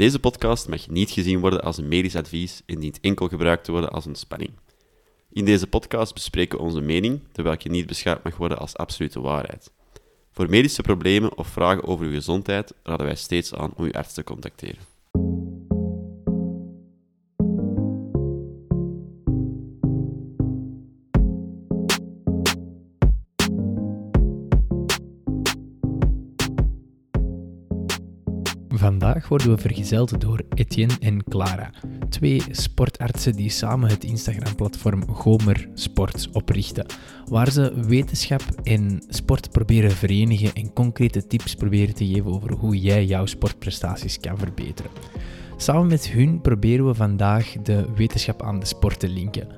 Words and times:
Deze 0.00 0.18
podcast 0.18 0.68
mag 0.68 0.88
niet 0.88 1.10
gezien 1.10 1.40
worden 1.40 1.62
als 1.62 1.76
een 1.76 1.88
medisch 1.88 2.16
advies 2.16 2.62
en 2.66 2.80
dient 2.80 3.00
enkel 3.00 3.28
gebruikt 3.28 3.64
te 3.64 3.72
worden 3.72 3.90
als 3.90 4.04
een 4.04 4.14
spanning. 4.14 4.50
In 5.32 5.44
deze 5.44 5.66
podcast 5.66 6.14
bespreken 6.14 6.58
we 6.58 6.64
onze 6.64 6.80
mening, 6.80 7.20
terwijl 7.32 7.56
je 7.58 7.70
niet 7.70 7.86
beschouwd 7.86 8.24
mag 8.24 8.36
worden 8.36 8.58
als 8.58 8.76
absolute 8.76 9.20
waarheid. 9.20 9.72
Voor 10.30 10.50
medische 10.50 10.82
problemen 10.82 11.36
of 11.36 11.48
vragen 11.48 11.84
over 11.84 12.06
uw 12.06 12.12
gezondheid 12.12 12.74
raden 12.82 13.06
wij 13.06 13.14
steeds 13.14 13.54
aan 13.54 13.72
om 13.76 13.84
uw 13.84 13.92
arts 13.92 14.14
te 14.14 14.24
contacteren. 14.24 14.82
Worden 29.30 29.50
we 29.50 29.58
vergezeld 29.58 30.20
door 30.20 30.42
Etienne 30.54 30.94
en 31.00 31.24
Clara, 31.24 31.70
twee 32.08 32.42
sportartsen 32.50 33.36
die 33.36 33.50
samen 33.50 33.90
het 33.90 34.04
Instagram-platform 34.04 35.08
Gomer 35.08 35.68
Sports 35.74 36.30
oprichten, 36.30 36.86
waar 37.28 37.50
ze 37.50 37.86
wetenschap 37.86 38.42
en 38.62 39.02
sport 39.08 39.50
proberen 39.50 39.90
verenigen 39.90 40.54
en 40.54 40.72
concrete 40.72 41.26
tips 41.26 41.54
proberen 41.54 41.94
te 41.94 42.06
geven 42.06 42.30
over 42.30 42.52
hoe 42.52 42.78
jij 42.80 43.04
jouw 43.04 43.26
sportprestaties 43.26 44.20
kan 44.20 44.38
verbeteren. 44.38 44.90
Samen 45.56 45.86
met 45.86 46.08
hun 46.08 46.40
proberen 46.40 46.86
we 46.86 46.94
vandaag 46.94 47.52
de 47.62 47.86
wetenschap 47.94 48.42
aan 48.42 48.60
de 48.60 48.66
sport 48.66 49.00
te 49.00 49.08
linken. 49.08 49.48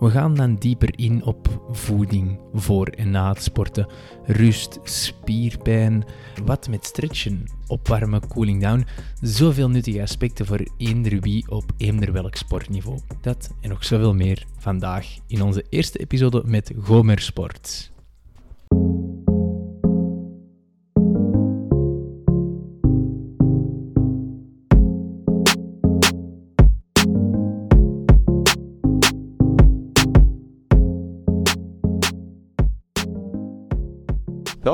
We 0.00 0.10
gaan 0.10 0.34
dan 0.34 0.54
dieper 0.54 0.98
in 0.98 1.24
op 1.24 1.62
voeding 1.70 2.38
voor 2.52 2.86
en 2.86 3.10
na 3.10 3.28
het 3.28 3.42
sporten, 3.42 3.86
rust, 4.24 4.78
spierpijn, 4.82 6.04
wat 6.44 6.68
met 6.68 6.84
stretchen, 6.84 7.44
opwarmen, 7.66 8.28
cooling 8.28 8.62
down. 8.62 8.86
Zoveel 9.20 9.70
nuttige 9.70 10.02
aspecten 10.02 10.46
voor 10.46 10.66
eender 10.76 11.20
wie 11.20 11.50
op 11.50 11.64
eender 11.76 12.12
welk 12.12 12.34
sportniveau. 12.34 12.98
Dat 13.20 13.54
en 13.60 13.68
nog 13.68 13.84
zoveel 13.84 14.14
meer 14.14 14.46
vandaag 14.58 15.06
in 15.26 15.42
onze 15.42 15.64
eerste 15.68 15.98
episode 15.98 16.42
met 16.44 16.72
Gomer 16.78 17.18
Sport. 17.20 17.94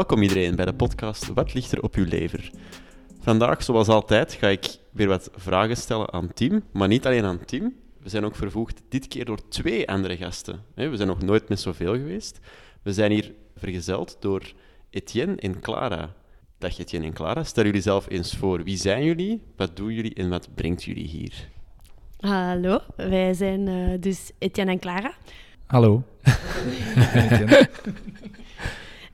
Welkom 0.03 0.23
iedereen 0.23 0.57
bij 0.57 0.65
de 0.65 0.75
podcast 0.75 1.33
Wat 1.33 1.55
ligt 1.55 1.73
er 1.73 1.83
op 1.83 1.95
uw 1.95 2.05
lever? 2.05 2.51
Vandaag, 3.21 3.63
zoals 3.63 3.89
altijd, 3.89 4.33
ga 4.33 4.49
ik 4.49 4.77
weer 4.93 5.09
wat 5.09 5.31
vragen 5.35 5.77
stellen 5.77 6.13
aan 6.13 6.33
Tim, 6.35 6.63
maar 6.73 6.89
niet 6.89 7.07
alleen 7.07 7.25
aan 7.25 7.45
Tim. 7.45 7.75
We 8.01 8.09
zijn 8.09 8.25
ook 8.25 8.37
vervoegd 8.37 8.83
dit 8.89 9.09
keer 9.09 9.25
door 9.25 9.49
twee 9.49 9.89
andere 9.89 10.17
gasten. 10.17 10.65
We 10.75 10.97
zijn 10.97 11.09
nog 11.09 11.23
nooit 11.23 11.49
met 11.49 11.61
zoveel 11.61 11.93
geweest. 11.93 12.41
We 12.83 12.93
zijn 12.93 13.11
hier 13.11 13.35
vergezeld 13.57 14.17
door 14.21 14.53
Etienne 14.91 15.37
en 15.37 15.61
Clara. 15.61 16.15
Dag 16.59 16.79
Etienne 16.79 17.07
en 17.07 17.13
Clara, 17.13 17.45
stel 17.45 17.65
jullie 17.65 17.81
zelf 17.81 18.11
eens 18.11 18.37
voor. 18.37 18.65
Wie 18.65 18.77
zijn 18.77 19.05
jullie, 19.05 19.43
wat 19.57 19.77
doen 19.77 19.93
jullie 19.93 20.15
en 20.15 20.29
wat 20.29 20.49
brengt 20.55 20.85
jullie 20.85 21.09
hier? 21.09 21.49
Hallo, 22.19 22.81
wij 22.97 23.35
zijn 23.35 23.67
uh, 23.67 24.01
dus 24.01 24.31
Etienne 24.39 24.73
en 24.73 24.79
Clara. 24.79 25.15
Hallo. 25.67 26.03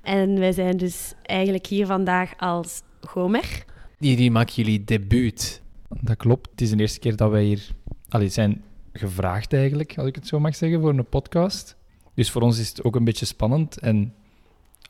En 0.09 0.39
wij 0.39 0.53
zijn 0.53 0.77
dus 0.77 1.13
eigenlijk 1.23 1.67
hier 1.67 1.87
vandaag 1.87 2.33
als 2.37 2.83
Gomer. 3.01 3.65
Jullie 3.99 4.31
maken 4.31 4.55
jullie 4.55 4.85
debuut. 4.85 5.63
Dat 6.01 6.17
klopt. 6.17 6.51
Het 6.51 6.61
is 6.61 6.71
de 6.71 6.77
eerste 6.77 6.99
keer 6.99 7.17
dat 7.17 7.31
wij 7.31 7.45
hier 7.45 7.67
allee, 8.09 8.29
zijn 8.29 8.63
gevraagd 8.93 9.53
eigenlijk, 9.53 9.95
als 9.99 10.07
ik 10.07 10.15
het 10.15 10.27
zo 10.27 10.41
mag 10.41 10.57
zeggen, 10.57 10.81
voor 10.81 10.91
een 10.91 11.09
podcast. 11.09 11.77
Dus 12.15 12.31
voor 12.31 12.43
ons 12.43 12.59
is 12.59 12.69
het 12.69 12.85
ook 12.85 12.97
een 12.97 13.05
beetje 13.05 13.27
spannend 13.27 13.79
en 13.79 14.15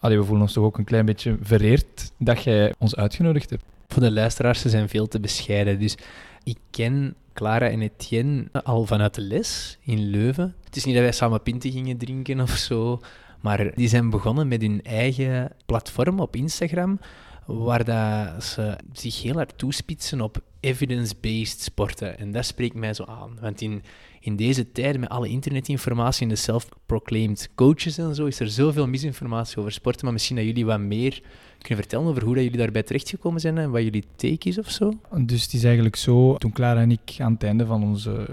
allee, 0.00 0.18
we 0.18 0.24
voelen 0.24 0.42
ons 0.42 0.52
toch 0.52 0.64
ook 0.64 0.78
een 0.78 0.84
klein 0.84 1.06
beetje 1.06 1.36
vereerd 1.40 2.12
dat 2.18 2.42
jij 2.42 2.74
ons 2.78 2.96
uitgenodigd 2.96 3.50
hebt. 3.50 3.64
Voor 3.88 4.02
de 4.02 4.12
luisteraars, 4.12 4.60
ze 4.60 4.68
zijn 4.68 4.88
veel 4.88 5.08
te 5.08 5.20
bescheiden. 5.20 5.78
Dus 5.78 5.96
ik 6.44 6.58
ken 6.70 7.14
Clara 7.32 7.68
en 7.68 7.82
Etienne 7.82 8.62
al 8.62 8.84
vanuit 8.84 9.14
de 9.14 9.20
les 9.20 9.78
in 9.80 10.10
Leuven. 10.10 10.54
Het 10.64 10.76
is 10.76 10.84
niet 10.84 10.94
dat 10.94 11.02
wij 11.02 11.12
samen 11.12 11.42
pinten 11.42 11.72
gingen 11.72 11.96
drinken 11.96 12.40
of 12.40 12.50
zo. 12.50 13.00
Maar 13.40 13.74
die 13.74 13.88
zijn 13.88 14.10
begonnen 14.10 14.48
met 14.48 14.62
hun 14.62 14.82
eigen 14.82 15.52
platform 15.66 16.20
op 16.20 16.36
Instagram, 16.36 16.98
waar 17.46 17.84
dat 17.84 18.44
ze 18.44 18.76
zich 18.92 19.22
heel 19.22 19.34
hard 19.34 19.58
toespitsen 19.58 20.20
op 20.20 20.42
evidence-based 20.60 21.60
sporten. 21.60 22.18
En 22.18 22.32
dat 22.32 22.44
spreekt 22.44 22.74
mij 22.74 22.94
zo 22.94 23.04
aan. 23.04 23.38
Want 23.40 23.60
in, 23.60 23.82
in 24.20 24.36
deze 24.36 24.72
tijd, 24.72 24.98
met 24.98 25.08
alle 25.08 25.28
internetinformatie 25.28 26.22
en 26.22 26.28
de 26.28 26.36
self-proclaimed 26.36 27.50
coaches 27.54 27.98
en 27.98 28.14
zo, 28.14 28.26
is 28.26 28.40
er 28.40 28.50
zoveel 28.50 28.86
misinformatie 28.86 29.58
over 29.58 29.72
sporten. 29.72 30.04
Maar 30.04 30.12
misschien 30.12 30.36
dat 30.36 30.44
jullie 30.44 30.66
wat 30.66 30.80
meer 30.80 31.22
kunnen 31.58 31.84
vertellen 31.84 32.06
over 32.06 32.24
hoe 32.24 32.34
dat 32.34 32.42
jullie 32.42 32.58
daarbij 32.58 32.82
terechtgekomen 32.82 33.40
zijn 33.40 33.58
en 33.58 33.70
wat 33.70 33.82
jullie 33.82 34.04
take 34.16 34.48
is 34.48 34.58
of 34.58 34.70
zo? 34.70 34.92
Dus 35.16 35.42
het 35.42 35.52
is 35.52 35.64
eigenlijk 35.64 35.96
zo, 35.96 36.36
toen 36.36 36.52
Clara 36.52 36.80
en 36.80 36.90
ik 36.90 37.16
aan 37.18 37.32
het 37.32 37.42
einde 37.42 37.66
van 37.66 37.82
onze 37.82 38.26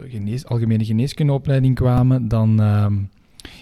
algemene 0.48 0.86
geneeskundeopleiding 0.86 1.76
kwamen, 1.76 2.28
dan... 2.28 2.62
Uh, 2.62 2.86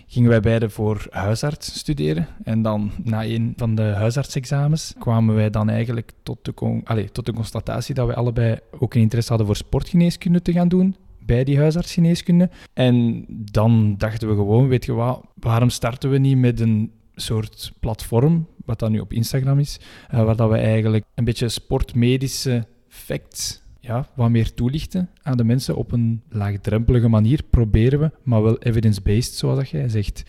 gingen 0.08 0.30
wij 0.30 0.40
beide 0.40 0.70
voor 0.70 1.08
huisarts 1.10 1.78
studeren. 1.80 2.28
En 2.44 2.62
dan 2.62 2.92
na 3.04 3.26
een 3.26 3.54
van 3.56 3.76
de 3.76 3.82
huisartsexamens 3.82 4.94
kwamen 5.00 5.36
wij 5.36 5.50
dan 5.50 5.70
eigenlijk 5.70 6.12
tot 6.24 6.46
de, 6.46 6.82
allez, 6.84 7.10
tot 7.12 7.26
de 7.26 7.34
constatatie 7.34 7.96
dat 7.96 8.08
wij 8.08 8.16
allebei 8.16 8.58
ook 8.80 8.94
een 8.94 9.02
interesse 9.02 9.30
hadden 9.30 9.48
voor 9.48 9.56
sportgeneeskunde 9.56 10.42
te 10.42 10.52
gaan 10.52 10.68
doen 10.68 10.96
bij 11.26 11.44
die 11.44 11.58
huisartsgeneeskunde. 11.58 12.50
En 12.74 13.26
dan 13.30 13.96
dachten 13.98 14.28
we 14.28 14.36
gewoon, 14.36 14.68
weet 14.68 14.86
je 14.86 14.94
wat, 14.94 15.22
waarom 15.40 15.70
starten 15.70 16.10
we 16.10 16.18
niet 16.18 16.38
met 16.38 16.60
een 16.60 16.92
soort 17.16 17.74
platform, 17.80 18.48
wat 18.66 18.80
dan 18.80 18.92
nu 18.92 19.00
op 19.00 19.14
Instagram 19.14 19.60
is, 19.60 19.80
uh, 20.14 20.24
waar 20.24 20.36
dat 20.36 20.50
we 20.50 20.58
eigenlijk 20.58 21.06
een 21.16 21.24
beetje 21.24 21.50
sportmedische 21.50 22.68
facts 22.88 23.63
ja, 23.84 24.08
wat 24.16 24.30
meer 24.30 24.54
toelichten 24.54 25.10
aan 25.22 25.38
de 25.38 25.44
mensen 25.44 25.76
op 25.76 25.92
een 25.92 26.22
laagdrempelige 26.30 27.08
manier, 27.08 27.44
proberen 27.50 28.00
we, 28.00 28.12
maar 28.24 28.44
wel 28.44 28.58
evidence-based, 28.58 29.34
zoals 29.34 29.58
dat 29.58 29.70
jij 29.70 29.90
zegt. 29.90 30.20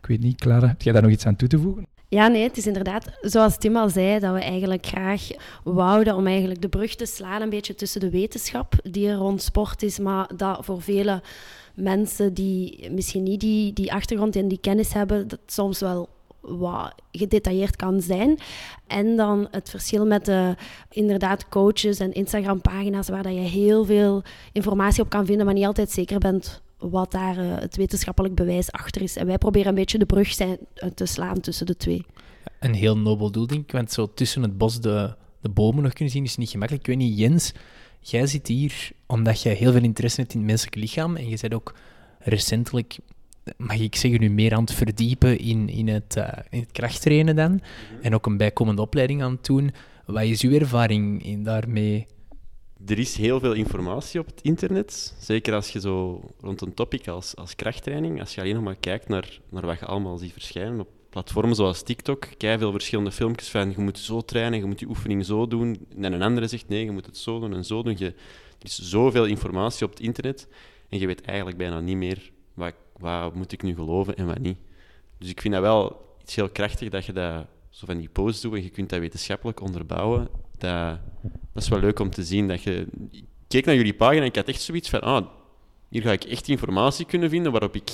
Ik 0.00 0.06
weet 0.06 0.20
niet, 0.20 0.40
Clara, 0.40 0.68
heb 0.68 0.82
jij 0.82 0.92
daar 0.92 1.02
nog 1.02 1.10
iets 1.10 1.26
aan 1.26 1.36
toe 1.36 1.48
te 1.48 1.58
voegen? 1.58 1.86
Ja, 2.08 2.28
nee, 2.28 2.42
het 2.42 2.56
is 2.56 2.66
inderdaad, 2.66 3.18
zoals 3.20 3.58
Tim 3.58 3.76
al 3.76 3.88
zei, 3.88 4.18
dat 4.18 4.34
we 4.34 4.40
eigenlijk 4.40 4.86
graag 4.86 5.28
wouden 5.64 6.16
om 6.16 6.26
eigenlijk 6.26 6.62
de 6.62 6.68
brug 6.68 6.94
te 6.94 7.06
slaan 7.06 7.42
een 7.42 7.50
beetje 7.50 7.74
tussen 7.74 8.00
de 8.00 8.10
wetenschap 8.10 8.74
die 8.82 9.08
er 9.08 9.14
rond 9.14 9.42
sport 9.42 9.82
is, 9.82 9.98
maar 9.98 10.30
dat 10.36 10.64
voor 10.64 10.82
vele 10.82 11.22
mensen 11.74 12.34
die 12.34 12.90
misschien 12.90 13.22
niet 13.22 13.40
die, 13.40 13.72
die 13.72 13.92
achtergrond 13.92 14.36
en 14.36 14.48
die 14.48 14.60
kennis 14.60 14.92
hebben, 14.92 15.28
dat 15.28 15.40
soms 15.46 15.80
wel 15.80 16.08
wat 16.42 16.94
gedetailleerd 17.12 17.76
kan 17.76 18.00
zijn. 18.00 18.38
En 18.86 19.16
dan 19.16 19.48
het 19.50 19.70
verschil 19.70 20.06
met 20.06 20.24
de 20.24 20.54
inderdaad 20.90 21.48
coaches 21.48 21.98
en 21.98 22.12
Instagram-pagina's 22.12 23.08
waar 23.08 23.22
dat 23.22 23.34
je 23.34 23.40
heel 23.40 23.84
veel 23.84 24.22
informatie 24.52 25.02
op 25.02 25.08
kan 25.08 25.26
vinden, 25.26 25.44
maar 25.44 25.54
niet 25.54 25.66
altijd 25.66 25.90
zeker 25.90 26.18
bent 26.18 26.62
wat 26.78 27.10
daar 27.10 27.38
uh, 27.38 27.58
het 27.58 27.76
wetenschappelijk 27.76 28.34
bewijs 28.34 28.72
achter 28.72 29.02
is. 29.02 29.16
En 29.16 29.26
wij 29.26 29.38
proberen 29.38 29.68
een 29.68 29.74
beetje 29.74 29.98
de 29.98 30.06
brug 30.06 30.40
uh, 30.40 30.50
te 30.94 31.06
slaan 31.06 31.40
tussen 31.40 31.66
de 31.66 31.76
twee. 31.76 32.04
Een 32.58 32.74
heel 32.74 32.98
nobel 32.98 33.30
doel, 33.30 33.46
denk 33.46 33.60
ik. 33.60 33.72
Want 33.72 33.92
zo 33.92 34.14
tussen 34.14 34.42
het 34.42 34.58
bos 34.58 34.80
de, 34.80 35.14
de 35.40 35.48
bomen 35.48 35.82
nog 35.82 35.92
kunnen 35.92 36.14
zien 36.14 36.24
is 36.24 36.36
niet 36.36 36.50
gemakkelijk. 36.50 36.88
Ik 36.88 36.94
weet 36.96 37.08
niet, 37.08 37.18
Jens, 37.18 37.52
jij 38.00 38.26
zit 38.26 38.46
hier 38.46 38.90
omdat 39.06 39.42
jij 39.42 39.54
heel 39.54 39.72
veel 39.72 39.82
interesse 39.82 40.20
hebt 40.20 40.32
in 40.32 40.38
het 40.38 40.48
menselijk 40.48 40.76
lichaam. 40.76 41.16
En 41.16 41.28
je 41.28 41.38
bent 41.40 41.54
ook 41.54 41.74
recentelijk 42.18 42.98
mag 43.56 43.78
ik 43.78 43.96
zeggen, 43.96 44.20
nu 44.20 44.30
meer 44.30 44.54
aan 44.54 44.60
het 44.60 44.72
verdiepen 44.72 45.38
in, 45.38 45.68
in, 45.68 45.88
het, 45.88 46.16
uh, 46.16 46.28
in 46.50 46.60
het 46.60 46.72
krachttrainen 46.72 47.36
dan. 47.36 47.52
Mhm. 47.52 47.62
En 48.02 48.14
ook 48.14 48.26
een 48.26 48.36
bijkomende 48.36 48.82
opleiding 48.82 49.22
aan 49.22 49.32
het 49.32 49.44
doen. 49.44 49.70
Wat 50.06 50.22
is 50.22 50.42
uw 50.42 50.52
ervaring 50.52 51.24
in 51.24 51.42
daarmee? 51.42 52.06
Er 52.86 52.98
is 52.98 53.16
heel 53.16 53.40
veel 53.40 53.52
informatie 53.52 54.20
op 54.20 54.26
het 54.26 54.40
internet. 54.42 55.14
Zeker 55.18 55.54
als 55.54 55.68
je 55.68 55.80
zo 55.80 56.20
rond 56.40 56.60
een 56.60 56.74
topic 56.74 57.08
als, 57.08 57.36
als 57.36 57.54
krachttraining, 57.54 58.20
als 58.20 58.34
je 58.34 58.40
alleen 58.40 58.54
nog 58.54 58.64
maar 58.64 58.76
kijkt 58.76 59.08
naar, 59.08 59.40
naar 59.50 59.66
wat 59.66 59.78
je 59.78 59.86
allemaal 59.86 60.18
ziet 60.18 60.32
verschijnen 60.32 60.80
op 60.80 60.88
platformen 61.12 61.56
zoals 61.56 61.82
TikTok, 61.82 62.28
kijk 62.36 62.58
veel 62.58 62.70
verschillende 62.72 63.10
filmpjes 63.10 63.48
van 63.48 63.70
je 63.70 63.80
moet 63.80 63.98
zo 63.98 64.20
trainen, 64.20 64.58
je 64.58 64.64
moet 64.64 64.78
die 64.78 64.88
oefening 64.88 65.24
zo 65.24 65.46
doen. 65.46 65.86
En 66.00 66.12
een 66.12 66.22
andere 66.22 66.46
zegt 66.46 66.68
nee, 66.68 66.84
je 66.84 66.90
moet 66.90 67.06
het 67.06 67.16
zo 67.16 67.40
doen 67.40 67.54
en 67.54 67.64
zo 67.64 67.82
doen. 67.82 67.94
Je, 67.98 68.06
er 68.06 68.14
is 68.68 68.78
zoveel 68.78 69.24
informatie 69.24 69.86
op 69.86 69.90
het 69.90 70.00
internet 70.00 70.48
en 70.88 70.98
je 70.98 71.06
weet 71.06 71.20
eigenlijk 71.20 71.58
bijna 71.58 71.80
niet 71.80 71.96
meer 71.96 72.30
wat, 72.54 72.74
wat 73.02 73.34
moet 73.34 73.52
ik 73.52 73.62
nu 73.62 73.74
geloven 73.74 74.16
en 74.16 74.26
wat 74.26 74.38
niet. 74.38 74.58
Dus 75.18 75.28
ik 75.30 75.40
vind 75.40 75.54
dat 75.54 75.62
wel 75.62 76.16
iets 76.22 76.34
heel 76.34 76.48
krachtig 76.48 76.88
dat 76.88 77.04
je 77.04 77.12
dat 77.12 77.46
zo 77.70 77.86
van 77.86 77.98
die 77.98 78.08
posts 78.08 78.40
doet 78.40 78.54
en 78.54 78.62
je 78.62 78.68
kunt 78.68 78.90
dat 78.90 78.98
wetenschappelijk 78.98 79.60
onderbouwen. 79.60 80.28
Dat, 80.58 80.98
dat 81.52 81.62
is 81.62 81.68
wel 81.68 81.80
leuk 81.80 81.98
om 81.98 82.10
te 82.10 82.24
zien. 82.24 82.48
Dat 82.48 82.62
je, 82.62 82.86
ik 83.10 83.24
keek 83.48 83.64
naar 83.64 83.74
jullie 83.74 83.94
pagina 83.94 84.20
en 84.20 84.26
ik 84.26 84.36
had 84.36 84.48
echt 84.48 84.60
zoiets 84.60 84.90
van, 84.90 85.00
ah, 85.00 85.26
hier 85.88 86.02
ga 86.02 86.12
ik 86.12 86.24
echt 86.24 86.48
informatie 86.48 87.06
kunnen 87.06 87.30
vinden 87.30 87.52
waarop 87.52 87.74
ik 87.74 87.90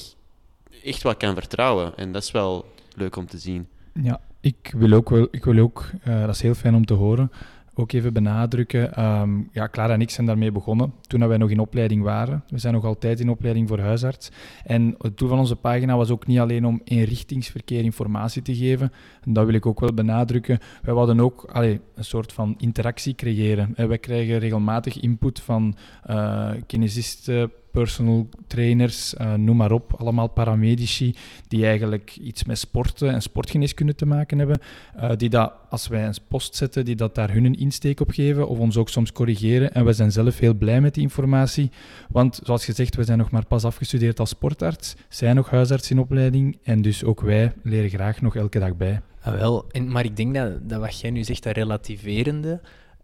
echt 0.84 1.02
wat 1.02 1.16
kan 1.16 1.34
vertrouwen. 1.34 1.96
En 1.96 2.12
dat 2.12 2.22
is 2.22 2.31
wel 2.31 2.66
leuk 2.96 3.16
om 3.16 3.26
te 3.26 3.38
zien. 3.38 3.69
Ja, 4.02 4.20
ik 4.40 4.72
wil 4.76 4.93
ook, 4.93 5.11
wel, 5.11 5.28
ik 5.31 5.44
wil 5.44 5.58
ook 5.58 5.90
uh, 6.08 6.20
dat 6.20 6.34
is 6.34 6.43
heel 6.43 6.54
fijn 6.54 6.75
om 6.75 6.84
te 6.84 6.94
horen, 6.94 7.31
ook 7.78 7.92
even 7.92 8.12
benadrukken. 8.12 8.94
Ehm, 8.94 9.30
ja, 9.52 9.69
Clara 9.69 9.92
en 9.92 10.00
ik 10.00 10.10
zijn 10.10 10.26
daarmee 10.26 10.52
begonnen 10.52 10.92
toen 11.06 11.28
wij 11.28 11.36
nog 11.36 11.50
in 11.50 11.58
opleiding 11.58 12.02
waren. 12.02 12.44
We 12.48 12.58
zijn 12.58 12.75
nog 12.75 12.84
altijd 12.84 13.20
in 13.20 13.30
opleiding 13.30 13.69
voor 13.69 13.80
huisarts. 13.80 14.30
En 14.64 14.94
het 14.98 15.19
doel 15.19 15.28
van 15.28 15.38
onze 15.38 15.56
pagina 15.56 15.96
was 15.96 16.10
ook 16.10 16.26
niet 16.26 16.38
alleen 16.38 16.66
om 16.66 16.80
eenrichtingsverkeer 16.84 17.84
informatie 17.84 18.42
te 18.42 18.54
geven. 18.56 18.92
En 19.25 19.32
dat 19.32 19.44
wil 19.44 19.54
ik 19.54 19.66
ook 19.66 19.80
wel 19.80 19.94
benadrukken. 19.94 20.58
Wij 20.82 20.94
wilden 20.94 21.20
ook 21.20 21.50
een 21.52 21.80
soort 21.98 22.32
van 22.32 22.54
interactie 22.58 23.14
creëren. 23.14 23.75
wij 23.76 23.98
krijgen 23.98 24.38
regelmatig 24.38 25.00
input 25.00 25.40
van 25.40 25.76
uh, 26.10 26.50
kinesisten, 26.66 27.50
personal 27.70 28.28
trainers, 28.46 29.14
uh, 29.14 29.34
noem 29.34 29.56
maar 29.56 29.72
op, 29.72 29.94
allemaal 29.94 30.28
paramedici 30.28 31.14
die 31.48 31.66
eigenlijk 31.66 32.16
iets 32.16 32.44
met 32.44 32.58
sporten 32.58 33.12
en 33.12 33.22
sportgeneeskunde 33.22 33.94
te 33.94 34.06
maken 34.06 34.38
hebben, 34.38 34.60
uh, 34.96 35.10
die 35.16 35.28
dat, 35.28 35.52
als 35.70 35.88
wij 35.88 36.06
een 36.06 36.14
post 36.28 36.54
zetten, 36.54 36.84
die 36.84 36.96
dat 36.96 37.14
daar 37.14 37.32
hun 37.32 37.54
insteek 37.54 38.00
op 38.00 38.10
geven 38.10 38.48
of 38.48 38.58
ons 38.58 38.76
ook 38.76 38.88
soms 38.88 39.12
corrigeren. 39.12 39.74
En 39.74 39.84
we 39.84 39.92
zijn 39.92 40.12
zelf 40.12 40.38
heel 40.38 40.54
blij 40.54 40.80
met 40.80 40.94
die 40.94 41.02
informatie, 41.02 41.70
want 42.08 42.40
zoals 42.42 42.64
gezegd, 42.64 42.96
we 42.96 43.04
zijn 43.04 43.18
nog 43.18 43.30
maar 43.30 43.46
pas 43.46 43.64
afgestudeerd 43.64 44.20
als 44.20 44.28
sportarts, 44.28 44.94
zijn 45.08 45.36
nog 45.36 45.50
huisarts 45.50 45.90
in 45.90 45.98
opleiding 45.98 46.58
en 46.62 46.82
dus 46.82 47.04
ook 47.04 47.20
wij 47.20 47.52
leren 47.62 47.90
graag 47.90 48.20
nog 48.20 48.36
elke 48.36 48.58
dag 48.58 48.76
bij. 48.76 49.00
Ah, 49.22 49.34
wel, 49.34 49.64
en, 49.70 49.92
maar 49.92 50.04
ik 50.04 50.16
denk 50.16 50.34
dat, 50.34 50.68
dat 50.68 50.80
wat 50.80 51.00
jij 51.00 51.10
nu 51.10 51.24
zegt, 51.24 51.42
dat 51.42 51.56
relativerende, 51.56 52.60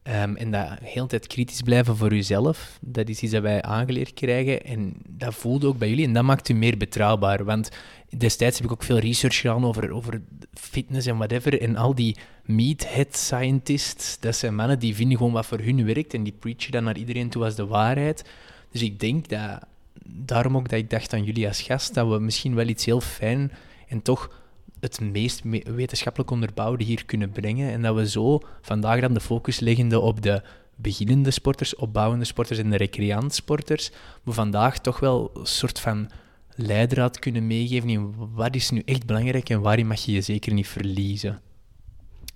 Um, 0.09 0.37
en 0.37 0.51
dat 0.51 0.69
heel 0.83 1.07
tijd 1.07 1.27
kritisch 1.27 1.63
blijven 1.63 1.97
voor 1.97 2.13
uzelf, 2.13 2.79
dat 2.81 3.09
is 3.09 3.21
iets 3.21 3.33
dat 3.33 3.43
wij 3.43 3.63
aangeleerd 3.63 4.15
krijgen. 4.15 4.65
En 4.65 4.95
dat 5.09 5.35
voelde 5.35 5.67
ook 5.67 5.79
bij 5.79 5.89
jullie 5.89 6.07
en 6.07 6.13
dat 6.13 6.25
maakt 6.25 6.49
u 6.49 6.55
meer 6.55 6.77
betrouwbaar. 6.77 7.45
Want 7.45 7.71
destijds 8.17 8.57
heb 8.57 8.67
ik 8.67 8.73
ook 8.73 8.83
veel 8.83 8.99
research 8.99 9.37
gedaan 9.41 9.65
over, 9.65 9.91
over 9.91 10.23
fitness 10.53 11.07
en 11.07 11.17
whatever. 11.17 11.61
En 11.61 11.77
al 11.77 11.95
die 11.95 12.17
meathead 12.43 13.17
scientists, 13.17 14.21
dat 14.21 14.37
zijn 14.37 14.55
mannen 14.55 14.79
die 14.79 14.95
vinden 14.95 15.17
gewoon 15.17 15.33
wat 15.33 15.47
voor 15.47 15.59
hun 15.61 15.85
werkt 15.85 16.15
en 16.15 16.23
die 16.23 16.37
preachen 16.39 16.73
dan 16.73 16.85
naar 16.85 16.97
iedereen 16.97 17.29
toe 17.29 17.45
als 17.45 17.55
de 17.55 17.67
waarheid. 17.67 18.25
Dus 18.71 18.83
ik 18.83 19.01
denk 19.01 19.29
dat, 19.29 19.59
daarom 20.05 20.57
ook 20.57 20.69
dat 20.69 20.79
ik 20.79 20.91
dacht 20.91 21.13
aan 21.13 21.25
jullie 21.25 21.47
als 21.47 21.63
gast, 21.63 21.95
dat 21.95 22.09
we 22.09 22.19
misschien 22.19 22.55
wel 22.55 22.69
iets 22.69 22.85
heel 22.85 23.01
fijn 23.01 23.53
en 23.89 24.03
toch 24.03 24.44
het 24.85 25.01
meest 25.01 25.43
wetenschappelijk 25.65 26.31
onderbouwde 26.31 26.85
hier 26.85 27.05
kunnen 27.05 27.31
brengen. 27.31 27.73
En 27.73 27.83
dat 27.83 27.95
we 27.95 28.09
zo 28.09 28.41
vandaag 28.61 29.01
dan 29.01 29.15
de 29.15 29.21
focus 29.21 29.61
leggende 29.61 30.01
op 30.01 30.23
de 30.23 30.43
beginnende 30.77 31.31
sporters, 31.31 31.77
opbouwende 31.77 32.25
sporters 32.25 32.59
en 32.59 32.71
de 32.71 32.77
recreantsporters, 32.77 33.91
we 34.23 34.33
vandaag 34.33 34.79
toch 34.79 35.01
wel 35.01 35.31
een 35.35 35.47
soort 35.47 35.81
van 35.81 36.11
leidraad 36.55 37.19
kunnen 37.19 37.47
meegeven 37.47 37.89
in 37.89 38.15
wat 38.35 38.55
is 38.55 38.71
nu 38.71 38.83
echt 38.85 39.07
belangrijk 39.07 39.49
en 39.49 39.61
waarin 39.61 39.87
mag 39.87 40.01
je 40.01 40.13
je 40.13 40.21
zeker 40.21 40.53
niet 40.53 40.69
verliezen. 40.69 41.41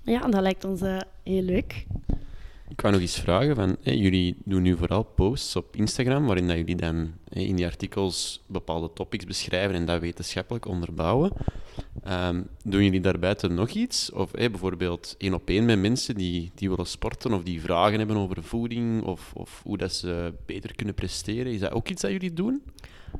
Ja, 0.02 0.20
dat 0.28 0.40
lijkt 0.40 0.64
ons 0.64 0.82
uh, 0.82 1.00
heel 1.22 1.42
leuk. 1.42 1.86
Ik 2.68 2.80
wou 2.80 2.92
nog 2.92 3.02
eens 3.02 3.20
vragen, 3.20 3.54
van, 3.54 3.76
jullie 3.82 4.36
doen 4.44 4.62
nu 4.62 4.76
vooral 4.76 5.02
posts 5.02 5.56
op 5.56 5.76
Instagram, 5.76 6.26
waarin 6.26 6.46
dat 6.46 6.56
jullie 6.56 6.76
dan 6.76 7.12
in 7.28 7.56
die 7.56 7.66
artikels 7.66 8.44
bepaalde 8.46 8.92
topics 8.92 9.24
beschrijven 9.24 9.74
en 9.74 9.84
dat 9.84 10.00
wetenschappelijk 10.00 10.66
onderbouwen. 10.66 11.32
Um, 12.08 12.48
doen 12.64 12.84
jullie 12.84 13.00
daarbuiten 13.00 13.54
nog 13.54 13.70
iets? 13.70 14.12
Of 14.12 14.30
bijvoorbeeld 14.30 15.14
één 15.18 15.34
op 15.34 15.48
één 15.48 15.64
met 15.64 15.78
mensen 15.78 16.14
die, 16.14 16.50
die 16.54 16.68
willen 16.68 16.86
sporten 16.86 17.32
of 17.32 17.42
die 17.42 17.60
vragen 17.60 17.98
hebben 17.98 18.16
over 18.16 18.42
voeding 18.42 19.02
of, 19.02 19.32
of 19.34 19.60
hoe 19.64 19.76
dat 19.76 19.92
ze 19.92 20.34
beter 20.46 20.74
kunnen 20.74 20.94
presteren? 20.94 21.52
Is 21.52 21.60
dat 21.60 21.72
ook 21.72 21.88
iets 21.88 22.02
dat 22.02 22.10
jullie 22.10 22.32
doen? 22.32 22.62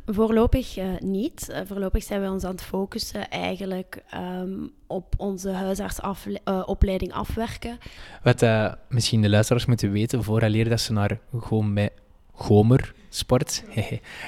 Voorlopig 0.07 0.79
uh, 0.79 0.99
niet. 0.99 1.49
Uh, 1.51 1.59
voorlopig 1.65 2.03
zijn 2.03 2.23
we 2.23 2.31
ons 2.31 2.45
aan 2.45 2.51
het 2.51 2.63
focussen 2.63 3.31
eigenlijk 3.31 4.03
um, 4.15 4.71
op 4.87 5.15
onze 5.17 5.51
huisartsopleiding 5.51 7.11
uh, 7.11 7.19
afwerken. 7.19 7.79
Wat 8.23 8.47
misschien 8.89 9.23
de 9.23 9.29
luisteraars 9.29 9.67
moeten 9.67 9.91
weten, 9.91 10.25
vooraleer 10.25 10.69
dat 10.69 10.81
ze 10.81 10.93
naar 10.93 11.19
met 11.73 11.93
Gomer 12.33 12.95
Sport 13.09 13.65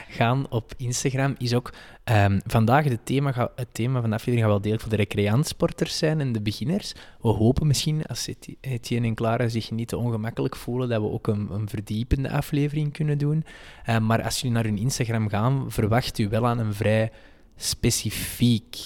gaan 0.08 0.46
op 0.50 0.72
Instagram 0.76 1.34
is 1.38 1.54
ook 1.54 1.72
um, 2.04 2.40
vandaag 2.46 2.84
het 2.84 3.06
thema, 3.06 3.50
het 3.56 3.68
thema 3.72 4.00
van 4.00 4.10
de 4.10 4.16
aflevering 4.16 4.40
gaat 4.40 4.62
wel 4.62 4.70
deel 4.70 4.78
voor 4.78 4.90
de 4.90 4.96
recreantsporters 4.96 5.98
zijn 5.98 6.20
en 6.20 6.32
de 6.32 6.40
beginners. 6.40 6.92
We 7.20 7.28
hopen 7.28 7.66
misschien, 7.66 8.06
als 8.06 8.28
Etienne 8.60 9.06
en 9.06 9.14
Clara 9.14 9.48
zich 9.48 9.70
niet 9.70 9.88
te 9.88 9.96
ongemakkelijk 9.96 10.56
voelen, 10.56 10.88
dat 10.88 11.00
we 11.00 11.10
ook 11.10 11.26
een, 11.26 11.48
een 11.50 11.68
verdiepende 11.68 12.30
aflevering 12.30 12.92
kunnen 12.92 13.18
doen. 13.18 13.44
Um, 13.88 14.06
maar 14.06 14.22
als 14.22 14.36
jullie 14.36 14.54
naar 14.54 14.64
hun 14.64 14.78
Instagram 14.78 15.28
gaan, 15.28 15.64
verwacht 15.68 16.18
u 16.18 16.28
wel 16.28 16.46
aan 16.46 16.58
een 16.58 16.74
vrij 16.74 17.10
specifiek, 17.56 18.76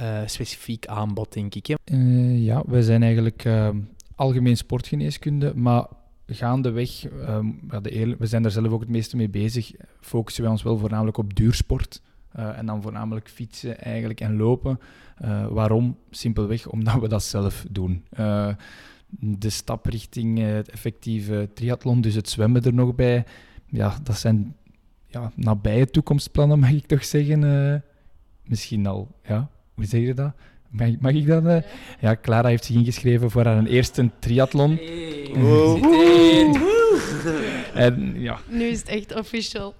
uh, 0.00 0.20
specifiek 0.26 0.86
aanbod, 0.86 1.32
denk 1.32 1.54
ik. 1.54 1.68
Uh, 1.68 2.44
ja, 2.44 2.62
we 2.66 2.82
zijn 2.82 3.02
eigenlijk 3.02 3.44
uh, 3.44 3.68
algemeen 4.14 4.56
sportgeneeskunde, 4.56 5.52
maar 5.54 5.86
gaandeweg, 6.34 7.04
um, 7.28 7.60
de 7.82 8.16
we 8.18 8.26
zijn 8.26 8.42
daar 8.42 8.50
zelf 8.50 8.68
ook 8.68 8.80
het 8.80 8.88
meeste 8.88 9.16
mee 9.16 9.28
bezig, 9.28 9.72
focussen 10.00 10.42
wij 10.42 10.52
ons 10.52 10.62
wel 10.62 10.78
voornamelijk 10.78 11.16
op 11.16 11.34
duursport. 11.34 12.02
Uh, 12.38 12.58
en 12.58 12.66
dan 12.66 12.82
voornamelijk 12.82 13.28
fietsen 13.28 13.80
eigenlijk 13.80 14.20
en 14.20 14.36
lopen. 14.36 14.80
Uh, 15.24 15.46
waarom? 15.46 15.96
Simpelweg 16.10 16.68
omdat 16.68 17.00
we 17.00 17.08
dat 17.08 17.22
zelf 17.22 17.64
doen. 17.70 18.04
Uh, 18.18 18.54
de 19.08 19.50
stap 19.50 19.86
richting 19.86 20.38
het 20.38 20.70
effectieve 20.70 21.48
triathlon, 21.54 22.00
dus 22.00 22.14
het 22.14 22.28
zwemmen 22.28 22.62
er 22.62 22.74
nog 22.74 22.94
bij, 22.94 23.24
ja, 23.66 23.94
dat 24.02 24.16
zijn 24.16 24.56
ja, 25.06 25.32
nabije 25.34 25.86
toekomstplannen, 25.86 26.58
mag 26.60 26.70
ik 26.70 26.86
toch 26.86 27.04
zeggen. 27.04 27.82
misschien 28.44 28.86
al, 28.86 29.08
ja, 29.22 29.50
hoe 29.74 29.84
zeg 29.84 30.00
je 30.00 30.14
dat? 30.14 30.34
Mag, 30.70 30.88
mag 31.00 31.12
ik 31.12 31.26
dat? 31.26 31.44
Uh? 31.44 31.56
Ja, 32.00 32.16
Clara 32.22 32.48
heeft 32.48 32.64
zich 32.64 32.76
ingeschreven 32.76 33.30
voor 33.30 33.44
haar 33.44 33.64
eerste 33.64 34.10
triathlon. 34.18 34.76
Hey. 34.76 35.30
Wow. 35.34 35.84
en, 37.74 38.20
ja. 38.20 38.38
Nu 38.48 38.64
is 38.64 38.78
het 38.78 38.88
echt 38.88 39.14
official. 39.14 39.74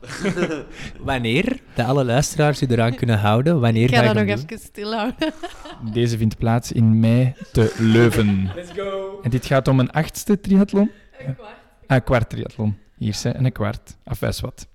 wanneer? 1.01 1.61
Dat 1.75 1.87
alle 1.87 2.05
luisteraars 2.05 2.63
u 2.63 2.67
eraan 2.69 2.95
kunnen 2.95 3.19
houden. 3.19 3.61
Wanneer 3.61 3.89
ik 3.89 3.95
ga, 3.95 4.13
dat 4.13 4.27
nog 4.27 4.37
even 4.37 4.59
stilhouden. 4.59 5.33
Deze 5.93 6.17
vindt 6.17 6.39
plaats 6.39 6.73
in 6.73 7.01
mei 7.01 7.35
te 7.53 7.75
Leuven. 7.79 8.51
Let's 8.55 8.71
go. 8.77 9.21
En 9.23 9.31
dit 9.31 9.47
gaat 9.47 9.69
om 9.69 9.81
een 9.81 9.91
achtste 9.91 10.41
triathlon? 10.41 10.91
Een 11.27 11.35
kwart. 11.35 11.55
Een 11.87 12.05
kwart 12.05 12.31
triathlon. 12.31 12.77
Hier, 12.97 13.15
zijn 13.15 13.35
en 13.35 13.45
een 13.45 13.53
kwart. 13.53 13.97
Afwijs 14.05 14.41
wat 14.41 14.70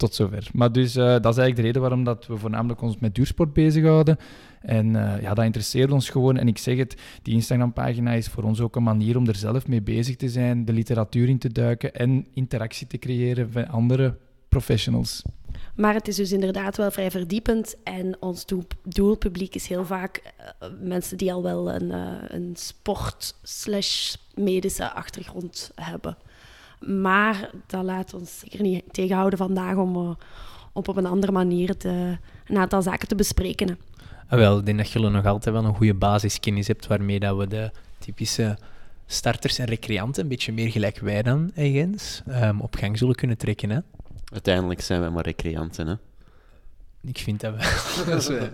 tot 0.00 0.14
zover. 0.14 0.48
Maar 0.52 0.72
dus 0.72 0.96
uh, 0.96 1.04
dat 1.04 1.18
is 1.18 1.24
eigenlijk 1.24 1.56
de 1.56 1.62
reden 1.62 1.80
waarom 1.80 2.04
dat 2.04 2.26
we 2.26 2.36
voornamelijk 2.36 2.82
ons 2.82 2.98
met 2.98 3.14
duursport 3.14 3.52
bezighouden. 3.52 4.18
En 4.60 4.86
uh, 4.86 5.22
ja, 5.22 5.34
dat 5.34 5.44
interesseert 5.44 5.92
ons 5.92 6.08
gewoon. 6.08 6.36
En 6.36 6.48
ik 6.48 6.58
zeg 6.58 6.76
het, 6.76 6.96
die 7.22 7.34
Instagram-pagina 7.34 8.12
is 8.12 8.28
voor 8.28 8.42
ons 8.42 8.60
ook 8.60 8.76
een 8.76 8.82
manier 8.82 9.16
om 9.16 9.26
er 9.26 9.34
zelf 9.34 9.66
mee 9.66 9.82
bezig 9.82 10.16
te 10.16 10.28
zijn, 10.28 10.64
de 10.64 10.72
literatuur 10.72 11.28
in 11.28 11.38
te 11.38 11.52
duiken 11.52 11.94
en 11.94 12.26
interactie 12.34 12.86
te 12.86 12.98
creëren 12.98 13.50
met 13.52 13.68
andere 13.68 14.16
professionals. 14.48 15.22
Maar 15.74 15.94
het 15.94 16.08
is 16.08 16.16
dus 16.16 16.32
inderdaad 16.32 16.76
wel 16.76 16.90
vrij 16.90 17.10
verdiepend. 17.10 17.76
En 17.84 18.16
ons 18.20 18.44
doelpubliek 18.82 19.54
is 19.54 19.66
heel 19.66 19.84
vaak 19.84 20.22
uh, 20.22 20.30
mensen 20.80 21.16
die 21.16 21.32
al 21.32 21.42
wel 21.42 21.72
een, 21.72 21.90
een 22.34 22.56
sport-medische 22.56 24.92
achtergrond 24.92 25.70
hebben. 25.74 26.16
Maar 26.80 27.50
dat 27.66 27.84
laat 27.84 28.14
ons 28.14 28.38
zeker 28.38 28.62
niet 28.62 28.84
tegenhouden 28.90 29.38
vandaag 29.38 29.76
om 29.76 29.96
uh, 29.96 30.10
op, 30.72 30.88
op 30.88 30.96
een 30.96 31.06
andere 31.06 31.32
manier 31.32 31.76
te, 31.76 32.18
een 32.46 32.58
aantal 32.58 32.82
zaken 32.82 33.08
te 33.08 33.14
bespreken. 33.14 33.78
Ah, 34.28 34.38
wel, 34.38 34.58
ik 34.58 34.64
denk 34.64 34.78
dat 34.78 34.90
je 34.90 34.98
nog 34.98 35.26
altijd 35.26 35.54
wel 35.54 35.64
een 35.64 35.74
goede 35.74 35.94
basiskennis 35.94 36.66
hebt 36.66 36.86
waarmee 36.86 37.20
dat 37.20 37.36
we 37.36 37.46
de 37.46 37.70
typische 37.98 38.58
starters 39.06 39.58
en 39.58 39.66
recreanten, 39.66 40.22
een 40.22 40.28
beetje 40.28 40.52
meer 40.52 40.70
gelijk 40.70 40.98
wij 40.98 41.22
dan, 41.22 41.50
ergens, 41.54 42.22
um, 42.28 42.60
op 42.60 42.76
gang 42.76 42.98
zullen 42.98 43.14
kunnen 43.14 43.36
trekken. 43.36 43.70
Hè? 43.70 43.78
Uiteindelijk 44.32 44.80
zijn 44.80 45.00
wij 45.00 45.10
maar 45.10 45.24
recreanten, 45.24 45.86
hè? 45.86 45.94
Ik 47.02 47.18
vind 47.18 47.40
dat 47.40 47.54
wel. 47.54 48.04
dat 48.06 48.20
is 48.20 48.28
een 48.28 48.52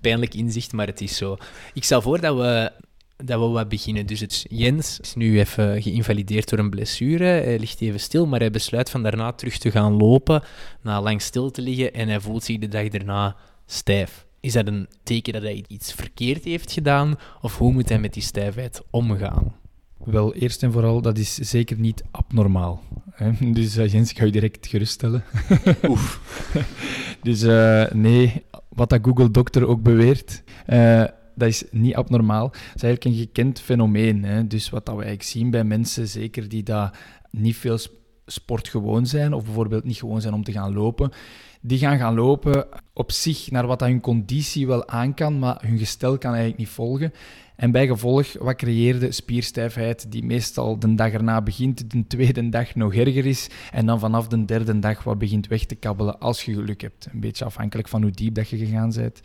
pijnlijk 0.00 0.34
inzicht, 0.34 0.72
maar 0.72 0.86
het 0.86 1.00
is 1.00 1.16
zo. 1.16 1.36
Ik 1.72 1.84
stel 1.84 2.02
voor 2.02 2.20
dat 2.20 2.36
we 2.36 2.72
dat 3.24 3.40
we 3.40 3.46
wat 3.46 3.68
beginnen. 3.68 4.06
Dus 4.06 4.20
het, 4.20 4.46
Jens 4.48 5.00
is 5.00 5.14
nu 5.14 5.38
even 5.38 5.82
geïnvalideerd 5.82 6.48
door 6.48 6.58
een 6.58 6.70
blessure. 6.70 7.24
Hij 7.24 7.58
ligt 7.58 7.80
even 7.80 8.00
stil, 8.00 8.26
maar 8.26 8.40
hij 8.40 8.50
besluit 8.50 8.90
van 8.90 9.02
daarna 9.02 9.32
terug 9.32 9.58
te 9.58 9.70
gaan 9.70 9.92
lopen, 9.92 10.42
na 10.82 11.02
lang 11.02 11.22
stil 11.22 11.50
te 11.50 11.62
liggen 11.62 11.94
en 11.94 12.08
hij 12.08 12.20
voelt 12.20 12.44
zich 12.44 12.58
de 12.58 12.68
dag 12.68 12.88
daarna 12.88 13.36
stijf. 13.66 14.26
Is 14.40 14.52
dat 14.52 14.66
een 14.66 14.88
teken 15.02 15.32
dat 15.32 15.42
hij 15.42 15.64
iets 15.68 15.92
verkeerd 15.92 16.44
heeft 16.44 16.72
gedaan? 16.72 17.18
Of 17.40 17.58
hoe 17.58 17.72
moet 17.72 17.88
hij 17.88 17.98
met 17.98 18.14
die 18.14 18.22
stijfheid 18.22 18.82
omgaan? 18.90 19.54
Wel, 20.04 20.34
eerst 20.34 20.62
en 20.62 20.72
vooral, 20.72 21.00
dat 21.00 21.18
is 21.18 21.34
zeker 21.34 21.78
niet 21.78 22.02
abnormaal. 22.10 22.82
Hè? 23.10 23.30
Dus 23.52 23.76
uh, 23.76 23.92
Jens, 23.92 24.10
ik 24.10 24.18
ga 24.18 24.24
je 24.24 24.30
direct 24.30 24.66
geruststellen. 24.66 25.24
Oef. 25.88 26.20
dus 27.22 27.42
uh, 27.42 27.90
nee, 27.90 28.44
wat 28.68 28.88
dat 28.90 29.00
Google 29.02 29.30
Doctor 29.30 29.66
ook 29.66 29.82
beweert, 29.82 30.42
uh, 30.68 31.04
dat 31.38 31.48
is 31.48 31.64
niet 31.70 31.94
abnormaal. 31.94 32.48
Dat 32.48 32.74
is 32.74 32.82
eigenlijk 32.82 33.04
een 33.04 33.22
gekend 33.22 33.60
fenomeen. 33.60 34.24
Hè? 34.24 34.46
Dus 34.46 34.70
wat 34.70 34.86
dat 34.86 34.94
we 34.94 35.02
eigenlijk 35.02 35.30
zien 35.30 35.50
bij 35.50 35.64
mensen, 35.64 36.08
zeker 36.08 36.48
die 36.48 36.62
daar 36.62 36.98
niet 37.30 37.56
veel 37.56 37.78
sport 38.26 38.68
gewoon 38.68 39.06
zijn, 39.06 39.32
of 39.32 39.44
bijvoorbeeld 39.44 39.84
niet 39.84 39.96
gewoon 39.96 40.20
zijn 40.20 40.34
om 40.34 40.44
te 40.44 40.52
gaan 40.52 40.74
lopen, 40.74 41.12
die 41.68 41.78
gaan 41.78 41.98
gaan 41.98 42.14
lopen 42.14 42.66
op 42.92 43.12
zich 43.12 43.50
naar 43.50 43.66
wat 43.66 43.80
hun 43.80 44.00
conditie 44.00 44.66
wel 44.66 44.88
aan 44.88 45.14
kan, 45.14 45.38
maar 45.38 45.58
hun 45.66 45.78
gestel 45.78 46.18
kan 46.18 46.30
eigenlijk 46.30 46.58
niet 46.58 46.68
volgen. 46.68 47.12
En 47.56 47.70
bij 47.70 47.86
gevolg, 47.86 48.32
wat 48.38 48.56
creëerde 48.56 49.12
spierstijfheid 49.12 50.12
die 50.12 50.24
meestal 50.24 50.78
de 50.78 50.94
dag 50.94 51.12
erna 51.12 51.42
begint, 51.42 51.90
de 51.90 52.06
tweede 52.06 52.48
dag 52.48 52.74
nog 52.74 52.94
erger 52.94 53.26
is 53.26 53.50
en 53.72 53.86
dan 53.86 53.98
vanaf 53.98 54.28
de 54.28 54.44
derde 54.44 54.78
dag 54.78 55.02
wat 55.02 55.18
begint 55.18 55.46
weg 55.46 55.64
te 55.64 55.74
kabbelen 55.74 56.18
als 56.18 56.44
je 56.44 56.54
geluk 56.54 56.80
hebt. 56.80 57.08
Een 57.12 57.20
beetje 57.20 57.44
afhankelijk 57.44 57.88
van 57.88 58.02
hoe 58.02 58.10
diep 58.10 58.34
dat 58.34 58.48
je 58.48 58.56
gegaan 58.56 58.92
bent. 58.92 59.20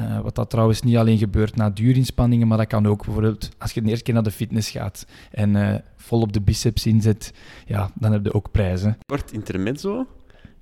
Uh, 0.00 0.20
wat 0.20 0.34
dat 0.34 0.50
trouwens 0.50 0.82
niet 0.82 0.96
alleen 0.96 1.18
gebeurt 1.18 1.56
na 1.56 1.70
duurinspanningen, 1.70 2.48
maar 2.48 2.58
dat 2.58 2.66
kan 2.66 2.86
ook 2.86 3.04
bijvoorbeeld 3.04 3.48
als 3.58 3.72
je 3.72 3.82
de 3.82 3.88
eerste 3.88 4.04
keer 4.04 4.14
naar 4.14 4.22
de 4.22 4.30
fitness 4.30 4.70
gaat 4.70 5.06
en 5.30 5.54
uh, 5.54 5.74
vol 5.96 6.20
op 6.20 6.32
de 6.32 6.40
biceps 6.40 6.86
inzet, 6.86 7.32
ja, 7.66 7.90
dan 7.94 8.12
heb 8.12 8.24
je 8.24 8.34
ook 8.34 8.50
prijzen. 8.50 8.98
Kort 9.06 9.32
intermezzo. 9.32 10.06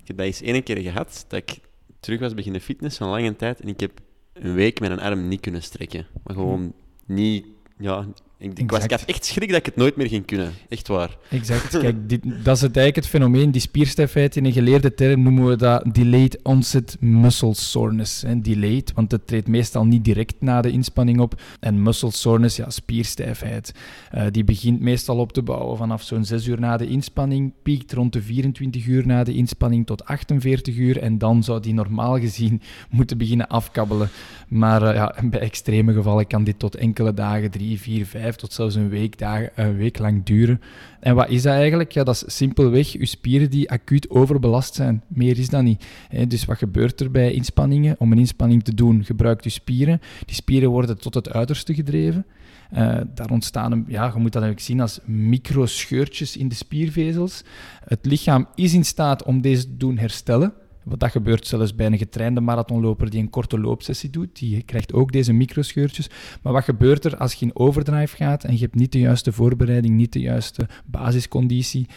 Ik 0.05 0.11
heb 0.11 0.17
dat 0.17 0.25
eens 0.25 0.41
één 0.41 0.63
keer 0.63 0.77
gehad, 0.77 1.25
dat 1.27 1.39
ik 1.39 1.59
terug 1.99 2.19
was 2.19 2.33
beginnen 2.33 2.61
fitness 2.61 2.97
van 2.97 3.09
lange 3.09 3.35
tijd 3.35 3.61
en 3.61 3.67
ik 3.67 3.79
heb 3.79 3.91
een 4.33 4.53
week 4.53 4.79
mijn 4.79 4.99
arm 4.99 5.27
niet 5.27 5.39
kunnen 5.39 5.63
strekken. 5.63 6.07
Maar 6.23 6.35
gewoon 6.35 6.73
niet, 7.05 7.45
ja, 7.77 8.07
ik, 8.37 8.59
ik, 8.59 8.71
was, 8.71 8.83
ik, 8.83 8.91
had 8.91 9.05
echt 9.05 9.25
schrik 9.25 9.49
dat 9.49 9.57
ik 9.57 9.65
het 9.65 9.75
nooit 9.75 9.95
meer 9.95 10.07
ging 10.07 10.25
kunnen. 10.25 10.53
Echt 10.69 10.87
waar. 10.87 11.17
Exact. 11.29 11.77
Kijk, 11.79 12.09
dit, 12.09 12.23
dat 12.23 12.55
is 12.55 12.61
het 12.61 12.77
eigenlijk 12.77 12.95
het 12.95 13.07
fenomeen. 13.07 13.51
Die 13.51 13.61
spierstijfheid, 13.61 14.35
in 14.35 14.45
een 14.45 14.51
geleerde 14.51 14.93
term 14.93 15.23
noemen 15.23 15.47
we 15.47 15.55
dat 15.55 15.93
delayed 15.93 16.39
onset 16.43 16.97
muscle 16.99 17.53
soreness. 17.53 18.21
Hè. 18.21 18.41
Delayed, 18.41 18.93
want 18.93 19.11
het 19.11 19.27
treedt 19.27 19.47
meestal 19.47 19.85
niet 19.85 20.03
direct 20.03 20.35
na 20.39 20.61
de 20.61 20.71
inspanning 20.71 21.19
op. 21.19 21.41
En 21.59 21.83
muscle 21.83 22.11
soreness, 22.11 22.55
ja, 22.55 22.69
spierstijfheid. 22.69 23.73
Uh, 24.15 24.23
die 24.31 24.43
begint 24.43 24.79
meestal 24.79 25.17
op 25.17 25.31
te 25.31 25.41
bouwen 25.41 25.77
vanaf 25.77 26.01
zo'n 26.01 26.25
6 26.25 26.47
uur 26.47 26.59
na 26.59 26.77
de 26.77 26.87
inspanning, 26.87 27.53
piekt 27.63 27.93
rond 27.93 28.13
de 28.13 28.21
24 28.21 28.85
uur 28.85 29.07
na 29.07 29.23
de 29.23 29.33
inspanning 29.33 29.85
tot 29.85 30.05
48 30.05 30.75
uur. 30.75 30.99
En 30.99 31.17
dan 31.17 31.43
zou 31.43 31.59
die 31.59 31.73
normaal 31.73 32.19
gezien 32.19 32.61
moeten 32.89 33.17
beginnen 33.17 33.47
afkabbelen. 33.47 34.09
Maar 34.47 34.81
uh, 34.81 34.93
ja, 34.93 35.15
bij 35.23 35.39
extreme 35.39 35.93
gevallen 35.93 36.27
kan 36.27 36.43
dit 36.43 36.59
tot 36.59 36.75
enkele 36.75 37.13
dagen, 37.13 37.51
drie, 37.51 37.79
vier, 37.79 38.05
vijf 38.25 38.37
tot 38.37 38.53
zelfs 38.53 38.75
een 38.75 38.89
week, 38.89 39.17
dagen, 39.17 39.49
een 39.55 39.75
week 39.75 39.99
lang 39.99 40.23
duren. 40.23 40.61
En 40.99 41.15
wat 41.15 41.29
is 41.29 41.41
dat 41.41 41.53
eigenlijk? 41.53 41.91
Ja, 41.91 42.03
dat 42.03 42.15
is 42.15 42.35
simpelweg 42.37 42.91
je 42.91 43.05
spieren 43.05 43.49
die 43.49 43.71
acuut 43.71 44.09
overbelast 44.09 44.75
zijn. 44.75 45.03
Meer 45.07 45.39
is 45.39 45.49
dat 45.49 45.63
niet. 45.63 45.85
Dus 46.27 46.45
wat 46.45 46.57
gebeurt 46.57 46.99
er 46.99 47.11
bij 47.11 47.31
inspanningen? 47.31 47.95
Om 47.99 48.11
een 48.11 48.17
inspanning 48.17 48.63
te 48.63 48.73
doen, 48.73 49.03
gebruikt 49.03 49.43
je 49.43 49.49
spieren. 49.49 50.01
Die 50.25 50.35
spieren 50.35 50.69
worden 50.69 50.99
tot 50.99 51.13
het 51.13 51.33
uiterste 51.33 51.73
gedreven. 51.73 52.25
Uh, 52.73 52.97
daar 53.13 53.29
ontstaan, 53.29 53.85
ja, 53.87 54.05
je 54.05 54.19
moet 54.19 54.33
dat 54.33 54.41
eigenlijk 54.41 54.59
zien 54.59 54.81
als 54.81 54.99
microscheurtjes 55.05 56.37
in 56.37 56.47
de 56.47 56.55
spiervezels. 56.55 57.43
Het 57.83 58.05
lichaam 58.05 58.47
is 58.55 58.73
in 58.73 58.85
staat 58.85 59.23
om 59.23 59.41
deze 59.41 59.63
te 59.63 59.77
doen 59.77 59.97
herstellen. 59.97 60.53
Wat 60.85 60.99
dat 60.99 61.11
gebeurt 61.11 61.47
zelfs 61.47 61.75
bij 61.75 61.85
een 61.85 61.97
getrainde 61.97 62.41
marathonloper 62.41 63.09
die 63.09 63.21
een 63.21 63.29
korte 63.29 63.59
loopsessie 63.59 64.09
doet. 64.09 64.39
Die 64.39 64.61
krijgt 64.61 64.93
ook 64.93 65.11
deze 65.11 65.33
microscheurtjes. 65.33 66.09
Maar 66.41 66.53
wat 66.53 66.63
gebeurt 66.63 67.05
er 67.05 67.17
als 67.17 67.33
je 67.33 67.45
in 67.45 67.55
overdrive 67.55 68.15
gaat 68.15 68.43
en 68.43 68.53
je 68.53 68.59
hebt 68.59 68.75
niet 68.75 68.91
de 68.91 68.99
juiste 68.99 69.31
voorbereiding, 69.31 69.95
niet 69.95 70.13
de 70.13 70.19
juiste 70.19 70.67
basisconditie? 70.85 71.87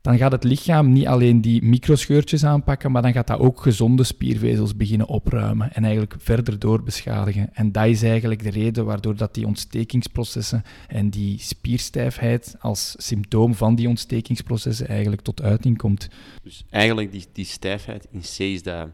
Dan 0.00 0.18
gaat 0.18 0.32
het 0.32 0.44
lichaam 0.44 0.92
niet 0.92 1.06
alleen 1.06 1.40
die 1.40 1.62
microscheurtjes 1.62 2.44
aanpakken, 2.44 2.92
maar 2.92 3.02
dan 3.02 3.12
gaat 3.12 3.26
dat 3.26 3.38
ook 3.38 3.60
gezonde 3.60 4.04
spiervezels 4.04 4.76
beginnen 4.76 5.06
opruimen 5.06 5.72
en 5.74 5.82
eigenlijk 5.82 6.14
verder 6.18 6.58
doorbeschadigen. 6.58 7.54
En 7.54 7.72
dat 7.72 7.86
is 7.86 8.02
eigenlijk 8.02 8.42
de 8.42 8.50
reden 8.50 8.84
waardoor 8.84 9.16
dat 9.16 9.34
die 9.34 9.46
ontstekingsprocessen 9.46 10.62
en 10.88 11.10
die 11.10 11.38
spierstijfheid 11.38 12.56
als 12.60 12.94
symptoom 12.98 13.54
van 13.54 13.74
die 13.74 13.88
ontstekingsprocessen 13.88 14.88
eigenlijk 14.88 15.22
tot 15.22 15.42
uiting 15.42 15.78
komt. 15.78 16.08
Dus 16.42 16.64
eigenlijk 16.70 17.12
die, 17.12 17.26
die 17.32 17.44
stijfheid 17.44 18.06
in 18.10 18.20
C 18.20 18.38
is 18.38 18.62
dat, 18.62 18.88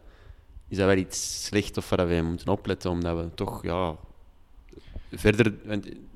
is 0.68 0.78
wel 0.78 0.96
iets 0.96 1.44
slecht 1.44 1.76
of 1.76 1.88
waar 1.88 2.08
we 2.08 2.22
moeten 2.22 2.48
opletten, 2.48 2.90
omdat 2.90 3.16
we 3.16 3.34
toch 3.34 3.62
ja, 3.62 3.96
verder, 5.16 5.52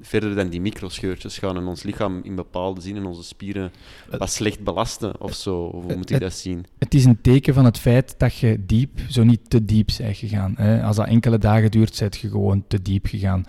verder 0.01 0.35
dan 0.35 0.49
die 0.49 0.61
microscheurtjes 0.61 1.39
gaan 1.39 1.57
in 1.57 1.67
ons 1.67 1.83
lichaam 1.83 2.21
in 2.23 2.35
bepaalde 2.35 2.81
zin 2.81 2.97
in 2.97 3.07
onze 3.07 3.23
spieren 3.23 3.71
wat 4.19 4.31
slecht 4.31 4.65
belasten 4.65 5.21
of 5.21 5.35
zo. 5.35 5.65
Of 5.65 5.85
hoe 5.85 5.97
moet 5.97 6.11
ik 6.11 6.21
dat 6.21 6.33
zien? 6.33 6.67
Het 6.79 6.95
is 6.95 7.05
een 7.05 7.21
teken 7.21 7.55
van 7.55 7.65
het 7.65 7.79
feit 7.79 8.15
dat 8.19 8.37
je 8.37 8.65
diep, 8.67 9.01
zo 9.09 9.25
niet 9.25 9.51
te 9.51 9.65
diep 9.65 9.91
bent 9.99 10.17
gegaan. 10.17 10.55
Hè. 10.57 10.83
Als 10.83 10.97
dat 10.97 11.07
enkele 11.07 11.39
dagen 11.39 11.71
duurt, 11.71 11.95
zit 11.95 12.17
je 12.17 12.29
gewoon 12.29 12.65
te 12.69 12.83
diep 12.83 13.07
gegaan. 13.07 13.45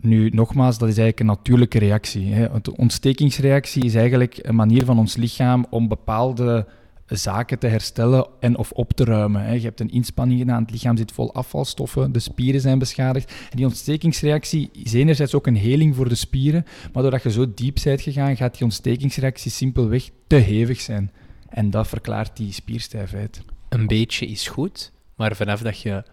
Nu, 0.00 0.28
nogmaals, 0.28 0.78
dat 0.78 0.88
is 0.88 0.98
eigenlijk 0.98 1.20
een 1.20 1.36
natuurlijke 1.36 1.78
reactie. 1.78 2.32
Hè. 2.32 2.60
De 2.60 2.76
ontstekingsreactie 2.76 3.84
is 3.84 3.94
eigenlijk 3.94 4.38
een 4.42 4.54
manier 4.54 4.84
van 4.84 4.98
ons 4.98 5.16
lichaam 5.16 5.66
om 5.70 5.88
bepaalde 5.88 6.66
zaken 7.06 7.58
te 7.58 7.66
herstellen 7.66 8.26
en 8.40 8.58
of 8.58 8.72
op 8.72 8.92
te 8.92 9.04
ruimen. 9.04 9.54
Je 9.54 9.60
hebt 9.60 9.80
een 9.80 9.90
inspanning 9.90 10.40
gedaan, 10.40 10.62
het 10.62 10.70
lichaam 10.70 10.96
zit 10.96 11.12
vol 11.12 11.34
afvalstoffen, 11.34 12.12
de 12.12 12.18
spieren 12.18 12.60
zijn 12.60 12.78
beschadigd. 12.78 13.30
En 13.30 13.56
die 13.56 13.66
ontstekingsreactie 13.66 14.70
is 14.72 14.92
enerzijds 14.92 15.34
ook 15.34 15.46
een 15.46 15.56
heling 15.56 15.96
voor 15.96 16.08
de 16.08 16.14
spieren, 16.14 16.66
maar 16.92 17.02
doordat 17.02 17.22
je 17.22 17.30
zo 17.30 17.54
diep 17.54 17.78
bent 17.84 18.00
gegaan, 18.00 18.36
gaat 18.36 18.52
die 18.52 18.64
ontstekingsreactie 18.64 19.50
simpelweg 19.50 20.10
te 20.26 20.36
hevig 20.36 20.80
zijn. 20.80 21.12
En 21.48 21.70
dat 21.70 21.88
verklaart 21.88 22.36
die 22.36 22.52
spierstijfheid. 22.52 23.40
Een 23.68 23.86
beetje 23.86 24.26
is 24.26 24.48
goed, 24.48 24.92
maar 25.14 25.36
vanaf 25.36 25.60
dat 25.60 25.80
je 25.80 26.04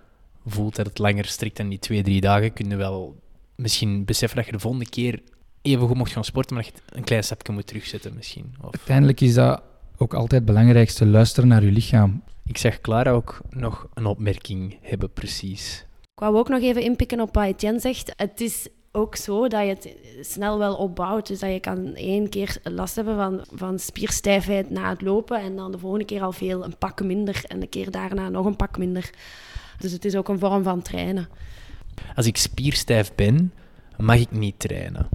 voelt 0.45 0.75
dat 0.75 0.85
het 0.85 0.97
langer 0.97 1.25
strikt 1.25 1.57
dan 1.57 1.69
die 1.69 1.79
twee, 1.79 2.03
drie 2.03 2.21
dagen, 2.21 2.53
kun 2.53 2.69
je 2.69 2.75
wel 2.75 3.21
misschien 3.55 4.05
beseffen 4.05 4.38
dat 4.38 4.45
je 4.45 4.51
de 4.51 4.59
volgende 4.59 4.89
keer 4.89 5.21
even 5.62 5.88
goed 5.88 5.97
mocht 5.97 6.12
gaan 6.12 6.23
sporten, 6.23 6.55
maar 6.55 6.63
dat 6.63 6.73
je 6.75 6.97
een 6.97 7.03
klein 7.03 7.23
stapje 7.23 7.53
moet 7.53 7.67
terugzetten 7.67 8.13
misschien. 8.15 8.55
Of... 8.62 8.75
Uiteindelijk 8.75 9.21
is 9.21 9.33
dat 9.33 9.62
ook 9.97 10.13
altijd 10.13 10.31
het 10.31 10.45
belangrijkste, 10.45 11.05
luisteren 11.05 11.50
naar 11.50 11.63
je 11.63 11.71
lichaam. 11.71 12.23
Ik 12.45 12.57
zeg 12.57 12.81
Clara 12.81 13.12
ook 13.12 13.41
nog 13.50 13.88
een 13.93 14.05
opmerking 14.05 14.77
hebben, 14.81 15.13
precies. 15.13 15.85
Ik 16.01 16.19
wou 16.19 16.35
ook 16.35 16.50
nog 16.50 16.62
even 16.62 16.81
inpikken 16.81 17.19
op 17.19 17.33
wat 17.35 17.45
Etienne 17.45 17.79
zegt. 17.79 18.13
Het 18.15 18.41
is 18.41 18.67
ook 18.91 19.15
zo 19.15 19.47
dat 19.47 19.62
je 19.62 19.67
het 19.67 19.95
snel 20.21 20.57
wel 20.57 20.75
opbouwt. 20.75 21.27
Dus 21.27 21.39
dat 21.39 21.51
je 21.51 21.59
kan 21.59 21.95
één 21.95 22.29
keer 22.29 22.57
last 22.63 22.95
hebben 22.95 23.15
van, 23.15 23.45
van 23.51 23.79
spierstijfheid 23.79 24.69
na 24.69 24.89
het 24.89 25.01
lopen 25.01 25.41
en 25.41 25.55
dan 25.55 25.71
de 25.71 25.77
volgende 25.77 26.05
keer 26.05 26.21
al 26.21 26.31
veel, 26.31 26.63
een 26.63 26.77
pak 26.77 27.03
minder 27.03 27.43
en 27.47 27.59
de 27.59 27.67
keer 27.67 27.91
daarna 27.91 28.29
nog 28.29 28.45
een 28.45 28.55
pak 28.55 28.77
minder. 28.77 29.09
Dus 29.77 29.91
het 29.91 30.05
is 30.05 30.15
ook 30.15 30.27
een 30.27 30.39
vorm 30.39 30.63
van 30.63 30.81
trainen. 30.81 31.27
Als 32.15 32.25
ik 32.25 32.38
spierstijf 32.38 33.15
ben, 33.15 33.53
mag 33.97 34.19
ik 34.19 34.31
niet 34.31 34.59
trainen. 34.59 35.09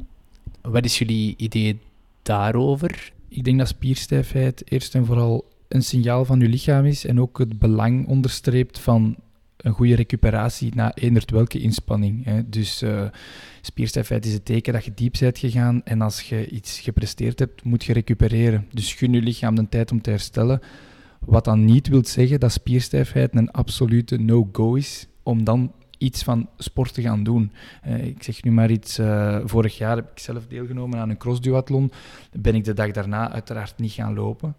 Wat 0.63 0.85
is 0.85 0.99
jullie 0.99 1.35
idee 1.37 1.81
daarover? 2.23 3.13
Ik 3.29 3.45
denk 3.45 3.59
dat 3.59 3.69
spierstijfheid 3.69 4.63
eerst 4.73 4.95
en 4.95 5.07
vooral 5.07 5.49
een 5.69 5.83
signaal 5.83 6.25
van 6.25 6.41
je 6.41 6.49
lichaam 6.49 6.85
is 6.85 7.05
en 7.05 7.21
ook 7.21 7.39
het 7.39 7.59
belang 7.59 8.07
onderstreept 8.07 8.79
van 8.79 9.17
een 9.57 9.73
goede 9.73 9.95
recuperatie 9.95 10.75
na 10.75 10.95
eenderd 10.95 11.31
welke 11.31 11.59
inspanning. 11.59 12.25
Hè. 12.25 12.49
Dus 12.49 12.83
uh, 12.83 13.09
spierstijfheid 13.61 14.27
is 14.27 14.33
het 14.33 14.45
teken 14.45 14.73
dat 14.73 14.85
je 14.85 14.95
diep 14.95 15.15
bent 15.21 15.39
gegaan 15.39 15.85
en 15.85 16.01
als 16.01 16.23
je 16.23 16.49
iets 16.49 16.81
gepresteerd 16.81 17.39
hebt, 17.39 17.65
moet 17.65 17.85
je 17.85 17.93
recupereren. 17.93 18.67
Dus 18.73 18.95
gun 18.95 19.13
je 19.13 19.21
lichaam 19.21 19.55
de 19.55 19.69
tijd 19.69 19.91
om 19.91 20.03
te 20.03 20.11
herstellen. 20.11 20.61
Wat 21.21 21.45
dan 21.45 21.65
niet 21.65 21.89
wil 21.89 22.05
zeggen 22.05 22.41
dat 22.41 22.53
spierstijfheid 22.53 23.37
een 23.37 23.51
absolute 23.51 24.17
no-go 24.17 24.75
is 24.75 25.07
om 25.23 25.45
dan 25.45 25.73
iets 25.99 26.23
van 26.23 26.49
sport 26.57 26.95
te 26.95 27.03
gaan 27.03 27.23
doen. 27.23 27.53
Uh, 27.87 28.05
ik 28.05 28.23
zeg 28.23 28.43
nu 28.43 28.51
maar 28.51 28.71
iets, 28.71 28.99
uh, 28.99 29.39
vorig 29.45 29.79
jaar 29.79 29.97
heb 29.97 30.11
ik 30.11 30.19
zelf 30.19 30.47
deelgenomen 30.47 30.99
aan 30.99 31.11
een 31.11 31.17
crossduathlon. 31.17 31.93
Ben 32.33 32.55
ik 32.55 32.65
de 32.65 32.75
dag 32.75 32.91
daarna 32.91 33.33
uiteraard 33.33 33.79
niet 33.79 33.93
gaan 33.93 34.15
lopen, 34.15 34.55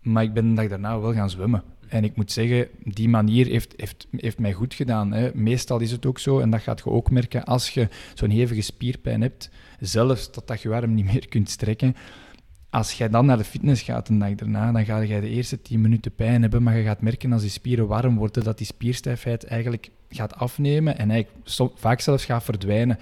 maar 0.00 0.22
ik 0.22 0.32
ben 0.32 0.48
de 0.48 0.54
dag 0.54 0.68
daarna 0.68 1.00
wel 1.00 1.12
gaan 1.12 1.30
zwemmen. 1.30 1.62
En 1.88 2.04
ik 2.04 2.16
moet 2.16 2.32
zeggen, 2.32 2.68
die 2.84 3.08
manier 3.08 3.46
heeft, 3.46 3.74
heeft, 3.76 4.06
heeft 4.16 4.38
mij 4.38 4.52
goed 4.52 4.74
gedaan. 4.74 5.12
Hè. 5.12 5.30
Meestal 5.34 5.80
is 5.80 5.90
het 5.90 6.06
ook 6.06 6.18
zo, 6.18 6.40
en 6.40 6.50
dat 6.50 6.60
gaat 6.60 6.78
je 6.78 6.90
ook 6.90 7.10
merken 7.10 7.44
als 7.44 7.70
je 7.70 7.88
zo'n 8.14 8.30
hevige 8.30 8.60
spierpijn 8.60 9.20
hebt, 9.20 9.50
zelfs 9.80 10.30
totdat 10.30 10.62
je 10.62 10.74
arm 10.74 10.94
niet 10.94 11.12
meer 11.12 11.28
kunt 11.28 11.50
strekken, 11.50 11.96
als 12.72 12.92
jij 12.92 13.08
dan 13.08 13.26
naar 13.26 13.36
de 13.36 13.44
fitness 13.44 13.82
gaat 13.82 14.08
een 14.08 14.18
dag 14.18 14.34
daarna, 14.34 14.72
dan 14.72 14.84
ga 14.84 14.98
je 14.98 15.20
de 15.20 15.28
eerste 15.28 15.62
10 15.62 15.80
minuten 15.80 16.14
pijn 16.14 16.42
hebben, 16.42 16.62
maar 16.62 16.76
je 16.76 16.84
gaat 16.84 17.00
merken 17.00 17.32
als 17.32 17.42
die 17.42 17.50
spieren 17.50 17.86
warm 17.86 18.16
worden, 18.16 18.44
dat 18.44 18.58
die 18.58 18.66
spierstijfheid 18.66 19.44
eigenlijk 19.44 19.90
gaat 20.08 20.34
afnemen 20.34 20.98
en 20.98 21.10
eigenlijk 21.10 21.72
vaak 21.74 22.00
zelfs 22.00 22.24
gaat 22.24 22.44
verdwijnen. 22.44 22.98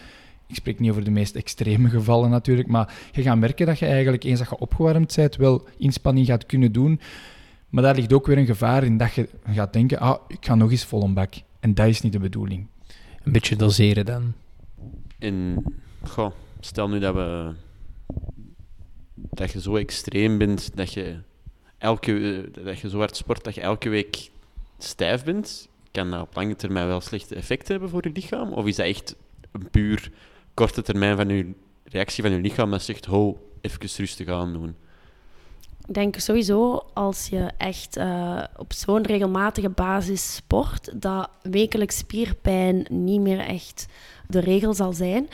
Ik 0.46 0.54
spreek 0.54 0.80
niet 0.80 0.90
over 0.90 1.04
de 1.04 1.10
meest 1.10 1.34
extreme 1.34 1.88
gevallen 1.88 2.30
natuurlijk, 2.30 2.68
maar 2.68 2.94
je 3.12 3.22
gaat 3.22 3.38
merken 3.38 3.66
dat 3.66 3.78
je 3.78 3.86
eigenlijk 3.86 4.24
eens 4.24 4.38
dat 4.38 4.48
je 4.48 4.58
opgewarmd 4.58 5.16
bent, 5.16 5.36
wel 5.36 5.68
inspanning 5.76 6.26
gaat 6.26 6.46
kunnen 6.46 6.72
doen. 6.72 7.00
Maar 7.68 7.82
daar 7.82 7.94
ligt 7.94 8.12
ook 8.12 8.26
weer 8.26 8.38
een 8.38 8.46
gevaar 8.46 8.84
in 8.84 8.96
dat 8.96 9.14
je 9.14 9.28
gaat 9.50 9.72
denken, 9.72 9.98
ah, 9.98 10.20
ik 10.28 10.46
ga 10.46 10.54
nog 10.54 10.70
eens 10.70 10.84
vol 10.84 11.02
een 11.02 11.14
bak. 11.14 11.34
En 11.60 11.74
dat 11.74 11.86
is 11.86 12.00
niet 12.00 12.12
de 12.12 12.18
bedoeling. 12.18 12.66
Een 13.22 13.32
beetje 13.32 13.56
doseren 13.56 14.04
dan. 14.04 14.32
En, 15.18 15.64
goh, 16.02 16.30
stel 16.60 16.88
nu 16.88 16.98
dat 16.98 17.14
we 17.14 17.52
dat 19.30 19.50
je 19.50 19.60
zo 19.60 19.76
extreem 19.76 20.38
bent 20.38 20.76
dat 20.76 20.92
je, 20.92 21.18
elke, 21.78 22.48
dat 22.64 22.78
je 22.78 22.88
zo 22.88 22.98
hard 22.98 23.16
sport 23.16 23.44
dat 23.44 23.54
je 23.54 23.60
elke 23.60 23.88
week 23.88 24.30
stijf 24.78 25.24
bent, 25.24 25.68
kan 25.90 26.10
dat 26.10 26.20
op 26.20 26.34
lange 26.34 26.56
termijn 26.56 26.86
wel 26.86 27.00
slechte 27.00 27.34
effecten 27.34 27.70
hebben 27.70 27.90
voor 27.90 28.06
je 28.06 28.12
lichaam? 28.12 28.52
Of 28.52 28.66
is 28.66 28.76
dat 28.76 28.86
echt 28.86 29.16
een 29.52 29.70
puur 29.70 30.12
korte 30.54 30.82
termijn 30.82 31.16
van 31.16 31.28
je 31.28 31.52
reactie 31.84 32.22
van 32.22 32.32
je 32.32 32.40
lichaam 32.40 32.70
dat 32.70 32.82
zegt, 32.82 33.04
ho, 33.04 33.50
even 33.60 33.88
rustig 33.96 34.28
aan 34.28 34.52
doen? 34.52 34.74
Ik 35.86 35.94
denk 35.94 36.16
sowieso 36.18 36.82
als 36.94 37.26
je 37.26 37.50
echt 37.56 37.96
uh, 37.96 38.44
op 38.56 38.72
zo'n 38.72 39.06
regelmatige 39.06 39.68
basis 39.68 40.34
sport, 40.34 41.02
dat 41.02 41.30
wekelijks 41.42 41.96
spierpijn 41.96 42.86
niet 42.88 43.20
meer 43.20 43.38
echt 43.38 43.86
de 44.28 44.38
regel 44.38 44.74
zal 44.74 44.92
zijn. 44.92 45.28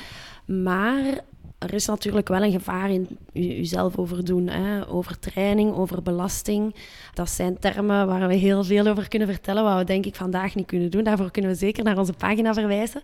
Maar 0.47 1.21
er 1.59 1.75
is 1.75 1.87
natuurlijk 1.87 2.29
wel 2.29 2.43
een 2.43 2.53
gevaar 2.53 2.91
in 2.91 3.19
jezelf 3.33 3.97
overdoen. 3.99 4.49
Hè? 4.49 4.89
Over 4.89 5.19
training, 5.19 5.75
over 5.75 6.03
belasting. 6.03 6.75
Dat 7.15 7.31
zijn 7.31 7.59
termen 7.59 8.07
waar 8.07 8.29
we 8.29 8.35
heel 8.35 8.65
veel 8.65 8.87
over 8.87 9.09
kunnen 9.09 9.29
vertellen, 9.29 9.65
wat 9.65 9.79
we 9.79 9.85
denk 9.85 10.07
ik 10.07 10.15
vandaag 10.15 10.55
niet 10.55 10.67
kunnen 10.67 10.91
doen. 10.91 11.05
Daarvoor 11.05 11.31
kunnen 11.31 11.51
we 11.51 11.57
zeker 11.57 11.85
naar 11.85 11.99
onze 11.99 12.13
pagina 12.13 12.55
verwijzen. 12.55 13.03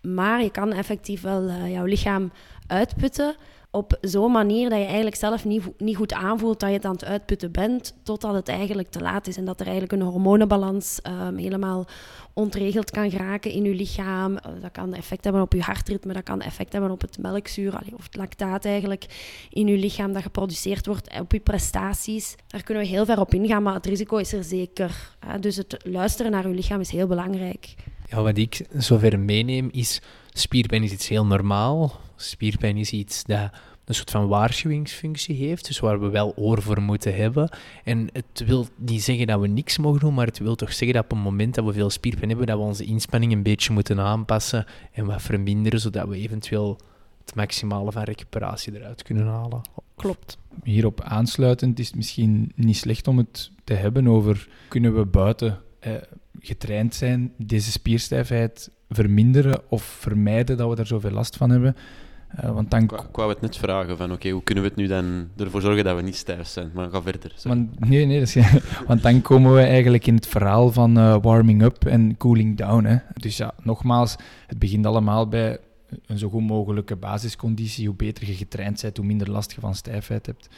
Maar 0.00 0.42
je 0.42 0.50
kan 0.50 0.72
effectief 0.72 1.20
wel 1.20 1.42
uh, 1.42 1.70
jouw 1.72 1.84
lichaam 1.84 2.32
uitputten 2.66 3.36
op 3.74 3.98
zo'n 4.00 4.32
manier 4.32 4.68
dat 4.68 4.78
je 4.78 4.84
eigenlijk 4.84 5.16
zelf 5.16 5.44
niet, 5.44 5.62
niet 5.78 5.96
goed 5.96 6.12
aanvoelt 6.12 6.60
dat 6.60 6.68
je 6.68 6.74
het 6.74 6.84
aan 6.84 6.92
het 6.92 7.04
uitputten 7.04 7.52
bent, 7.52 7.94
totdat 8.02 8.34
het 8.34 8.48
eigenlijk 8.48 8.90
te 8.90 9.00
laat 9.00 9.26
is 9.26 9.36
en 9.36 9.44
dat 9.44 9.60
er 9.60 9.66
eigenlijk 9.66 9.92
een 9.92 10.08
hormonenbalans 10.08 11.00
um, 11.06 11.36
helemaal 11.36 11.86
ontregeld 12.32 12.90
kan 12.90 13.10
geraken 13.10 13.50
in 13.50 13.64
je 13.64 13.74
lichaam. 13.74 14.36
Eh, 14.36 14.52
dat 14.60 14.72
kan 14.72 14.94
effect 14.94 15.24
hebben 15.24 15.42
op 15.42 15.52
je 15.52 15.60
hartritme, 15.60 16.12
dat 16.12 16.22
kan 16.22 16.40
effect 16.40 16.72
hebben 16.72 16.90
op 16.90 17.00
het 17.00 17.18
melkzuur 17.18 17.78
of 17.94 18.04
het 18.04 18.16
lactaat 18.16 18.64
eigenlijk 18.64 19.06
in 19.50 19.66
je 19.66 19.76
lichaam 19.76 20.12
dat 20.12 20.22
geproduceerd 20.22 20.86
wordt, 20.86 21.20
op 21.20 21.32
je 21.32 21.40
prestaties. 21.40 22.34
Daar 22.46 22.62
kunnen 22.62 22.82
we 22.82 22.88
heel 22.88 23.04
ver 23.04 23.20
op 23.20 23.34
ingaan, 23.34 23.62
maar 23.62 23.74
het 23.74 23.86
risico 23.86 24.16
is 24.16 24.32
er 24.32 24.44
zeker. 24.44 25.16
Dus 25.40 25.56
het 25.56 25.76
luisteren 25.84 26.32
naar 26.32 26.48
je 26.48 26.54
lichaam 26.54 26.80
is 26.80 26.90
heel 26.90 27.06
belangrijk. 27.06 27.74
Ja, 28.08 28.22
wat 28.22 28.36
ik 28.36 28.66
zover 28.76 29.18
meeneem 29.18 29.68
is, 29.70 30.00
spierpijn 30.32 30.82
is 30.82 30.92
iets 30.92 31.08
heel 31.08 31.26
normaal. 31.26 32.00
Spierpijn 32.22 32.76
is 32.76 32.92
iets 32.92 33.24
dat 33.24 33.50
een 33.84 33.94
soort 33.94 34.10
van 34.10 34.28
waarschuwingsfunctie 34.28 35.36
heeft, 35.36 35.66
dus 35.66 35.78
waar 35.78 36.00
we 36.00 36.08
wel 36.08 36.34
oor 36.36 36.62
voor 36.62 36.82
moeten 36.82 37.14
hebben. 37.14 37.50
En 37.84 38.08
het 38.12 38.44
wil 38.46 38.66
niet 38.76 39.02
zeggen 39.02 39.26
dat 39.26 39.40
we 39.40 39.46
niks 39.46 39.78
mogen 39.78 40.00
doen, 40.00 40.14
maar 40.14 40.26
het 40.26 40.38
wil 40.38 40.54
toch 40.54 40.72
zeggen 40.72 40.92
dat 40.92 41.04
op 41.04 41.10
het 41.10 41.18
moment 41.18 41.54
dat 41.54 41.64
we 41.64 41.72
veel 41.72 41.90
spierpijn 41.90 42.28
hebben, 42.28 42.46
dat 42.46 42.56
we 42.56 42.62
onze 42.62 42.84
inspanning 42.84 43.32
een 43.32 43.42
beetje 43.42 43.72
moeten 43.72 44.00
aanpassen 44.00 44.66
en 44.92 45.06
wat 45.06 45.22
verminderen, 45.22 45.80
zodat 45.80 46.08
we 46.08 46.16
eventueel 46.16 46.78
het 47.24 47.34
maximale 47.34 47.92
van 47.92 48.02
recuperatie 48.02 48.74
eruit 48.74 49.02
kunnen 49.02 49.26
halen. 49.26 49.60
Klopt. 49.96 50.38
Hierop 50.64 51.00
aansluitend 51.00 51.78
is 51.78 51.86
het 51.86 51.96
misschien 51.96 52.52
niet 52.54 52.76
slecht 52.76 53.08
om 53.08 53.18
het 53.18 53.50
te 53.64 53.74
hebben 53.74 54.08
over 54.08 54.48
kunnen 54.68 54.94
we 54.94 55.04
buiten 55.04 55.60
eh, 55.78 55.92
getraind 56.40 56.94
zijn, 56.94 57.32
deze 57.36 57.70
spierstijfheid 57.70 58.70
verminderen 58.88 59.60
of 59.68 59.82
vermijden 59.82 60.56
dat 60.56 60.68
we 60.68 60.74
daar 60.74 60.86
zoveel 60.86 61.10
last 61.10 61.36
van 61.36 61.50
hebben. 61.50 61.76
Uh, 62.40 62.50
want 62.50 62.70
dan... 62.70 62.82
Ik 62.82 62.90
wou 63.12 63.30
het 63.30 63.40
net 63.40 63.56
vragen 63.56 63.96
van 63.96 64.12
oké, 64.12 64.28
hoe 64.28 64.42
kunnen 64.42 64.64
we 64.64 64.70
het 64.70 64.78
nu 64.78 64.86
dan 64.86 65.28
ervoor 65.36 65.60
zorgen 65.60 65.84
dat 65.84 65.96
we 65.96 66.02
niet 66.02 66.16
stijf 66.16 66.46
zijn? 66.46 66.70
Maar 66.74 66.90
ga 66.90 67.02
verder. 67.02 67.32
Want, 67.42 67.88
nee, 67.88 68.06
nee, 68.06 68.26
want 68.86 69.02
dan 69.02 69.22
komen 69.22 69.54
we 69.54 69.60
eigenlijk 69.60 70.06
in 70.06 70.14
het 70.14 70.26
verhaal 70.26 70.72
van 70.72 70.98
uh, 70.98 71.16
warming 71.22 71.62
up 71.62 71.84
en 71.84 72.16
cooling 72.16 72.56
down. 72.56 72.84
Hè. 72.84 72.96
Dus 73.14 73.36
ja, 73.36 73.54
nogmaals, 73.62 74.16
het 74.46 74.58
begint 74.58 74.86
allemaal 74.86 75.28
bij 75.28 75.58
een 76.06 76.18
zo 76.18 76.28
goed 76.28 76.46
mogelijke 76.46 76.96
basisconditie. 76.96 77.86
Hoe 77.86 77.96
beter 77.96 78.26
je 78.26 78.34
getraind 78.34 78.82
bent, 78.82 78.96
hoe 78.96 79.06
minder 79.06 79.30
last 79.30 79.52
je 79.52 79.60
van 79.60 79.74
stijfheid 79.74 80.26
hebt. 80.26 80.48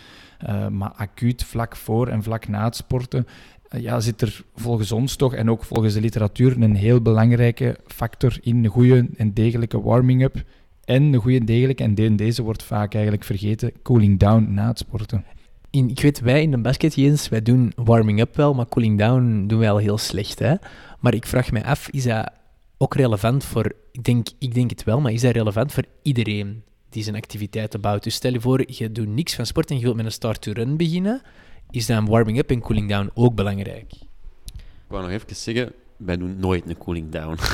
Uh, 0.47 0.69
maar 0.69 0.91
acuut, 0.91 1.45
vlak 1.45 1.77
voor 1.77 2.09
en 2.09 2.23
vlak 2.23 2.49
na 2.49 2.65
het 2.65 2.77
sporten, 2.77 3.27
ja, 3.71 4.01
zit 4.01 4.21
er 4.21 4.45
volgens 4.55 4.93
ons 4.93 5.17
toch, 5.17 5.35
en 5.35 5.51
ook 5.51 5.65
volgens 5.65 5.95
de 5.95 6.01
literatuur, 6.01 6.63
een 6.63 6.75
heel 6.75 7.01
belangrijke 7.01 7.79
factor 7.87 8.39
in 8.41 8.65
een 8.65 8.71
goede 8.71 9.09
en 9.17 9.33
degelijke 9.33 9.81
warming-up 9.83 10.45
en 10.85 11.11
de 11.11 11.19
goede 11.19 11.45
degelijk, 11.45 11.81
en 11.81 12.17
deze 12.17 12.43
wordt 12.43 12.63
vaak 12.63 12.95
eigenlijk 12.95 13.25
vergeten, 13.25 13.73
cooling 13.83 14.19
down 14.19 14.55
na 14.55 14.69
het 14.69 14.79
sporten. 14.79 15.25
In, 15.71 15.91
ik 15.91 16.01
weet, 16.01 16.21
wij 16.21 16.43
in 16.43 16.51
de 16.51 16.59
basket, 16.59 16.95
Jens, 16.95 17.29
wij 17.29 17.43
doen 17.43 17.73
warming 17.77 18.21
up 18.21 18.37
wel, 18.37 18.55
maar 18.55 18.69
cooling 18.69 18.99
down 18.99 19.45
doen 19.47 19.59
wij 19.59 19.71
al 19.71 19.77
heel 19.77 19.99
slecht. 19.99 20.39
Hè? 20.39 20.55
Maar 21.01 21.15
ik 21.15 21.27
vraag 21.27 21.53
me 21.53 21.65
af, 21.65 21.89
is 21.89 22.05
dat 22.05 22.31
ook 22.79 22.95
relevant 22.95 23.45
voor, 23.45 23.73
ik 23.93 24.05
denk, 24.05 24.29
ik 24.39 24.55
denk 24.55 24.71
het 24.71 24.85
wel, 24.85 25.01
maar 25.01 25.13
is 25.13 25.21
dat 25.21 25.33
relevant 25.33 25.73
voor 25.73 25.85
iedereen 26.03 26.63
die 26.89 27.03
zijn 27.03 27.17
activiteiten 27.17 27.81
bouwt? 27.81 28.03
Dus 28.03 28.15
stel 28.15 28.33
je 28.33 28.41
voor, 28.41 28.65
je 28.67 28.93
doet 28.93 29.09
niks 29.09 29.35
van 29.35 29.47
sport 29.47 29.71
en 29.71 29.77
je 29.77 29.83
wilt 29.83 29.97
met 29.97 30.05
een 30.05 30.13
start-to-run 30.13 30.77
beginnen, 30.77 31.23
is 31.71 31.87
dan 31.87 32.07
warming 32.07 32.39
up 32.39 32.51
en 32.51 32.61
cooling 32.61 32.89
down 32.89 33.11
ook 33.15 33.35
belangrijk? 33.35 33.93
Ik 34.55 34.91
wou 34.91 35.03
nog 35.03 35.11
even 35.11 35.37
zeggen, 35.37 35.73
wij 35.97 36.17
doen 36.17 36.37
nooit 36.39 36.69
een 36.69 36.79
cooling 36.79 37.11
down. 37.11 37.37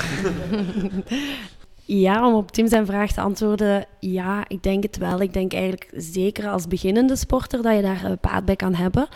Ja, 1.92 2.26
om 2.26 2.34
op 2.34 2.50
Tim 2.50 2.68
zijn 2.68 2.86
vraag 2.86 3.12
te 3.12 3.20
antwoorden, 3.20 3.86
ja, 4.00 4.44
ik 4.48 4.62
denk 4.62 4.82
het 4.82 4.98
wel. 4.98 5.20
Ik 5.20 5.32
denk 5.32 5.52
eigenlijk 5.52 5.90
zeker 5.96 6.48
als 6.48 6.66
beginnende 6.66 7.16
sporter 7.16 7.62
dat 7.62 7.76
je 7.76 7.82
daar 7.82 8.16
baat 8.20 8.44
bij 8.44 8.56
kan 8.56 8.74
hebben. 8.74 9.08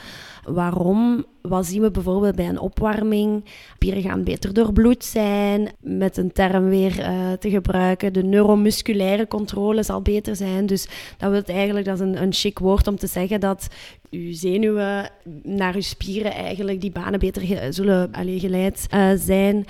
Waarom? 0.45 1.25
Wat 1.43 1.67
zien 1.67 1.83
we 1.83 1.91
bijvoorbeeld 1.91 2.35
bij 2.35 2.49
een 2.49 2.59
opwarming? 2.59 3.45
Spieren 3.75 4.03
gaan 4.03 4.25
beter 4.25 4.55
doorbloed 4.55 5.05
zijn, 5.05 5.73
met 5.81 6.17
een 6.17 6.33
term 6.33 6.69
weer 6.69 6.99
uh, 6.99 7.33
te 7.33 7.51
gebruiken. 7.51 8.13
De 8.13 8.23
neuromusculaire 8.23 9.27
controle 9.27 9.83
zal 9.83 10.03
beter 10.03 10.37
zijn. 10.37 10.67
Dus 10.67 10.89
dat 11.19 11.31
wil 11.31 11.43
eigenlijk, 11.43 11.87
dat 11.87 11.95
is 11.95 12.07
een, 12.07 12.23
een 12.23 12.33
chic 12.33 12.59
woord 12.59 12.87
om 12.87 12.97
te 12.97 13.07
zeggen 13.07 13.41
dat 13.41 13.69
uw 14.11 14.33
zenuwen 14.33 15.11
naar 15.43 15.75
uw 15.75 15.81
spieren 15.81 16.33
eigenlijk 16.33 16.81
die 16.81 16.93
banen 16.93 17.19
beter 17.19 17.73
zullen 17.73 18.13
allee, 18.13 18.39
geleid 18.39 18.87
uh, 18.95 19.11
zijn. 19.17 19.67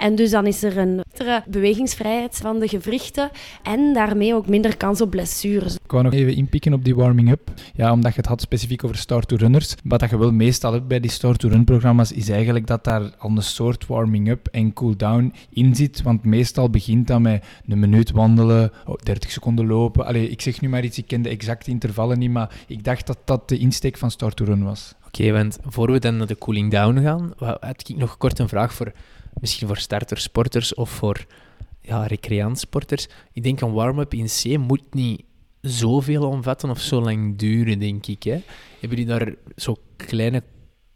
En 0.00 0.14
dus 0.14 0.30
dan 0.30 0.46
is 0.46 0.62
er 0.62 0.78
een 0.78 1.02
bewegingsvrijheid 1.48 2.36
van 2.36 2.58
de 2.58 2.68
gewrichten 2.68 3.30
en 3.62 3.92
daarmee 3.92 4.34
ook 4.34 4.48
minder 4.48 4.76
kans 4.76 5.00
op 5.00 5.10
blessures. 5.10 5.74
Ik 5.74 5.90
wou 5.90 6.02
nog 6.02 6.12
even 6.12 6.34
inpikken 6.34 6.72
op 6.72 6.84
die 6.84 6.94
warming-up. 6.94 7.50
Ja, 7.74 7.92
omdat 7.92 8.10
je 8.10 8.16
het 8.16 8.26
had 8.26 8.40
specifiek 8.40 8.84
over 8.84 8.96
start-to-runners. 8.96 9.74
Wat 9.84 10.00
dat 10.00 10.10
je 10.10 10.18
wel 10.18 10.32
meestal 10.32 10.72
hebt 10.72 10.88
bij 10.88 11.00
die 11.00 11.10
start-to-run-programma's 11.10 12.12
is 12.12 12.28
eigenlijk 12.28 12.66
dat 12.66 12.84
daar 12.84 13.14
al 13.18 13.30
een 13.30 13.42
soort 13.42 13.86
warming-up 13.86 14.48
en 14.50 14.72
cool-down 14.72 15.32
in 15.50 15.74
zit. 15.74 16.02
Want 16.02 16.24
meestal 16.24 16.70
begint 16.70 17.06
dat 17.06 17.20
met 17.20 17.44
een 17.68 17.78
minuut 17.78 18.10
wandelen, 18.10 18.72
30 19.02 19.30
seconden 19.30 19.66
lopen. 19.66 20.06
Allee, 20.06 20.28
ik 20.28 20.40
zeg 20.40 20.60
nu 20.60 20.68
maar 20.68 20.84
iets, 20.84 20.98
ik 20.98 21.06
ken 21.06 21.22
de 21.22 21.28
exacte 21.28 21.70
intervallen 21.70 22.18
niet, 22.18 22.30
maar 22.30 22.54
ik 22.66 22.84
dacht 22.84 23.06
dat 23.06 23.18
dat 23.24 23.48
de 23.48 23.58
insteek 23.58 23.96
van 23.96 24.10
start-to-run 24.10 24.64
was. 24.64 24.94
Oké, 25.06 25.32
want 25.32 25.58
voor 25.62 25.90
we 25.90 25.98
dan 25.98 26.16
naar 26.16 26.26
de 26.26 26.38
cooling 26.38 26.70
down 26.70 27.00
gaan, 27.02 27.32
had 27.36 27.88
ik 27.88 27.96
nog 27.96 28.16
kort 28.16 28.38
een 28.38 28.48
vraag 28.48 28.74
voor 28.74 28.92
misschien 29.40 29.66
voor 29.66 29.78
starters, 29.78 30.22
sporters 30.22 30.74
of 30.74 30.90
voor 30.90 31.26
ja, 31.80 32.06
recreantsporters. 32.06 33.08
Ik 33.32 33.42
denk 33.42 33.60
een 33.60 33.72
warm-up 33.72 34.14
in 34.14 34.26
C 34.26 34.58
moet 34.58 34.94
niet 34.94 35.24
zoveel 35.60 36.28
omvatten 36.28 36.70
of 36.70 36.80
zo 36.80 37.00
lang 37.00 37.38
duren, 37.38 37.78
denk 37.78 38.06
ik. 38.06 38.22
Hè? 38.22 38.42
Hebben 38.80 38.98
jullie 38.98 39.06
daar 39.06 39.34
zo 39.56 39.76
kleine, 39.96 40.42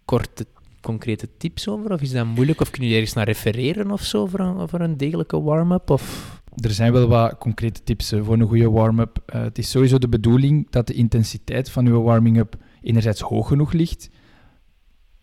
korte, 0.05 0.47
concrete 0.81 1.29
tips 1.37 1.69
over? 1.69 1.93
Of 1.93 2.01
is 2.01 2.11
dat 2.11 2.27
moeilijk? 2.27 2.61
Of 2.61 2.71
kunnen 2.71 2.89
jullie 2.89 3.03
ergens 3.03 3.17
naar 3.17 3.27
refereren 3.27 3.91
of 3.91 4.03
zo 4.03 4.27
voor 4.27 4.41
een, 4.41 4.69
voor 4.69 4.81
een 4.81 4.97
degelijke 4.97 5.41
warm-up? 5.41 5.91
Of... 5.91 6.33
Er 6.57 6.71
zijn 6.71 6.93
wel 6.93 7.09
wat 7.09 7.39
concrete 7.39 7.83
tips 7.83 8.15
voor 8.21 8.35
een 8.35 8.47
goede 8.47 8.71
warm-up. 8.71 9.19
Uh, 9.35 9.43
het 9.43 9.59
is 9.59 9.71
sowieso 9.71 9.99
de 9.99 10.09
bedoeling 10.09 10.71
dat 10.71 10.87
de 10.87 10.95
intensiteit 10.95 11.71
van 11.71 11.87
uw 11.87 12.03
warming-up 12.03 12.57
enerzijds 12.83 13.21
hoog 13.21 13.49
genoeg 13.49 13.73
ligt, 13.73 14.11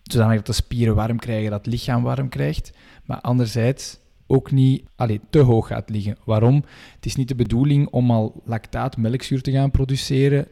zodanig 0.04 0.36
dat 0.36 0.46
de 0.46 0.54
spieren 0.54 0.96
warm 0.96 1.20
krijgen, 1.20 1.50
dat 1.52 1.66
het 1.66 1.74
lichaam 1.74 2.04
warm 2.04 2.30
krijgt 2.30 2.72
maar 3.06 3.22
anderzijds 3.22 4.00
ook 4.28 4.52
niet 4.52 4.84
allee, 4.96 5.22
te 5.30 5.40
hoog 5.40 5.68
gaat 5.68 5.90
liggen. 5.90 6.18
Waarom? 6.24 6.64
Het 6.96 7.06
is 7.06 7.16
niet 7.16 7.28
de 7.28 7.36
bedoeling 7.36 7.88
om 7.88 8.12
al 8.12 8.42
lactaat, 8.46 8.98
melkzuur 8.98 9.42
te 9.42 9.52
gaan 9.52 9.72
produceren 9.72 10.48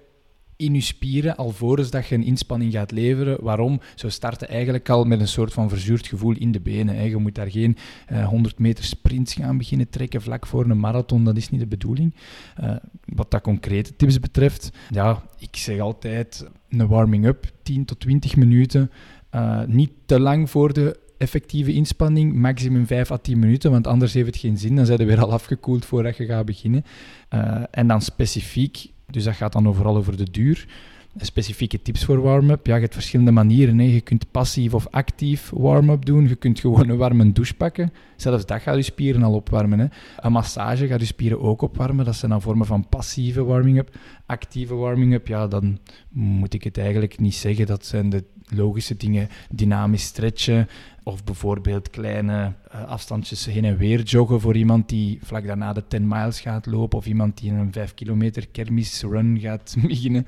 in 0.59 0.73
je 0.73 0.81
spieren, 0.81 1.35
alvorens 1.35 1.89
dat 1.89 2.07
je 2.07 2.15
een 2.15 2.23
inspanning 2.23 2.73
gaat 2.73 2.91
leveren. 2.91 3.43
Waarom? 3.43 3.79
Zo 3.95 4.09
starten 4.09 4.47
eigenlijk 4.47 4.89
al 4.89 5.03
met 5.03 5.19
een 5.19 5.27
soort 5.27 5.53
van 5.53 5.69
verzuurd 5.69 6.07
gevoel 6.07 6.35
in 6.35 6.51
de 6.51 6.59
benen. 6.59 6.95
Hè. 6.95 7.03
Je 7.03 7.17
moet 7.17 7.35
daar 7.35 7.51
geen 7.51 7.77
uh, 8.11 8.19
eh, 8.19 8.27
100 8.27 8.59
meter 8.59 8.83
sprints 8.83 9.33
gaan 9.33 9.57
beginnen 9.57 9.89
trekken 9.89 10.21
vlak 10.21 10.45
voor 10.45 10.69
een 10.69 10.79
marathon. 10.79 11.23
Dat 11.23 11.37
is 11.37 11.49
niet 11.49 11.59
de 11.59 11.67
bedoeling. 11.67 12.15
Uh, 12.61 12.75
wat 13.05 13.31
dat 13.31 13.41
concrete 13.41 13.95
tips 13.95 14.19
betreft, 14.19 14.71
ja, 14.89 15.23
ik 15.37 15.55
zeg 15.55 15.79
altijd 15.79 16.47
een 16.69 16.87
warming-up, 16.87 17.51
10 17.63 17.85
tot 17.85 17.99
20 17.99 18.35
minuten. 18.35 18.91
Uh, 19.35 19.63
niet 19.65 19.91
te 20.05 20.19
lang 20.19 20.49
voor 20.49 20.73
de 20.73 20.99
effectieve 21.19 21.73
inspanning, 21.73 22.33
maximum 22.33 22.85
5 22.85 23.11
à 23.11 23.17
10 23.17 23.39
minuten, 23.39 23.71
want 23.71 23.87
anders 23.87 24.13
heeft 24.13 24.25
het 24.25 24.37
geen 24.37 24.57
zin. 24.57 24.75
Dan 24.75 24.85
zijn 24.85 24.97
we 24.97 25.05
weer 25.05 25.21
al 25.21 25.31
afgekoeld 25.31 25.85
voordat 25.85 26.17
je 26.17 26.25
gaat 26.25 26.45
beginnen. 26.45 26.85
Uh, 27.33 27.63
en 27.71 27.87
dan 27.87 28.01
specifiek, 28.01 28.91
dus 29.07 29.23
dat 29.23 29.35
gaat 29.35 29.53
dan 29.53 29.67
overal 29.67 29.97
over 29.97 30.17
de 30.17 30.31
duur. 30.31 30.65
Specifieke 31.17 31.81
tips 31.81 32.05
voor 32.05 32.21
warm-up. 32.21 32.65
Ja, 32.65 32.75
je 32.75 32.81
hebt 32.81 32.93
verschillende 32.93 33.31
manieren. 33.31 33.79
Hè. 33.79 33.85
Je 33.85 34.01
kunt 34.01 34.31
passief 34.31 34.73
of 34.73 34.87
actief 34.89 35.49
warm-up 35.49 36.05
doen. 36.05 36.27
Je 36.27 36.35
kunt 36.35 36.59
gewoon 36.59 36.89
een 36.89 36.97
warme 36.97 37.31
douche 37.31 37.53
pakken. 37.53 37.93
Zelfs 38.15 38.45
dat 38.45 38.61
gaat 38.61 38.75
je 38.75 38.81
spieren 38.81 39.23
al 39.23 39.33
opwarmen. 39.33 39.79
Hè. 39.79 39.85
Een 40.17 40.31
massage 40.31 40.87
gaat 40.87 40.99
je 40.99 41.05
spieren 41.05 41.41
ook 41.41 41.61
opwarmen. 41.61 42.05
Dat 42.05 42.15
zijn 42.15 42.31
dan 42.31 42.41
vormen 42.41 42.65
van 42.65 42.89
passieve 42.89 43.43
warming-up. 43.43 43.97
Actieve 44.25 44.75
warming-up, 44.75 45.27
ja, 45.27 45.47
dan 45.47 45.79
moet 46.09 46.53
ik 46.53 46.63
het 46.63 46.77
eigenlijk 46.77 47.19
niet 47.19 47.35
zeggen. 47.35 47.65
Dat 47.65 47.85
zijn 47.85 48.09
de 48.09 48.23
logische 48.55 48.97
dingen. 48.97 49.29
Dynamisch 49.49 50.03
stretchen, 50.03 50.67
of 51.03 51.23
bijvoorbeeld 51.23 51.89
kleine 51.89 52.53
uh, 52.73 52.83
afstandjes 52.87 53.45
heen 53.45 53.65
en 53.65 53.77
weer 53.77 54.01
joggen 54.01 54.41
voor 54.41 54.55
iemand 54.55 54.89
die 54.89 55.19
vlak 55.21 55.45
daarna 55.45 55.73
de 55.73 55.87
10 55.87 56.07
miles 56.07 56.41
gaat 56.41 56.65
lopen. 56.65 56.97
Of 56.97 57.05
iemand 57.05 57.37
die 57.37 57.51
een 57.51 57.71
5 57.71 57.93
kilometer 57.93 58.47
kermisrun 58.47 59.39
gaat 59.39 59.75
beginnen. 59.87 60.27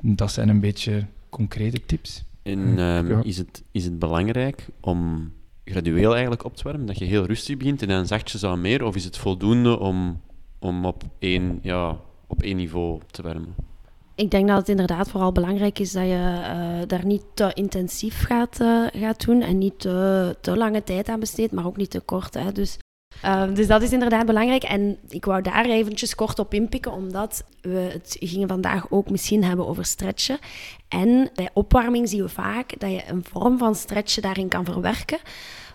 Dat 0.00 0.32
zijn 0.32 0.48
een 0.48 0.60
beetje 0.60 1.04
concrete 1.28 1.86
tips. 1.86 2.24
En 2.42 2.78
um, 2.78 3.22
is, 3.22 3.38
het, 3.38 3.62
is 3.70 3.84
het 3.84 3.98
belangrijk 3.98 4.68
om 4.80 5.30
gradueel 5.64 6.12
eigenlijk 6.12 6.44
op 6.44 6.56
te 6.56 6.62
warmen? 6.62 6.86
Dat 6.86 6.98
je 6.98 7.04
heel 7.04 7.26
rustig 7.26 7.56
begint 7.56 7.82
en 7.82 7.88
dan 7.88 8.06
zachtjes 8.06 8.44
aan 8.44 8.60
meer? 8.60 8.84
Of 8.84 8.96
is 8.96 9.04
het 9.04 9.16
voldoende 9.16 9.78
om 9.78 10.20
om 10.58 10.84
op 10.84 11.02
één, 11.18 11.58
ja, 11.62 11.96
op 12.26 12.42
één 12.42 12.56
niveau 12.56 13.00
te 13.10 13.22
warmen? 13.22 13.54
Ik 14.16 14.30
denk 14.30 14.48
dat 14.48 14.56
het 14.56 14.68
inderdaad 14.68 15.08
vooral 15.08 15.32
belangrijk 15.32 15.78
is 15.78 15.92
dat 15.92 16.04
je 16.04 16.40
uh, 16.42 16.86
daar 16.86 17.06
niet 17.06 17.22
te 17.34 17.50
intensief 17.54 18.24
gaat, 18.24 18.60
uh, 18.60 18.86
gaat 18.92 19.24
doen 19.24 19.42
en 19.42 19.58
niet 19.58 19.80
te, 19.80 20.36
te 20.40 20.56
lange 20.56 20.82
tijd 20.82 21.08
aan 21.08 21.20
besteedt, 21.20 21.52
maar 21.52 21.66
ook 21.66 21.76
niet 21.76 21.90
te 21.90 22.00
kort. 22.00 22.34
Hè. 22.34 22.52
Dus, 22.52 22.78
uh, 23.24 23.54
dus 23.54 23.66
dat 23.66 23.82
is 23.82 23.92
inderdaad 23.92 24.26
belangrijk. 24.26 24.62
En 24.62 24.98
ik 25.08 25.24
wou 25.24 25.42
daar 25.42 25.64
eventjes 25.64 26.14
kort 26.14 26.38
op 26.38 26.54
inpikken, 26.54 26.92
omdat 26.92 27.44
we 27.60 27.88
het 27.92 28.16
gingen 28.20 28.48
vandaag 28.48 28.90
ook 28.90 29.10
misschien 29.10 29.44
hebben 29.44 29.66
over 29.66 29.84
stretchen. 29.84 30.38
En 30.88 31.30
bij 31.34 31.50
opwarming 31.52 32.08
zien 32.08 32.22
we 32.22 32.28
vaak 32.28 32.80
dat 32.80 32.90
je 32.90 33.02
een 33.08 33.24
vorm 33.24 33.58
van 33.58 33.74
stretchen 33.74 34.22
daarin 34.22 34.48
kan 34.48 34.64
verwerken, 34.64 35.18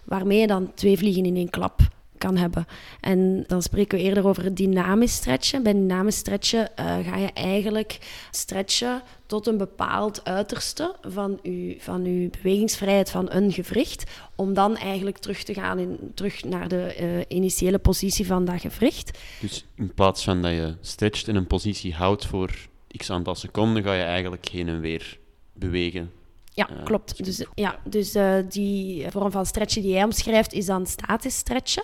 waarmee 0.04 0.40
je 0.40 0.48
dan 0.48 0.74
twee 0.74 0.98
vliegen 0.98 1.26
in 1.26 1.36
één 1.36 1.50
klap 1.50 1.82
kan 2.22 2.38
hebben. 2.38 2.68
En 3.00 3.44
dan 3.48 3.62
spreken 3.62 3.98
we 3.98 4.04
eerder 4.04 4.28
over 4.28 4.56
dynamisch 4.56 5.14
stretchen. 5.14 5.64
Bij 5.64 5.74
dynamisch 5.74 6.18
stretchen 6.18 6.70
uh, 6.80 6.98
ga 6.98 7.18
je 7.18 7.32
eigenlijk 7.34 7.98
stretchen 8.32 9.02
tot 9.26 9.48
een 9.48 9.58
bepaald 9.58 10.24
uiterste 10.24 10.96
van 11.02 11.40
je, 11.42 11.76
van 11.80 12.04
uw 12.04 12.30
bewegingsvrijheid 12.30 13.10
van 13.10 13.32
een 13.32 13.52
gewricht, 13.52 14.04
om 14.36 14.54
dan 14.54 14.78
eigenlijk 14.78 15.18
terug 15.18 15.44
te 15.44 15.54
gaan 15.54 15.80
in, 15.80 16.12
terug 16.14 16.44
naar 16.44 16.68
de 16.68 16.96
uh, 17.02 17.38
initiële 17.38 17.80
positie 17.80 18.26
van 18.26 18.46
dat 18.46 18.62
gewricht. 18.62 19.20
Dus 19.40 19.66
in 19.76 19.94
plaats 19.94 20.24
van 20.24 20.42
dat 20.42 20.52
je 20.52 20.76
stretcht 20.82 21.28
in 21.28 21.36
een 21.36 21.48
positie 21.48 21.94
houdt 21.94 22.26
voor 22.26 22.52
x 22.98 23.10
aantal 23.10 23.36
seconden, 23.36 23.84
ga 23.84 23.94
je 23.94 24.04
eigenlijk 24.04 24.48
heen 24.48 24.68
en 24.68 24.82
weer 24.82 25.20
bewegen. 25.54 26.12
Ja, 26.54 26.70
uh, 26.70 26.84
klopt. 26.84 27.26
Dus, 27.26 27.46
ja, 27.56 27.80
dus 27.84 28.16
uh, 28.16 28.36
die 28.50 29.10
vorm 29.10 29.32
van 29.32 29.46
stretchen 29.46 29.82
die 29.82 29.92
jij 29.92 30.04
omschrijft 30.04 30.54
is 30.54 30.66
dan 30.66 30.86
statisch 30.86 31.38
stretchen. 31.38 31.84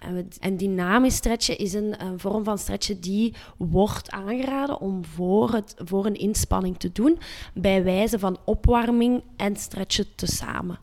En, 0.00 0.28
en 0.40 0.56
dynamisch 0.56 1.14
stretchen 1.14 1.58
is 1.58 1.72
een, 1.72 2.02
een, 2.04 2.18
vorm 2.18 2.44
van 2.44 2.58
stretchen 2.58 3.00
die 3.00 3.34
wordt 3.56 4.10
aangeraden 4.10 4.80
om 4.80 5.04
voor, 5.04 5.52
het, 5.52 5.74
voor 5.84 6.06
een 6.06 6.14
inspanning 6.14 6.78
te 6.78 6.92
doen, 6.92 7.18
bij 7.54 7.84
wijze 7.84 8.18
van 8.18 8.38
opwarming 8.44 9.22
en 9.36 9.56
stretchen 9.56 10.06
tezamen. 10.14 10.78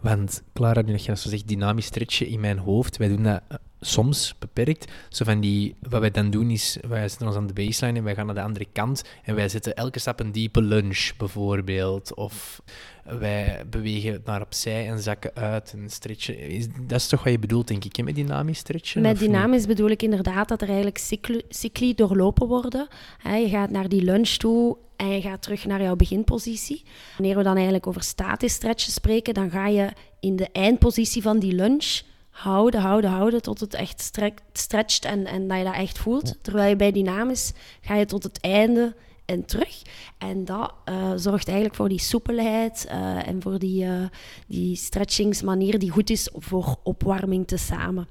Want 0.00 0.42
Clara, 0.52 0.82
nu 0.82 0.92
dat 0.92 1.04
je 1.04 1.08
dat 1.08 1.18
zo 1.18 1.28
zegt, 1.28 1.48
dynamisch 1.48 1.86
stretchen 1.86 2.26
in 2.26 2.40
mijn 2.40 2.58
hoofd, 2.58 2.96
wij 2.96 3.08
doen 3.08 3.22
dat 3.22 3.42
soms 3.80 4.34
beperkt. 4.38 4.92
Zo 5.08 5.24
van 5.24 5.40
die, 5.40 5.74
wat 5.88 6.00
wij 6.00 6.10
dan 6.10 6.30
doen 6.30 6.50
is, 6.50 6.78
wij 6.88 7.08
zetten 7.08 7.26
ons 7.26 7.36
aan 7.36 7.46
de 7.46 7.52
baseline 7.52 7.98
en 7.98 8.04
wij 8.04 8.14
gaan 8.14 8.26
naar 8.26 8.34
de 8.34 8.42
andere 8.42 8.66
kant 8.72 9.04
en 9.24 9.34
wij 9.34 9.48
zetten 9.48 9.76
elke 9.76 9.98
stap 9.98 10.20
een 10.20 10.32
diepe 10.32 10.62
lunge 10.62 11.12
bijvoorbeeld. 11.16 12.14
Of 12.14 12.62
wij 13.04 13.62
bewegen 13.70 14.20
naar 14.24 14.40
opzij 14.40 14.88
en 14.88 14.98
zakken 14.98 15.34
uit 15.34 15.72
en 15.72 15.90
stretchen. 15.90 16.38
Is, 16.38 16.66
dat 16.86 16.98
is 16.98 17.06
toch 17.06 17.22
wat 17.22 17.32
je 17.32 17.38
bedoelt, 17.38 17.68
denk 17.68 17.84
ik, 17.84 18.04
met 18.04 18.14
dynamisch 18.14 18.58
stretchen? 18.58 19.02
Met 19.02 19.18
dynamisch 19.18 19.66
bedoel 19.66 19.90
ik 19.90 20.02
inderdaad 20.02 20.48
dat 20.48 20.60
er 20.60 20.66
eigenlijk 20.66 20.98
cycli, 20.98 21.42
cycli 21.48 21.94
doorlopen 21.94 22.46
worden. 22.46 22.88
je 23.22 23.48
gaat 23.48 23.70
naar 23.70 23.88
die 23.88 24.02
lunge 24.02 24.36
toe 24.36 24.76
en 24.96 25.08
je 25.08 25.20
gaat 25.20 25.42
terug 25.42 25.64
naar 25.64 25.82
jouw 25.82 25.96
beginpositie. 25.96 26.82
Wanneer 27.16 27.36
we 27.36 27.42
dan 27.42 27.54
eigenlijk 27.54 27.86
over 27.86 28.02
statisch 28.02 28.52
stretchen 28.52 28.92
spreken, 28.92 29.34
dan 29.34 29.50
ga 29.50 29.66
je 29.66 29.88
in 30.20 30.36
de 30.36 30.48
eindpositie 30.52 31.22
van 31.22 31.38
die 31.38 31.52
lunge 31.52 32.02
houden, 32.30 32.80
houden, 32.80 33.10
houden 33.10 33.42
tot 33.42 33.60
het 33.60 33.74
echt 33.74 34.00
strekt, 34.00 34.42
stretcht 34.52 35.04
en, 35.04 35.26
en 35.26 35.48
dat 35.48 35.58
je 35.58 35.64
dat 35.64 35.74
echt 35.74 35.98
voelt. 35.98 36.38
Terwijl 36.42 36.68
je 36.68 36.76
bij 36.76 36.92
dynamisch 36.92 37.52
ga 37.80 37.94
je 37.94 38.06
tot 38.06 38.22
het 38.22 38.40
einde 38.40 38.94
en 39.24 39.44
terug. 39.44 39.82
En 40.18 40.44
dat 40.44 40.74
uh, 40.88 41.12
zorgt 41.16 41.46
eigenlijk 41.46 41.76
voor 41.76 41.88
die 41.88 42.00
soepelheid 42.00 42.86
uh, 42.88 43.28
en 43.28 43.42
voor 43.42 43.58
die, 43.58 43.84
uh, 43.84 44.04
die 44.46 44.76
stretchingsmanier 44.76 45.78
die 45.78 45.90
goed 45.90 46.10
is 46.10 46.28
voor 46.32 46.76
opwarming 46.82 47.46
te 47.46 47.56
samen. 47.56 48.08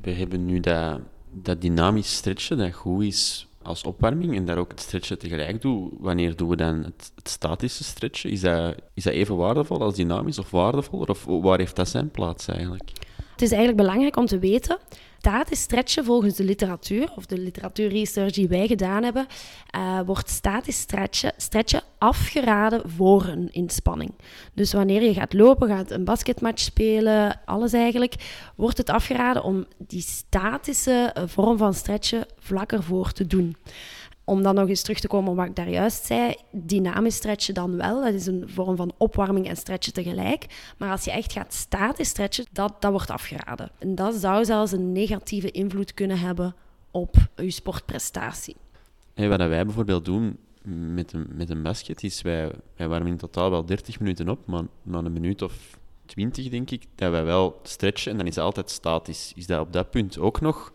We 0.00 0.10
hebben 0.10 0.46
nu 0.46 0.60
dat, 0.60 1.00
dat 1.30 1.60
dynamisch 1.60 2.16
stretchen 2.16 2.58
dat 2.58 2.72
goed 2.72 3.04
is 3.04 3.48
als 3.62 3.82
opwarming 3.82 4.36
en 4.36 4.44
daar 4.44 4.58
ook 4.58 4.70
het 4.70 4.80
stretchen 4.80 5.18
tegelijk 5.18 5.62
doen. 5.62 5.90
Wanneer 5.98 6.36
doen 6.36 6.48
we 6.48 6.56
dan 6.56 6.84
het, 6.84 7.12
het 7.14 7.28
statische 7.28 7.84
stretchen? 7.84 8.30
Is 8.30 8.40
dat, 8.40 8.74
is 8.94 9.04
dat 9.04 9.12
even 9.12 9.36
waardevol 9.36 9.80
als 9.80 9.94
dynamisch 9.94 10.38
of 10.38 10.50
waardevoller? 10.50 11.08
Of 11.08 11.24
waar 11.24 11.58
heeft 11.58 11.76
dat 11.76 11.88
zijn 11.88 12.10
plaats 12.10 12.48
eigenlijk? 12.48 12.90
Het 13.40 13.48
is 13.48 13.56
eigenlijk 13.56 13.86
belangrijk 13.86 14.16
om 14.16 14.26
te 14.26 14.38
weten 14.38 14.78
statisch 15.20 15.60
stretchen 15.60 16.04
volgens 16.04 16.34
de 16.34 16.44
literatuur, 16.44 17.12
of 17.16 17.26
de 17.26 17.38
literatuurresearch 17.38 18.32
die 18.32 18.48
wij 18.48 18.66
gedaan 18.66 19.02
hebben, 19.02 19.26
uh, 19.76 20.00
wordt 20.06 20.30
statisch 20.30 20.78
stretchen, 20.78 21.32
stretchen 21.36 21.82
afgeraden 21.98 22.90
voor 22.90 23.24
een 23.24 23.52
inspanning. 23.52 24.12
Dus 24.54 24.72
wanneer 24.72 25.02
je 25.02 25.14
gaat 25.14 25.32
lopen, 25.32 25.68
gaat 25.68 25.90
een 25.90 26.04
basketmatch 26.04 26.62
spelen, 26.62 27.40
alles 27.44 27.72
eigenlijk, 27.72 28.14
wordt 28.56 28.78
het 28.78 28.90
afgeraden 28.90 29.42
om 29.44 29.66
die 29.78 30.02
statische 30.02 31.10
eh, 31.14 31.22
vorm 31.26 31.58
van 31.58 31.74
stretchen 31.74 32.26
vlak 32.38 32.72
ervoor 32.72 33.12
te 33.12 33.26
doen 33.26 33.56
om 34.30 34.42
dan 34.42 34.54
nog 34.54 34.68
eens 34.68 34.82
terug 34.82 35.00
te 35.00 35.08
komen 35.08 35.30
op 35.30 35.36
wat 35.36 35.46
ik 35.46 35.56
daar 35.56 35.70
juist 35.70 36.06
zei, 36.06 36.34
dynamisch 36.50 37.14
stretchen 37.14 37.54
dan 37.54 37.76
wel. 37.76 38.02
Dat 38.04 38.14
is 38.14 38.26
een 38.26 38.44
vorm 38.46 38.76
van 38.76 38.92
opwarming 38.96 39.48
en 39.48 39.56
stretchen 39.56 39.92
tegelijk. 39.92 40.46
Maar 40.78 40.90
als 40.90 41.04
je 41.04 41.10
echt 41.10 41.32
gaat 41.32 41.54
statisch 41.54 42.08
stretchen, 42.08 42.46
dat, 42.52 42.74
dat 42.80 42.90
wordt 42.90 43.10
afgeraden. 43.10 43.70
En 43.78 43.94
dat 43.94 44.14
zou 44.14 44.44
zelfs 44.44 44.72
een 44.72 44.92
negatieve 44.92 45.50
invloed 45.50 45.94
kunnen 45.94 46.18
hebben 46.18 46.54
op 46.90 47.16
je 47.36 47.50
sportprestatie. 47.50 48.56
Wat 49.14 49.38
wij 49.38 49.64
bijvoorbeeld 49.64 50.04
doen 50.04 50.38
met 50.94 51.12
een, 51.12 51.26
met 51.34 51.50
een 51.50 51.62
basket 51.62 52.02
is, 52.02 52.22
wij, 52.22 52.50
wij 52.76 52.88
warmen 52.88 53.10
in 53.10 53.16
totaal 53.16 53.50
wel 53.50 53.64
30 53.64 54.00
minuten 54.00 54.28
op, 54.28 54.46
maar 54.46 54.62
na 54.82 54.98
een 54.98 55.12
minuut 55.12 55.42
of 55.42 55.78
20 56.06 56.48
denk 56.48 56.70
ik, 56.70 56.86
dat 56.94 57.10
wij 57.10 57.24
wel 57.24 57.60
stretchen 57.62 58.12
en 58.12 58.18
dan 58.18 58.26
is 58.26 58.34
het 58.34 58.44
altijd 58.44 58.70
statisch. 58.70 59.32
Is 59.36 59.46
dat 59.46 59.60
op 59.60 59.72
dat 59.72 59.90
punt 59.90 60.18
ook 60.18 60.40
nog 60.40 60.72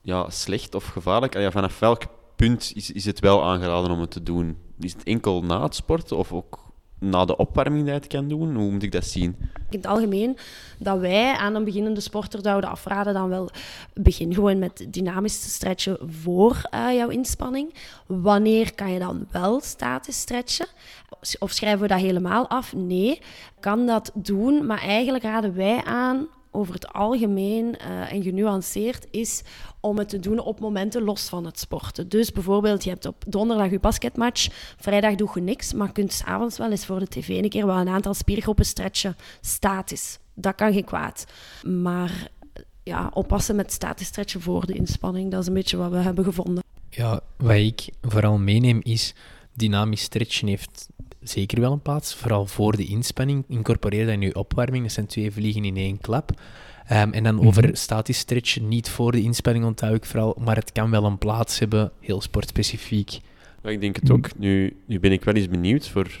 ja, 0.00 0.30
slecht 0.30 0.74
of 0.74 0.86
gevaarlijk? 0.86 1.34
Ja, 1.34 1.50
vanaf 1.50 1.78
welk 1.78 2.02
punt 2.48 2.72
is, 2.74 2.90
is 2.90 3.04
het 3.04 3.20
wel 3.20 3.44
aangeraden 3.44 3.90
om 3.90 4.00
het 4.00 4.10
te 4.10 4.22
doen. 4.22 4.56
Is 4.80 4.92
het 4.92 5.02
enkel 5.02 5.42
na 5.42 5.62
het 5.62 5.74
sporten 5.74 6.16
of 6.16 6.32
ook 6.32 6.58
na 6.98 7.24
de 7.24 7.36
opwarming 7.36 7.84
dat 7.84 7.94
je 7.94 8.00
het 8.00 8.06
kan 8.06 8.28
doen? 8.28 8.54
Hoe 8.54 8.70
moet 8.70 8.82
ik 8.82 8.92
dat 8.92 9.04
zien? 9.04 9.36
In 9.70 9.76
het 9.76 9.86
algemeen, 9.86 10.36
dat 10.78 10.98
wij 10.98 11.34
aan 11.36 11.54
een 11.54 11.64
beginnende 11.64 12.00
sporter 12.00 12.40
zouden 12.42 12.70
afraden, 12.70 13.14
dan 13.14 13.28
wel 13.28 13.50
begin 13.94 14.34
gewoon 14.34 14.58
met 14.58 14.86
dynamisch 14.88 15.40
te 15.40 15.48
stretchen 15.48 15.98
voor 16.06 16.68
uh, 16.74 16.94
jouw 16.94 17.08
inspanning. 17.08 17.74
Wanneer 18.06 18.74
kan 18.74 18.92
je 18.92 18.98
dan 18.98 19.26
wel 19.30 19.60
statisch 19.60 20.20
stretchen? 20.20 20.66
Of 21.38 21.50
schrijven 21.50 21.80
we 21.80 21.88
dat 21.88 22.00
helemaal 22.00 22.48
af? 22.48 22.74
Nee, 22.74 23.20
kan 23.60 23.86
dat 23.86 24.10
doen, 24.14 24.66
maar 24.66 24.80
eigenlijk 24.80 25.24
raden 25.24 25.54
wij 25.54 25.84
aan 25.84 26.26
over 26.52 26.74
het 26.74 26.92
algemeen 26.92 27.76
uh, 27.80 28.12
en 28.12 28.22
genuanceerd 28.22 29.06
is 29.10 29.42
om 29.80 29.98
het 29.98 30.08
te 30.08 30.18
doen 30.18 30.38
op 30.38 30.60
momenten 30.60 31.02
los 31.02 31.28
van 31.28 31.44
het 31.44 31.58
sporten. 31.58 32.08
Dus 32.08 32.32
bijvoorbeeld, 32.32 32.84
je 32.84 32.90
hebt 32.90 33.06
op 33.06 33.24
donderdag 33.26 33.70
je 33.70 33.80
basketmatch, 33.80 34.48
vrijdag 34.76 35.14
doe 35.14 35.30
je 35.34 35.40
niks, 35.40 35.72
maar 35.72 35.92
kunt 35.92 36.12
s'avonds 36.12 36.58
wel 36.58 36.70
eens 36.70 36.86
voor 36.86 36.98
de 36.98 37.08
tv 37.08 37.28
een 37.28 37.48
keer 37.48 37.66
wel 37.66 37.76
een 37.76 37.88
aantal 37.88 38.14
spiergroepen 38.14 38.64
stretchen, 38.64 39.16
statisch. 39.40 40.18
Dat 40.34 40.54
kan 40.54 40.72
geen 40.72 40.84
kwaad. 40.84 41.24
Maar 41.62 42.30
ja, 42.82 43.10
oppassen 43.14 43.56
met 43.56 43.72
statisch 43.72 44.06
stretchen 44.06 44.40
voor 44.40 44.66
de 44.66 44.74
inspanning, 44.74 45.30
dat 45.30 45.40
is 45.40 45.46
een 45.46 45.54
beetje 45.54 45.76
wat 45.76 45.90
we 45.90 45.96
hebben 45.96 46.24
gevonden. 46.24 46.62
Ja, 46.90 47.20
wat 47.36 47.56
ik 47.56 47.88
vooral 48.02 48.38
meeneem 48.38 48.80
is, 48.82 49.14
dynamisch 49.52 50.02
stretchen 50.02 50.48
heeft 50.48 50.88
zeker 51.22 51.60
wel 51.60 51.72
een 51.72 51.82
plaats, 51.82 52.14
vooral 52.14 52.46
voor 52.46 52.76
de 52.76 52.86
inspanning. 52.86 53.44
Incorporeer 53.48 54.04
dat 54.04 54.14
in 54.14 54.20
je 54.20 54.34
opwarming, 54.34 54.82
dat 54.82 54.92
zijn 54.92 55.06
twee 55.06 55.30
vliegen 55.30 55.64
in 55.64 55.76
één 55.76 55.98
klap. 56.00 56.30
Um, 56.92 57.12
en 57.12 57.22
dan 57.22 57.34
mm 57.34 57.46
over 57.46 57.76
statisch 57.76 58.18
stretchen, 58.18 58.68
niet 58.68 58.88
voor 58.88 59.12
de 59.12 59.22
inspanning 59.22 59.64
onthoud 59.64 59.94
ik 59.94 60.04
vooral, 60.04 60.36
maar 60.40 60.56
het 60.56 60.72
kan 60.72 60.90
wel 60.90 61.04
een 61.04 61.18
plaats 61.18 61.58
hebben, 61.58 61.92
heel 62.00 62.20
sportspecifiek. 62.20 63.18
Ja, 63.62 63.70
ik 63.70 63.80
denk 63.80 63.96
het 63.96 64.10
ook. 64.10 64.38
Nu, 64.38 64.76
nu 64.86 65.00
ben 65.00 65.12
ik 65.12 65.24
wel 65.24 65.34
eens 65.34 65.48
benieuwd 65.48 65.88
voor 65.88 66.18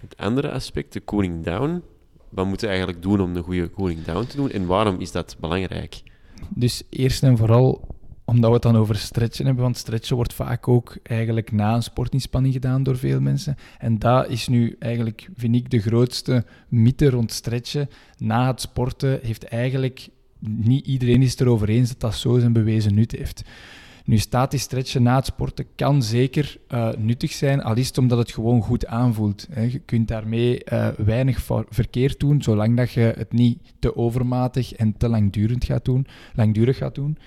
het 0.00 0.16
andere 0.16 0.50
aspect, 0.50 0.92
de 0.92 1.04
cooling 1.04 1.44
down. 1.44 1.82
Wat 2.28 2.46
moeten 2.46 2.66
we 2.66 2.72
eigenlijk 2.72 3.02
doen 3.02 3.20
om 3.20 3.36
een 3.36 3.42
goede 3.42 3.70
cooling 3.70 4.04
down 4.04 4.26
te 4.26 4.36
doen 4.36 4.50
en 4.50 4.66
waarom 4.66 5.00
is 5.00 5.12
dat 5.12 5.36
belangrijk? 5.40 6.02
Dus 6.48 6.82
eerst 6.88 7.22
en 7.22 7.36
vooral 7.36 7.91
omdat 8.32 8.48
we 8.48 8.54
het 8.54 8.62
dan 8.62 8.76
over 8.76 8.96
stretchen 8.96 9.46
hebben, 9.46 9.64
want 9.64 9.76
stretchen 9.76 10.16
wordt 10.16 10.34
vaak 10.34 10.68
ook 10.68 10.96
eigenlijk 11.02 11.52
na 11.52 11.74
een 11.74 11.82
sportinspanning 11.82 12.54
gedaan 12.54 12.82
door 12.82 12.96
veel 12.96 13.20
mensen. 13.20 13.56
En 13.78 13.98
dat 13.98 14.28
is 14.28 14.48
nu 14.48 14.76
eigenlijk, 14.78 15.28
vind 15.36 15.54
ik, 15.54 15.70
de 15.70 15.80
grootste 15.80 16.44
mythe 16.68 17.10
rond 17.10 17.32
stretchen. 17.32 17.88
Na 18.18 18.46
het 18.46 18.60
sporten 18.60 19.18
heeft 19.22 19.44
eigenlijk 19.44 20.08
niet 20.38 20.86
iedereen 20.86 21.22
is 21.22 21.38
erover 21.38 21.68
eens 21.68 21.88
dat 21.88 22.00
dat 22.00 22.14
zo 22.14 22.38
zijn 22.38 22.52
bewezen 22.52 22.94
nut 22.94 23.12
heeft. 23.12 23.42
Nu, 24.04 24.18
statisch 24.18 24.62
stretchen 24.62 25.02
na 25.02 25.16
het 25.16 25.26
sporten 25.26 25.66
kan 25.76 26.02
zeker 26.02 26.56
uh, 26.68 26.88
nuttig 26.98 27.32
zijn, 27.32 27.62
al 27.62 27.76
is 27.76 27.86
het 27.86 27.98
omdat 27.98 28.18
het 28.18 28.32
gewoon 28.32 28.62
goed 28.62 28.86
aanvoelt. 28.86 29.46
Hè. 29.50 29.62
Je 29.62 29.78
kunt 29.78 30.08
daarmee 30.08 30.62
uh, 30.72 30.88
weinig 30.88 31.48
verkeerd 31.68 32.20
doen, 32.20 32.42
zolang 32.42 32.76
dat 32.76 32.92
je 32.92 33.12
het 33.16 33.32
niet 33.32 33.58
te 33.78 33.96
overmatig 33.96 34.72
en 34.72 34.96
te 34.96 35.08
langdurend 35.08 35.64
gaat 35.64 35.84
doen, 35.84 36.06
langdurig 36.34 36.76
gaat 36.76 36.94
doen. 36.94 37.18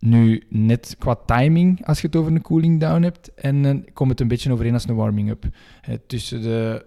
Nu, 0.00 0.42
net 0.48 0.96
qua 0.98 1.14
timing, 1.26 1.86
als 1.86 2.00
je 2.00 2.06
het 2.06 2.16
over 2.16 2.32
een 2.32 2.42
cooling 2.42 2.80
down 2.80 3.02
hebt, 3.02 3.34
en 3.34 3.62
dan 3.62 3.84
komt 3.92 4.10
het 4.10 4.20
een 4.20 4.28
beetje 4.28 4.52
overeen 4.52 4.72
als 4.72 4.88
een 4.88 4.94
warming 4.94 5.30
up. 5.30 5.44
tussen 6.06 6.42
de 6.42 6.84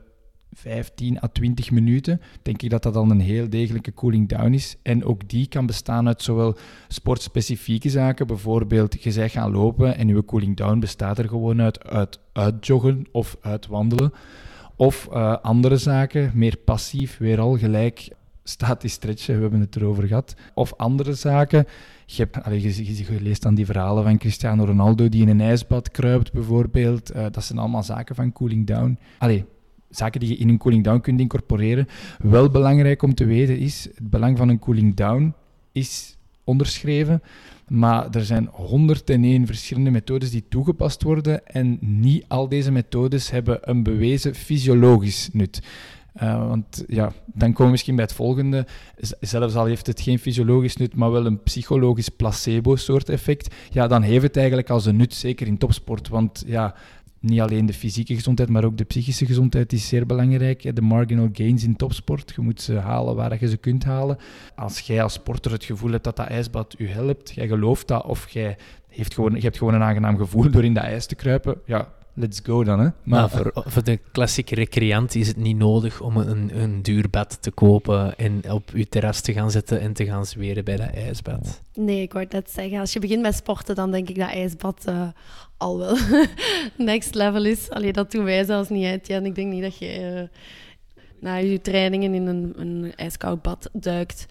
15 0.54 1.24
à 1.24 1.28
20 1.28 1.72
minuten, 1.72 2.22
denk 2.42 2.62
ik 2.62 2.70
dat 2.70 2.84
dat 2.84 2.94
dan 2.94 3.10
een 3.10 3.20
heel 3.20 3.50
degelijke 3.50 3.94
cooling 3.94 4.30
down 4.30 4.54
is. 4.54 4.76
En 4.82 5.06
ook 5.06 5.30
die 5.30 5.48
kan 5.48 5.66
bestaan 5.66 6.08
uit 6.08 6.22
zowel 6.22 6.58
sportspecifieke 6.88 7.90
zaken, 7.90 8.28
bijvoorbeeld 8.28 9.04
je 9.04 9.12
zegt 9.12 9.34
gaan 9.34 9.52
lopen 9.52 9.98
en 9.98 10.08
je 10.08 10.26
cooling 10.26 10.58
down 10.58 10.80
bestaat 10.80 11.18
er 11.18 11.28
gewoon 11.28 11.62
uit, 11.62 11.84
uit 11.84 12.20
uitjoggen 12.34 13.06
of 13.12 13.38
uit 13.42 13.68
wandelen. 13.68 14.14
Of 14.76 15.08
uh, 15.12 15.38
andere 15.42 15.78
zaken, 15.78 16.32
meer 16.34 16.58
passief, 16.58 17.18
weer 17.18 17.40
al 17.40 17.58
gelijk 17.58 18.10
statisch 18.44 18.94
stretchen, 18.94 19.36
we 19.36 19.42
hebben 19.42 19.60
het 19.60 19.76
erover 19.76 20.08
gehad. 20.08 20.36
Of 20.54 20.74
andere 20.78 21.14
zaken. 21.14 21.66
Je, 22.06 22.22
hebt, 22.24 22.44
allez, 22.44 22.78
je, 22.78 22.98
je, 22.98 23.36
dan 23.40 23.56
die 23.56 23.66
verhalen 23.66 24.04
van 24.04 24.18
Cristiano 24.18 24.66
Ronaldo 24.66 25.10
die 25.10 25.22
in 25.22 25.30
een 25.30 25.42
ijsbad 25.42 25.92
kruipt, 25.92 26.34
bijvoorbeeld. 26.34 27.16
Uh, 27.16 27.26
dat 27.32 27.44
zijn 27.44 27.60
allemaal 27.60 27.84
zaken 27.84 28.16
van 28.16 28.32
cooling 28.32 28.68
down. 28.68 29.00
Allee, 29.18 29.46
zaken 29.90 30.20
die 30.20 30.30
je 30.30 30.38
in 30.38 30.50
een 30.50 30.58
cooling 30.58 30.84
down 30.84 31.00
kunt 31.00 31.20
incorporeren. 31.20 31.88
Wel 32.20 32.50
belangrijk 32.50 33.02
om 33.02 33.14
te 33.14 33.26
weten 33.26 33.58
is, 33.58 33.84
het 33.84 34.10
belang 34.10 34.38
van 34.38 34.50
een 34.50 34.60
cooling 34.60 34.96
down 34.96 35.34
is 35.72 36.18
onderschreven. 36.44 37.22
Maar 37.68 38.16
er 38.16 38.26
zijn 38.26 38.50
101 38.52 39.46
verschillende 39.46 39.90
methodes 39.90 40.32
die 40.32 40.48
toegepast 40.50 41.04
worden 41.04 41.48
en 41.48 41.78
niet 41.80 42.26
al 42.28 42.50
deze 42.50 42.72
methodes 42.72 43.30
hebben 43.30 43.70
een 43.70 43.84
bewezen 43.84 44.36
fysiologisch 44.36 45.30
nut. 45.34 45.62
Uh, 46.22 46.48
want 46.48 46.84
ja, 46.88 47.12
dan 47.26 47.50
komen 47.50 47.66
we 47.66 47.72
misschien 47.72 47.96
bij 47.96 48.04
het 48.04 48.14
volgende. 48.14 48.66
Zelfs 49.20 49.56
al 49.56 49.66
heeft 49.66 49.88
het 49.88 50.02
geen 50.02 50.20
fysiologisch 50.20 50.76
nut, 50.76 50.96
maar 50.96 51.12
wel 51.12 51.26
een 51.26 51.44
psychologisch 51.44 52.10
placebo-soort 52.10 53.10
effect. 53.10 53.56
Ja, 53.70 53.88
dan 53.88 54.02
heeft 54.02 54.24
het 54.24 54.38
eigenlijk 54.38 54.70
als 54.70 54.86
een 54.86 54.96
nut, 54.96 55.14
zeker 55.14 55.48
in 55.48 55.58
topsport. 55.58 56.08
Want 56.08 56.44
ja, 56.48 56.76
niet 57.20 57.40
alleen 57.40 57.66
de 57.66 57.74
fysieke 57.74 58.16
gezondheid, 58.16 58.50
maar 58.50 58.64
ook 58.64 58.78
de 58.78 58.84
psychische 58.84 59.26
gezondheid 59.26 59.74
is 59.74 59.88
zeer 59.88 60.06
belangrijk. 60.06 60.76
De 60.76 60.82
marginal 60.82 61.30
gains 61.34 61.64
in 61.64 61.76
topsport, 61.76 62.34
je 62.36 62.42
moet 62.42 62.62
ze 62.62 62.74
halen 62.74 63.16
waar 63.16 63.38
je 63.40 63.50
ze 63.50 63.58
kunt 63.58 63.84
halen. 63.84 64.18
Als 64.56 64.80
jij 64.80 65.04
als 65.04 65.14
sporter 65.14 65.52
het 65.52 65.64
gevoel 65.64 65.92
hebt 65.92 66.04
dat 66.04 66.16
dat 66.16 66.28
ijsbad 66.28 66.76
je 66.78 66.88
helpt, 66.88 67.32
jij 67.36 67.48
gelooft 67.48 67.88
dat, 67.88 68.06
of 68.06 68.30
jij 68.30 68.58
heeft 68.88 69.14
gewoon, 69.14 69.36
je 69.36 69.42
hebt 69.42 69.58
gewoon 69.58 69.74
een 69.74 69.84
aangenaam 69.84 70.18
gevoel 70.18 70.52
door 70.52 70.64
in 70.64 70.74
dat 70.74 70.84
ijs 70.84 71.06
te 71.06 71.16
kruipen, 71.16 71.62
ja, 71.66 71.94
let's 72.14 72.40
go 72.44 72.64
dan. 72.64 72.80
Hè. 72.80 72.90
Maar, 73.04 73.30
voor, 73.30 73.52
voor, 73.54 73.84
de 73.84 74.00
klassieke 74.12 74.56
recreant 74.56 75.16
is 75.16 75.28
het 75.28 75.38
niet 75.38 75.58
nodig 75.58 76.02
om 76.02 76.18
een, 76.18 76.62
een 76.62 76.82
duur 76.82 77.10
bad 77.10 77.42
te 77.42 77.52
kopen 77.52 78.18
en 78.18 78.52
op 78.52 78.72
je 78.74 78.90
terras 78.90 79.22
te 79.22 79.34
gaan 79.34 79.52
zitten 79.52 79.80
en 79.80 79.94
te 79.94 80.06
gaan 80.06 80.26
zweren 80.26 80.66
bij 80.66 80.76
dat 80.76 80.90
ijsbad. 80.94 81.62
Nee, 81.74 82.02
ik 82.02 82.14
wou 82.14 82.26
net 82.30 82.52
zeggen, 82.52 82.80
als 82.80 82.94
je 82.94 83.00
begint 83.00 83.22
met 83.22 83.36
sporten, 83.36 83.76
dan 83.76 83.92
denk 83.92 84.10
ik 84.10 84.18
dat 84.18 84.30
ijsbad 84.30 84.86
uh, 84.90 85.08
al 85.58 85.78
wel 85.78 85.98
next 86.78 87.16
level 87.16 87.46
is. 87.46 87.70
Alleen 87.70 87.94
dat 87.94 88.12
doen 88.12 88.24
wij 88.24 88.44
zelfs 88.44 88.70
niet 88.70 88.86
uit. 88.86 89.08
Ja, 89.08 89.16
en 89.16 89.26
ik 89.26 89.36
denk 89.36 89.52
niet 89.52 89.62
dat 89.62 89.78
je 89.78 90.12
uh, 90.14 90.40
na 91.20 91.36
je 91.36 91.62
trainingen 91.62 92.14
in 92.14 92.28
een, 92.28 92.54
een 92.56 92.94
ijskoud 92.96 93.42
bad 93.42 93.70
duikt. 93.74 94.26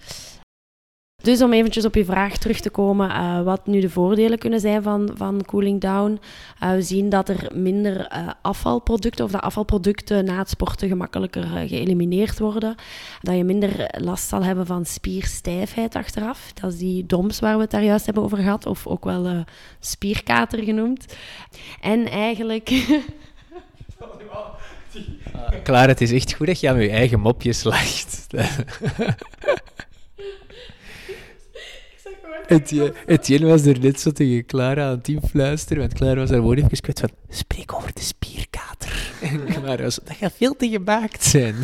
Dus 1.23 1.43
om 1.43 1.53
eventjes 1.53 1.85
op 1.85 1.95
je 1.95 2.05
vraag 2.05 2.37
terug 2.37 2.61
te 2.61 2.71
komen, 2.71 3.11
uh, 3.11 3.43
wat 3.43 3.67
nu 3.67 3.81
de 3.81 3.91
voordelen 3.91 4.39
kunnen 4.39 4.61
zijn 4.61 4.83
van, 4.83 5.11
van 5.15 5.45
cooling 5.45 5.81
down. 5.81 6.21
Uh, 6.63 6.71
we 6.71 6.83
zien 6.83 7.09
dat 7.09 7.29
er 7.29 7.51
minder 7.55 7.97
uh, 8.13 8.29
afvalproducten 8.43 9.25
of 9.25 9.31
dat 9.31 9.41
afvalproducten 9.41 10.25
na 10.25 10.39
het 10.39 10.49
sporten 10.49 10.89
gemakkelijker 10.89 11.45
geëlimineerd 11.45 12.39
worden. 12.39 12.75
Dat 13.21 13.37
je 13.37 13.45
minder 13.45 13.95
last 13.99 14.29
zal 14.29 14.45
hebben 14.45 14.67
van 14.67 14.85
spierstijfheid 14.85 15.95
achteraf. 15.95 16.53
Dat 16.53 16.73
is 16.73 16.79
die 16.79 17.07
DOMS 17.07 17.41
waar 17.41 17.57
we 17.57 17.63
het 17.63 17.71
daar 17.71 17.85
juist 17.85 18.05
hebben 18.05 18.23
over 18.23 18.39
gehad, 18.39 18.67
of 18.67 18.87
ook 18.87 19.05
wel 19.05 19.45
spierkater 19.81 20.63
genoemd. 20.63 21.17
En 21.81 22.07
eigenlijk... 22.07 22.71
Klaar, 25.63 25.89
het 25.89 26.01
is 26.01 26.13
echt 26.13 26.33
goed 26.33 26.47
dat 26.47 26.61
je 26.61 26.69
aan 26.69 26.81
je 26.81 26.91
eigen 26.91 27.21
mopjes 27.21 27.65
lacht. 27.65 28.27
Etienne, 32.51 32.93
Etienne 33.07 33.47
was 33.47 33.67
er 33.67 33.81
net 33.81 34.01
zo 34.01 34.11
tegen 34.11 34.47
Clara 34.47 34.85
aan 34.85 34.91
het 34.91 35.05
team 35.05 35.21
fluisteren, 35.29 35.79
want 35.79 35.95
Clara 35.95 36.21
was 36.21 36.31
haar 36.31 36.41
woord 36.41 36.59
even 36.59 36.81
kwijt 36.81 37.01
van 37.01 37.11
spreek 37.29 37.73
over 37.75 37.95
de 37.95 38.01
spierkater. 38.01 39.09
En 39.21 39.45
Clara 39.45 39.83
was 39.83 40.01
dat 40.05 40.17
gaat 40.17 40.33
veel 40.37 40.57
te 40.57 40.69
gemaakt 40.69 41.25
zijn. 41.25 41.55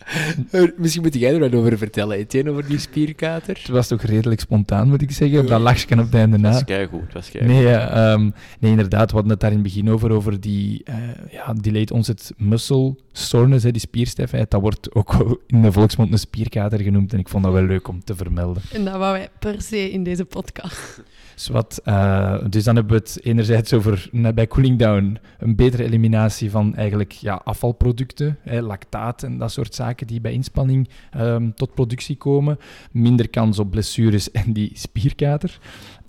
Misschien 0.76 1.02
moet 1.02 1.14
jij 1.14 1.34
er 1.34 1.40
wat 1.40 1.54
over 1.54 1.78
vertellen, 1.78 2.16
Etienne, 2.16 2.50
over 2.50 2.66
die 2.66 2.78
spierkater. 2.78 3.56
Het 3.58 3.68
was 3.68 3.88
toch 3.88 4.02
redelijk 4.02 4.40
spontaan, 4.40 4.88
moet 4.88 5.02
ik 5.02 5.10
zeggen, 5.10 5.40
op 5.40 5.48
dat 5.48 5.60
lachje 5.60 5.94
op 5.94 5.98
het 5.98 6.14
einde 6.14 6.38
na. 6.38 6.50
Dat 6.50 6.68
was 6.68 6.86
goed, 6.90 7.12
was 7.12 7.30
nee, 7.32 7.64
uh, 7.64 8.16
nee, 8.58 8.70
inderdaad, 8.70 9.08
we 9.08 9.14
hadden 9.14 9.30
het 9.32 9.40
daar 9.40 9.50
in 9.50 9.56
het 9.56 9.66
begin 9.66 9.90
over, 9.90 10.10
over 10.10 10.40
die, 10.40 10.82
uh, 10.88 10.94
ja, 11.30 11.54
delayed 11.60 11.90
onset 11.90 12.32
muscle 12.36 12.96
soreness, 13.12 13.64
hè, 13.64 13.70
die 13.70 13.80
spierstijfheid. 13.80 14.50
Dat 14.50 14.60
wordt 14.60 14.94
ook 14.94 15.40
in 15.46 15.62
de 15.62 15.72
volksmond 15.72 16.12
een 16.12 16.18
spierkater 16.18 16.80
genoemd 16.80 17.12
en 17.12 17.18
ik 17.18 17.28
vond 17.28 17.44
dat 17.44 17.52
wel 17.52 17.62
leuk 17.62 17.88
om 17.88 18.04
te 18.04 18.14
vermelden. 18.14 18.62
En 18.72 18.84
dat 18.84 18.96
wou 18.96 19.12
wij 19.12 19.28
per 19.38 19.62
se 19.62 19.90
in 19.90 20.04
deze 20.04 20.24
podcast. 20.24 21.02
Zwat, 21.34 21.80
uh, 21.84 22.44
dus 22.48 22.64
dan 22.64 22.74
hebben 22.76 22.96
we 22.96 23.02
het 23.02 23.24
enerzijds 23.24 23.72
over 23.72 24.08
bij 24.34 24.46
cooling 24.46 24.78
down 24.78 25.18
een 25.38 25.56
betere 25.56 25.84
eliminatie 25.84 26.50
van 26.50 26.74
eigenlijk 26.74 27.12
ja, 27.12 27.40
afvalproducten, 27.44 28.38
hè, 28.42 28.60
lactaat 28.60 29.22
en 29.22 29.38
dat 29.38 29.52
soort 29.52 29.74
zaken 29.74 30.06
die 30.06 30.20
bij 30.20 30.32
inspanning 30.32 30.88
um, 31.16 31.54
tot 31.54 31.74
productie 31.74 32.16
komen. 32.16 32.58
Minder 32.92 33.28
kans 33.28 33.58
op 33.58 33.70
blessures 33.70 34.30
en 34.30 34.52
die 34.52 34.70
spierkater. 34.74 35.58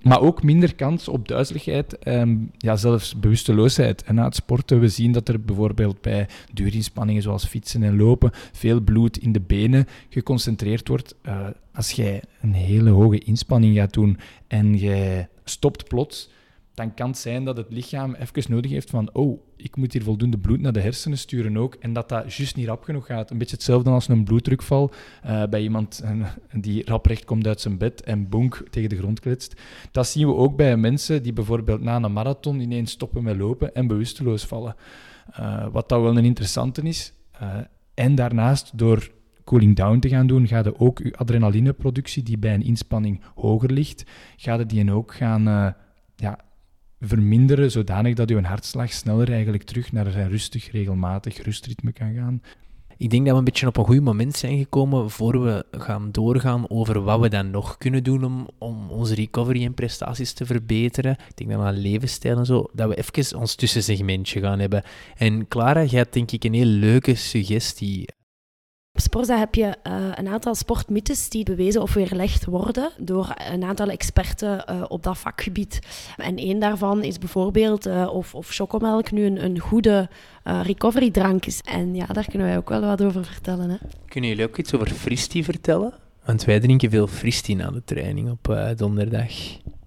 Maar 0.04 0.22
ook 0.22 0.44
minder 0.44 0.76
kans 0.76 1.08
op 1.08 1.28
duizeligheid, 1.28 2.08
um, 2.08 2.52
ja, 2.58 2.76
zelfs 2.76 3.20
bewusteloosheid. 3.20 4.04
En 4.04 4.16
na 4.16 4.24
het 4.24 4.36
sporten, 4.36 4.80
we 4.80 4.88
zien 4.88 5.12
dat 5.12 5.28
er 5.28 5.42
bijvoorbeeld 5.42 6.02
bij 6.02 6.28
duurinspanningen 6.54 7.22
zoals 7.22 7.46
fietsen 7.46 7.84
en 7.84 7.98
lopen 7.98 8.32
veel 8.52 8.82
bloed 8.82 9.18
in 9.18 9.32
de 9.32 9.42
benen 9.42 9.88
geconcentreerd 10.10 10.88
wordt. 10.88 11.16
Uh, 11.26 11.48
als 11.74 11.92
jij 11.92 12.22
een 12.42 12.54
hele 12.54 12.90
hoge 12.90 13.20
inspanning 13.20 13.76
gaat 13.76 13.94
doen 13.94 14.18
en 14.48 14.76
jij 14.76 15.28
stopt 15.44 15.88
plots, 15.88 16.30
dan 16.74 16.94
kan 16.94 17.08
het 17.08 17.18
zijn 17.18 17.44
dat 17.44 17.58
het 17.58 17.68
lichaam 17.70 18.14
even 18.14 18.52
nodig 18.52 18.72
heeft 18.72 18.90
van 18.90 19.10
oh, 19.14 19.42
ik 19.56 19.76
moet 19.76 19.94
hier 19.94 20.04
voldoende 20.04 20.38
bloed 20.38 20.62
naar 20.62 20.74
de 20.74 20.80
hersenen 20.80 21.18
sturen 21.18 21.58
ook. 21.58 21.76
En 21.76 21.94
dat 21.94 22.10
dat 22.10 22.34
juist 22.34 22.56
niet 22.56 22.68
rap 22.68 22.84
genoeg 22.84 23.06
gaat. 23.06 23.32
Een 23.32 23.38
beetje 23.38 23.56
hetzelfde 23.56 23.90
als 23.90 24.08
een 24.08 24.24
bloeddrukval 24.24 24.92
uh, 25.26 25.44
bij 25.46 25.62
iemand 25.62 26.02
uh, 26.04 26.28
die 26.52 26.86
raprecht 26.86 27.26
komt 27.26 27.48
uit 27.48 27.62
zijn 27.62 27.78
bed 27.78 28.04
en 28.04 28.30
bonk 28.30 28.64
tegen 28.70 28.90
de 28.90 28.98
grond 28.98 29.20
kletst. 29.20 29.62
Dat 29.92 30.08
zien 30.08 30.28
we 30.28 30.34
ook 30.34 30.56
bij 30.56 30.78
mensen 30.78 31.24
die 31.24 31.34
bijvoorbeeld 31.34 31.82
na 31.82 31.96
een 31.96 32.14
marathon 32.14 32.60
ineens 32.60 32.92
stoppen 32.92 33.24
met 33.24 33.38
lopen 33.38 33.76
en 33.76 33.88
bewusteloos 33.88 34.46
vallen. 34.46 34.76
Uh, 35.40 35.68
wat 35.72 35.90
dat 35.90 36.02
wel 36.02 36.18
een 36.18 36.26
interessante 36.26 36.82
is. 36.82 37.14
en 37.94 38.16
daarnaast, 38.16 38.78
door 38.78 39.12
cooling 39.44 39.76
down 39.76 40.00
te 40.00 40.10
gaan 40.10 40.28
doen, 40.28 40.48
gaat 40.48 40.80
ook 40.80 41.00
je 41.00 41.18
adrenalineproductie, 41.18 42.24
die 42.24 42.38
bij 42.38 42.54
een 42.54 42.64
inspanning 42.64 43.22
hoger 43.36 43.72
ligt, 43.72 44.04
gaat 44.38 44.70
die 44.70 44.94
ook 44.94 45.14
gaan 45.14 45.76
ja, 46.16 46.40
verminderen, 47.04 47.72
zodanig 47.72 48.16
dat 48.16 48.30
uw 48.30 48.42
hartslag 48.42 48.94
sneller 48.94 49.32
eigenlijk 49.32 49.64
terug 49.64 49.92
naar 49.92 50.06
een 50.06 50.30
rustig, 50.30 50.72
regelmatig 50.72 51.44
rustritme 51.44 51.92
kan 51.92 52.14
gaan. 52.14 52.42
Ik 52.98 53.10
denk 53.10 53.24
dat 53.24 53.32
we 53.34 53.40
een 53.40 53.46
beetje 53.46 53.68
op 53.68 53.78
een 53.78 53.86
goed 53.86 54.02
moment 54.02 54.36
zijn 54.36 54.58
gekomen 54.58 55.10
voor 55.10 55.44
we 55.44 55.66
gaan 55.72 56.12
doorgaan 56.12 56.70
over 56.70 57.02
wat 57.04 57.20
we 57.20 57.30
dan 57.30 57.52
nog 57.52 57.78
kunnen 57.78 58.04
doen 58.04 58.24
om, 58.24 58.48
om 58.58 58.90
onze 58.90 59.16
recovery 59.16 59.66
en 59.66 59.74
prestaties 59.74 60.34
te 60.34 60.46
verbeteren. 60.46 61.12
Ik 61.12 61.38
denk 61.38 61.50
we 61.50 61.58
aan 61.58 61.78
levensstijl 61.78 62.38
en 62.38 62.46
zo, 62.46 62.70
dat 62.74 62.90
we 62.90 62.96
even 62.96 63.40
ons 63.40 63.56
tussensegmentje 63.56 64.40
gaan 64.40 64.60
hebben. 64.60 64.84
En 65.18 65.48
Clara, 65.48 65.84
jij 65.84 66.00
hebt 66.00 66.14
denk 66.14 66.32
ik 66.32 66.44
een 66.44 66.54
heel 66.54 66.66
leuke 66.66 67.16
suggestie. 67.16 68.08
Op 68.96 69.02
Sporza 69.02 69.38
heb 69.38 69.56
je 69.56 69.76
uh, 69.88 70.08
een 70.16 70.28
aantal 70.28 70.56
sportmythes 70.56 71.30
die 71.30 71.44
bewezen 71.44 71.82
of 71.82 71.94
weerlegd 71.94 72.46
worden 72.46 72.92
door 72.98 73.34
een 73.52 73.64
aantal 73.64 73.90
experten 73.90 74.66
uh, 74.70 74.84
op 74.88 75.04
dat 75.04 75.18
vakgebied. 75.18 75.80
En 76.18 76.38
één 76.38 76.60
daarvan 76.60 77.04
is 77.04 77.18
bijvoorbeeld 77.18 77.88
uh, 77.88 78.10
of, 78.14 78.36
of 78.36 78.50
chocomelk 78.50 79.12
nu 79.12 79.26
een, 79.26 79.44
een 79.44 79.60
goede 79.60 80.10
recovery 80.44 81.12
drank 81.12 81.46
is. 81.46 81.62
En 81.62 81.96
ja, 81.96 82.06
daar 82.06 82.26
kunnen 82.30 82.48
wij 82.48 82.58
ook 82.58 82.70
wel 82.70 82.82
wat 82.82 83.04
over 83.04 83.26
vertellen. 83.26 83.70
Hè. 83.70 83.78
Kunnen 84.08 84.30
jullie 84.30 84.46
ook 84.46 84.58
iets 84.58 84.74
over 84.74 84.88
Fristi 84.88 85.44
vertellen? 85.44 85.94
Want 86.26 86.44
wij 86.44 86.60
drinken 86.60 86.90
veel 86.90 87.08
Fristi 87.08 87.56
na 87.56 87.72
de 87.72 87.82
training 87.86 88.30
op 88.30 88.74
donderdag. 88.76 89.32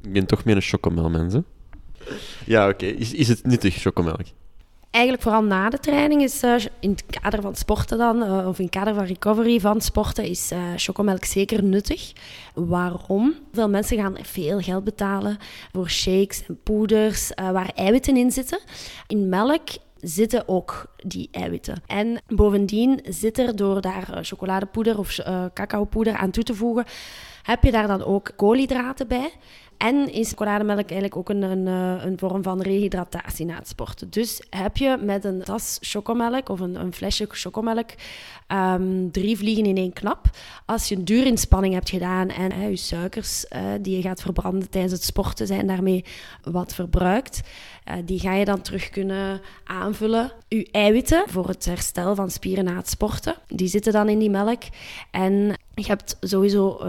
Ik 0.03 0.13
ben 0.13 0.27
toch 0.27 0.45
meer 0.45 0.57
een 0.57 0.63
chocomelmens, 0.63 1.35
hè? 1.35 1.41
Ja, 2.45 2.69
oké. 2.69 2.85
Okay. 2.85 2.97
Is, 2.97 3.15
is 3.15 3.29
het 3.29 3.45
nuttig, 3.45 3.75
chocomelk? 3.75 4.27
Eigenlijk 4.97 5.23
vooral 5.23 5.43
na 5.43 5.69
de 5.69 5.79
training 5.79 6.23
is 6.23 6.43
uh, 6.43 6.55
in 6.81 6.91
het 6.91 7.05
kader 7.21 7.43
van 7.43 7.55
sporten 7.55 7.99
dan, 7.99 8.23
uh, 8.23 8.47
of 8.47 8.59
in 8.59 8.65
het 8.65 8.75
kader 8.75 8.95
van 8.95 9.05
recovery 9.05 9.61
van 9.61 9.81
sporten, 9.81 10.25
is 10.25 10.53
uh, 10.53 10.59
chocomelk 10.77 11.25
zeker 11.25 11.63
nuttig. 11.65 12.13
Waarom? 12.55 13.35
Veel 13.53 13.69
mensen 13.69 13.97
gaan 13.97 14.17
veel 14.23 14.61
geld 14.61 14.85
betalen 14.85 15.39
voor 15.73 15.91
shakes 15.91 16.47
en 16.47 16.63
poeders 16.63 17.33
waar 17.35 17.71
eiwitten 17.75 18.17
in 18.17 18.31
zitten. 18.31 18.59
In 19.07 19.29
melk 19.29 19.69
zitten 20.01 20.49
ook 20.49 20.87
die 20.97 21.29
eiwitten. 21.33 21.83
En 21.87 22.21
bovendien 22.27 23.01
zit 23.09 23.39
er 23.39 23.57
door 23.57 23.81
daar 23.81 24.19
chocoladepoeder 24.23 24.99
of 24.99 25.19
cacaopoeder 25.55 26.17
aan 26.17 26.31
toe 26.31 26.43
te 26.43 26.55
voegen, 26.55 26.85
heb 27.43 27.65
je 27.65 27.71
daar 27.71 27.87
dan 27.87 28.05
ook 28.05 28.31
koolhydraten 28.37 29.09
bij. 29.09 29.33
En 29.79 30.13
is 30.13 30.29
chocolademelk 30.29 30.91
eigenlijk 30.91 31.17
ook 31.17 31.29
een, 31.29 31.43
een, 31.43 31.67
eh, 31.67 32.05
een 32.05 32.19
vorm 32.19 32.43
van 32.43 32.63
rehydratatie 32.63 33.47
na 33.47 33.55
het 33.55 33.69
sporten. 33.69 34.11
Dus 34.11 34.43
heb 34.51 34.77
je 34.77 34.99
met 35.01 35.25
een 35.25 35.43
tas 35.43 35.79
chocomelk 35.81 36.49
of 36.49 36.61
een, 36.61 36.81
een 36.81 36.93
flesje 36.93 37.27
chocomelk 37.31 37.91
um, 38.49 39.11
drie 39.11 39.37
vliegen 39.37 39.65
in 39.65 39.77
één 39.77 39.93
knap. 39.93 40.31
Als 40.65 40.89
je 40.89 40.97
een 40.97 41.05
duurinspanning 41.05 41.75
hebt 41.75 41.91
gedaan 41.91 42.29
en 42.29 42.71
je 42.71 42.77
suikers 42.77 43.47
uh, 43.51 43.61
die 43.81 43.97
je 43.97 44.03
gaat 44.03 44.23
verbranden 44.23 44.71
tijdens 44.71 44.93
het 44.93 45.05
sporten 45.05 45.47
zijn 45.47 45.67
daarmee 45.67 46.05
wat 46.43 46.75
verbruikt, 46.75 47.41
uh, 47.89 47.95
die 48.05 48.21
ga 48.21 48.35
je 48.35 48.45
dan 48.45 48.61
terug 48.61 48.91
kunnen 48.91 49.41
aanvullen. 49.65 50.33
Je 50.49 50.69
eiwitten 50.71 51.25
voor 51.27 51.49
het 51.49 51.65
herstel 51.65 52.15
van 52.15 52.31
spieren 52.31 52.65
na 52.65 52.77
het 52.77 52.89
sporten, 52.89 53.35
die 53.47 53.69
zitten 53.69 53.93
dan 53.93 54.09
in 54.09 54.19
die 54.19 54.31
melk. 54.31 54.63
En 55.11 55.57
je 55.85 55.87
hebt 55.87 56.17
sowieso 56.21 56.81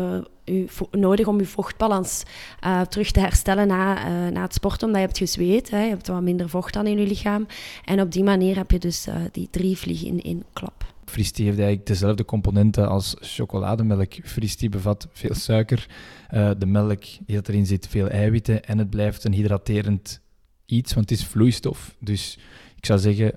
uh, 0.45 0.67
nodig 0.91 1.27
om 1.27 1.39
je 1.39 1.45
vochtbalans 1.45 2.23
uh, 2.65 2.81
terug 2.81 3.11
te 3.11 3.19
herstellen 3.19 3.67
na, 3.67 3.97
uh, 3.97 4.31
na 4.31 4.41
het 4.41 4.53
sporten, 4.53 4.87
omdat 4.87 5.01
je 5.01 5.07
hebt 5.07 5.17
gezweet. 5.17 5.69
Hè, 5.69 5.81
je 5.81 5.89
hebt 5.89 6.07
wat 6.07 6.21
minder 6.21 6.49
vocht 6.49 6.73
dan 6.73 6.87
in 6.87 6.99
je 6.99 7.07
lichaam. 7.07 7.47
En 7.85 8.01
op 8.01 8.11
die 8.11 8.23
manier 8.23 8.55
heb 8.55 8.71
je 8.71 8.79
dus 8.79 9.07
die 9.31 9.47
drie 9.51 9.77
vliegen 9.77 10.07
in 10.07 10.21
één 10.21 10.43
klap. 10.53 10.85
Fristie 11.05 11.45
heeft 11.45 11.57
eigenlijk 11.57 11.87
dezelfde 11.87 12.25
componenten 12.25 12.89
als 12.89 13.15
chocolademelk. 13.19 14.13
Fristie 14.23 14.69
bevat 14.69 15.07
veel 15.11 15.33
suiker, 15.35 15.87
de 16.57 16.65
melk 16.65 17.03
die 17.25 17.39
erin 17.43 17.65
zit 17.65 17.87
veel 17.87 18.07
eiwitten 18.07 18.63
en 18.63 18.77
het 18.77 18.89
blijft 18.89 19.23
een 19.23 19.33
hydraterend 19.33 20.21
iets, 20.65 20.93
want 20.93 21.09
het 21.09 21.19
is 21.19 21.25
vloeistof. 21.25 21.95
Dus 21.99 22.37
ik 22.75 22.85
zou 22.85 22.99
zeggen, 22.99 23.31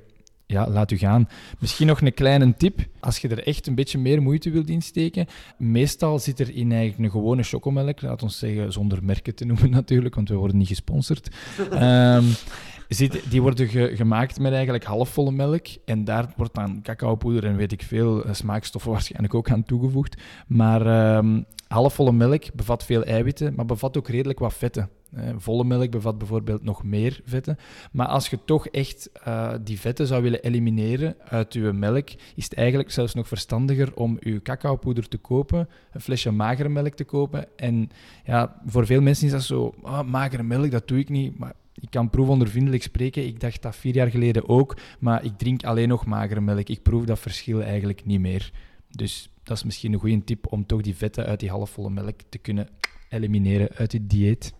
ja, 0.50 0.68
laat 0.68 0.90
u 0.90 0.96
gaan. 0.96 1.28
Misschien 1.58 1.86
nog 1.86 2.00
een 2.00 2.14
kleine 2.14 2.54
tip. 2.54 2.80
Als 3.00 3.18
je 3.18 3.28
er 3.28 3.46
echt 3.46 3.66
een 3.66 3.74
beetje 3.74 3.98
meer 3.98 4.22
moeite 4.22 4.50
wilt 4.50 4.68
insteken. 4.68 5.26
Meestal 5.58 6.18
zit 6.18 6.40
er 6.40 6.54
in 6.54 6.72
eigenlijk 6.72 6.98
een 7.02 7.20
gewone 7.20 7.42
chocomelk, 7.42 8.02
laat 8.02 8.22
ons 8.22 8.38
zeggen 8.38 8.72
zonder 8.72 9.04
merken 9.04 9.34
te 9.34 9.44
noemen 9.44 9.70
natuurlijk, 9.80 10.14
want 10.14 10.28
we 10.28 10.34
worden 10.34 10.56
niet 10.56 10.68
gesponsord. 10.68 11.28
um, 11.72 12.24
zit, 12.88 13.22
die 13.30 13.42
worden 13.42 13.68
gemaakt 13.96 14.38
met 14.38 14.52
eigenlijk 14.52 14.84
halfvolle 14.84 15.32
melk. 15.32 15.66
En 15.84 16.04
daar 16.04 16.32
wordt 16.36 16.54
dan 16.54 16.82
cacaopoeder 16.82 17.44
en 17.44 17.56
weet 17.56 17.72
ik 17.72 17.82
veel 17.82 18.24
eh, 18.24 18.32
smaakstoffen 18.34 18.90
waarschijnlijk 18.90 19.34
ook 19.34 19.50
aan 19.50 19.64
toegevoegd. 19.64 20.16
Maar 20.46 21.16
um, 21.16 21.44
halfvolle 21.68 22.12
melk 22.12 22.54
bevat 22.54 22.84
veel 22.84 23.04
eiwitten, 23.04 23.54
maar 23.54 23.66
bevat 23.66 23.96
ook 23.96 24.08
redelijk 24.08 24.38
wat 24.38 24.54
vetten. 24.54 24.88
Eh, 25.12 25.28
volle 25.36 25.64
melk 25.64 25.90
bevat 25.90 26.18
bijvoorbeeld 26.18 26.62
nog 26.62 26.84
meer 26.84 27.20
vetten. 27.24 27.56
Maar 27.92 28.06
als 28.06 28.28
je 28.28 28.38
toch 28.44 28.66
echt 28.66 29.10
uh, 29.26 29.52
die 29.64 29.80
vetten 29.80 30.06
zou 30.06 30.22
willen 30.22 30.42
elimineren 30.42 31.16
uit 31.28 31.52
je 31.52 31.60
melk, 31.60 32.08
is 32.34 32.44
het 32.44 32.54
eigenlijk 32.54 32.90
zelfs 32.90 33.14
nog 33.14 33.28
verstandiger 33.28 33.96
om 33.96 34.16
je 34.20 34.42
cacaopoeder 34.42 35.08
te 35.08 35.18
kopen, 35.18 35.68
een 35.92 36.00
flesje 36.00 36.30
magere 36.30 36.68
melk 36.68 36.94
te 36.94 37.04
kopen. 37.04 37.46
En 37.56 37.90
ja, 38.24 38.60
voor 38.66 38.86
veel 38.86 39.00
mensen 39.00 39.26
is 39.26 39.32
dat 39.32 39.42
zo, 39.42 39.74
oh, 39.82 40.02
magere 40.02 40.42
melk, 40.42 40.70
dat 40.70 40.88
doe 40.88 40.98
ik 40.98 41.08
niet. 41.08 41.38
Maar 41.38 41.52
ik 41.80 41.90
kan 41.90 42.10
proefondervindelijk 42.10 42.82
spreken. 42.82 43.26
Ik 43.26 43.40
dacht 43.40 43.62
dat 43.62 43.76
vier 43.76 43.94
jaar 43.94 44.10
geleden 44.10 44.48
ook, 44.48 44.76
maar 44.98 45.24
ik 45.24 45.38
drink 45.38 45.64
alleen 45.64 45.88
nog 45.88 46.06
magere 46.06 46.40
melk. 46.40 46.68
Ik 46.68 46.82
proef 46.82 47.04
dat 47.04 47.18
verschil 47.18 47.62
eigenlijk 47.62 48.04
niet 48.04 48.20
meer. 48.20 48.52
Dus 48.90 49.30
dat 49.42 49.56
is 49.56 49.64
misschien 49.64 49.92
een 49.92 50.00
goede 50.00 50.24
tip 50.24 50.52
om 50.52 50.66
toch 50.66 50.80
die 50.80 50.96
vetten 50.96 51.26
uit 51.26 51.40
die 51.40 51.50
halfvolle 51.50 51.90
melk 51.90 52.20
te 52.28 52.38
kunnen 52.38 52.68
elimineren 53.08 53.68
uit 53.76 53.92
het 53.92 54.10
dieet. 54.10 54.52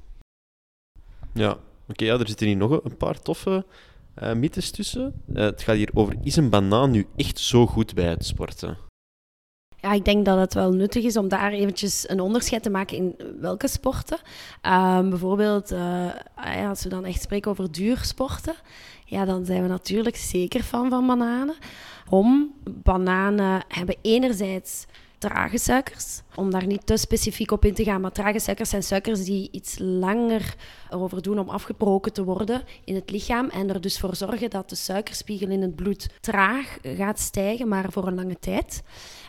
Ja, 1.35 1.59
oké, 1.89 2.05
ja, 2.05 2.19
er 2.19 2.29
zitten 2.29 2.47
hier 2.47 2.57
nog 2.57 2.85
een 2.85 2.97
paar 2.97 3.21
toffe 3.23 3.65
uh, 4.23 4.33
mythes 4.33 4.71
tussen. 4.71 5.23
Uh, 5.35 5.43
het 5.43 5.63
gaat 5.63 5.77
hier 5.77 5.91
over, 5.95 6.17
is 6.23 6.37
een 6.37 6.51
banaan 6.51 6.91
nu 6.91 7.07
echt 7.17 7.39
zo 7.39 7.67
goed 7.67 7.95
bij 7.95 8.09
het 8.09 8.25
sporten? 8.25 8.77
Ja, 9.77 9.93
ik 9.93 10.05
denk 10.05 10.25
dat 10.25 10.39
het 10.39 10.55
wel 10.55 10.73
nuttig 10.73 11.05
is 11.05 11.17
om 11.17 11.29
daar 11.29 11.53
eventjes 11.53 12.09
een 12.09 12.21
onderscheid 12.21 12.63
te 12.63 12.71
maken 12.71 12.97
in 12.97 13.17
welke 13.41 13.69
sporten. 13.69 14.19
Um, 14.67 15.11
bijvoorbeeld, 15.11 15.73
uh, 15.73 16.69
als 16.69 16.83
we 16.83 16.89
dan 16.89 17.05
echt 17.05 17.23
spreken 17.23 17.51
over 17.51 17.73
duursporten, 17.73 18.55
ja, 19.05 19.25
dan 19.25 19.45
zijn 19.45 19.63
we 19.63 19.69
natuurlijk 19.69 20.17
zeker 20.17 20.63
fan 20.63 20.91
van 20.91 21.07
bananen. 21.07 21.55
Om 22.09 22.55
bananen 22.65 23.65
hebben 23.69 23.97
enerzijds 24.03 24.87
trage 25.19 25.59
suikers. 25.59 26.23
Om 26.35 26.51
daar 26.51 26.67
niet 26.67 26.87
te 26.87 26.97
specifiek 26.97 27.51
op 27.51 27.65
in 27.65 27.75
te 27.75 27.85
gaan, 27.85 28.01
maar 28.01 28.13
trage 28.13 28.39
suikers 28.39 28.71
zijn 28.71 28.83
suikers 28.83 29.25
die 29.25 29.49
iets 29.51 29.79
langer 29.79 30.55
erover 30.91 31.23
doen 31.23 31.39
om 31.39 31.49
afgebroken 31.49 32.13
te 32.13 32.25
worden 32.25 32.63
in 32.85 32.95
het 32.95 33.11
lichaam 33.11 33.49
en 33.49 33.69
er 33.69 33.81
dus 33.81 33.99
voor 33.99 34.17
zorgen 34.17 34.51
dat 34.51 34.69
de 34.69 34.77
suikerspiegel 34.77 35.49
in 35.49 35.63
het 35.63 35.77
bloed 35.77 36.09
traag 36.21 36.79
gaat 36.83 37.21
stijgen, 37.21 37.69
maar 37.69 37.93
voor 37.93 38.07
een 38.07 38.15
lange 38.15 38.39
tijd. 38.39 38.83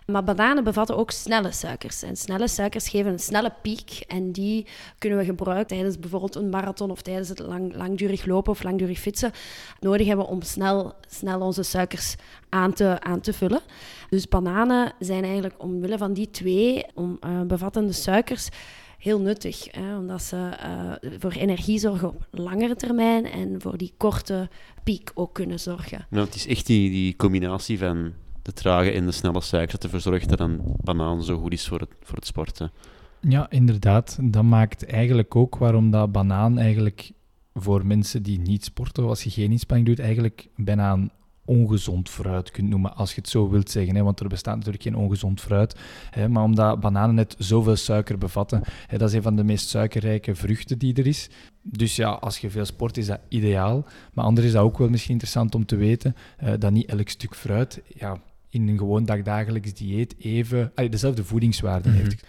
Maar 0.06 0.24
bananen 0.24 0.64
bevatten 0.64 0.98
ook 0.98 1.12
snelle 1.12 1.52
suikers. 1.52 2.02
En 2.02 2.16
snelle 2.16 2.48
suikers 2.48 2.90
geven 2.90 3.12
een 3.12 3.20
snelle 3.20 3.54
piek. 3.62 4.04
En 4.08 4.32
die 4.32 4.66
kunnen 4.98 5.20
we 5.20 5.26
gebruiken 5.26 5.68
tijdens 5.68 6.00
bijvoorbeeld 6.00 6.36
een 6.36 6.50
marathon 6.50 6.92
of 6.92 7.02
tijdens 7.02 7.30
het 7.30 7.40
lang, 7.40 7.76
langdurig 7.76 8.26
lopen 8.26 8.52
of 8.52 8.64
langdurig 8.64 9.00
fietsen. 9.00 9.32
Nodig 9.80 10.08
hebben 10.08 10.26
om 10.26 10.42
snel, 10.42 10.94
snel 11.08 11.40
onze 11.40 11.64
suikers 11.64 12.16
aan 12.50 12.74
te, 12.74 12.98
aan 13.00 13.22
te 13.22 13.34
vullen. 13.34 13.62
Dus 14.10 14.28
bananen 14.28 14.94
zijn 15.00 15.24
eigenlijk 15.24 15.56
omwille 15.58 15.98
van 15.98 16.14
die 16.14 16.32
twee 16.32 16.86
om, 16.94 17.20
uh, 17.26 17.42
bevattende 17.42 17.94
suikers 17.94 18.50
heel 18.98 19.20
nuttig. 19.20 19.68
Hè, 19.72 19.98
omdat 19.98 20.22
ze 20.22 20.36
uh, 20.36 21.12
voor 21.20 21.32
energie 21.32 21.80
zorgen 21.80 22.08
op 22.08 22.28
langere 22.32 22.76
termijn 22.76 23.26
en 23.26 23.62
voor 23.62 23.78
die 23.78 23.94
korte 23.98 24.50
piek 24.84 25.12
ook 25.14 25.34
kunnen 25.34 25.60
zorgen. 25.60 26.06
Nou, 26.10 26.26
het 26.26 26.36
is 26.36 26.48
echt 26.48 26.66
die, 26.66 26.90
die 26.90 27.16
combinatie 27.16 27.78
van 27.78 28.14
de 28.42 28.54
trage 28.54 28.92
en 28.92 29.06
de 29.06 29.12
snelle 29.12 29.42
suiker 29.42 29.72
dat 29.72 29.84
ervoor 29.84 30.00
zorgt 30.00 30.30
dat 30.30 30.40
een 30.40 30.62
banaan 30.84 31.24
zo 31.24 31.40
goed 31.40 31.54
is 31.54 31.68
voor 31.68 31.80
het, 31.80 31.90
voor 32.02 32.16
het 32.16 32.26
sporten. 32.26 32.72
Ja, 33.20 33.50
inderdaad. 33.50 34.18
Dat 34.22 34.44
maakt 34.44 34.86
eigenlijk 34.86 35.36
ook 35.36 35.56
waarom 35.56 35.92
dat 35.92 36.12
banaan 36.12 36.58
eigenlijk 36.58 37.12
voor 37.54 37.86
mensen 37.86 38.24
die 38.24 38.40
niet 38.40 38.64
sporten, 38.64 39.08
als 39.08 39.24
je 39.24 39.30
geen 39.30 39.52
inspanning 39.52 39.90
doet, 39.90 40.00
eigenlijk 40.00 40.48
bijna 40.56 40.92
een 40.92 41.12
ongezond 41.46 42.10
fruit 42.10 42.52
kunt 42.52 42.70
noemen, 42.70 42.96
als 42.96 43.10
je 43.10 43.22
het 43.22 43.30
zo 43.30 43.50
wilt 43.50 43.70
zeggen. 43.70 43.96
Hè? 43.96 44.04
Want 44.04 44.20
er 44.20 44.28
bestaat 44.28 44.56
natuurlijk 44.56 44.84
geen 44.84 44.96
ongezond 44.96 45.42
fruit. 45.42 45.76
Hè? 46.10 46.30
Maar 46.30 46.44
omdat 46.44 46.80
bananen 46.80 47.16
net 47.16 47.36
zoveel 47.38 47.76
suiker 47.76 48.18
bevatten, 48.18 48.62
hè? 48.88 48.98
dat 48.98 49.10
is 49.10 49.16
een 49.16 49.22
van 49.22 49.36
de 49.36 49.44
meest 49.44 49.70
suikerrijke 49.70 50.36
vruchten 50.36 50.78
die 50.78 50.94
er 50.94 51.08
is. 51.08 51.30
Dus 51.62 51.96
ja, 51.96 52.10
als 52.10 52.38
je 52.38 52.50
veel 52.50 52.66
sport, 52.66 52.98
is 52.98 53.06
dat 53.06 53.20
ideaal. 53.28 53.86
Maar 54.14 54.26
anders 54.26 54.48
is 54.48 54.54
dat 54.54 54.64
ook 54.64 54.78
wel 54.78 54.90
misschien 54.90 55.14
interessant 55.14 55.56
om 55.56 55.66
te 55.66 55.76
weten, 55.76 56.16
uh, 56.44 56.54
dat 56.60 56.72
niet 56.72 56.90
elk 56.90 57.10
stuk 57.10 57.36
fruit 57.36 57.82
ja, 57.88 58.18
in 58.50 58.68
een 58.68 58.78
gewoon 58.78 59.06
dagdagelijks 59.06 59.74
dieet 59.74 60.16
even 60.20 60.72
allee, 60.76 60.90
dezelfde 60.90 61.24
voedingswaarde 61.24 61.90
mm 61.90 61.96
-hmm. 61.96 62.04
heeft. 62.04 62.24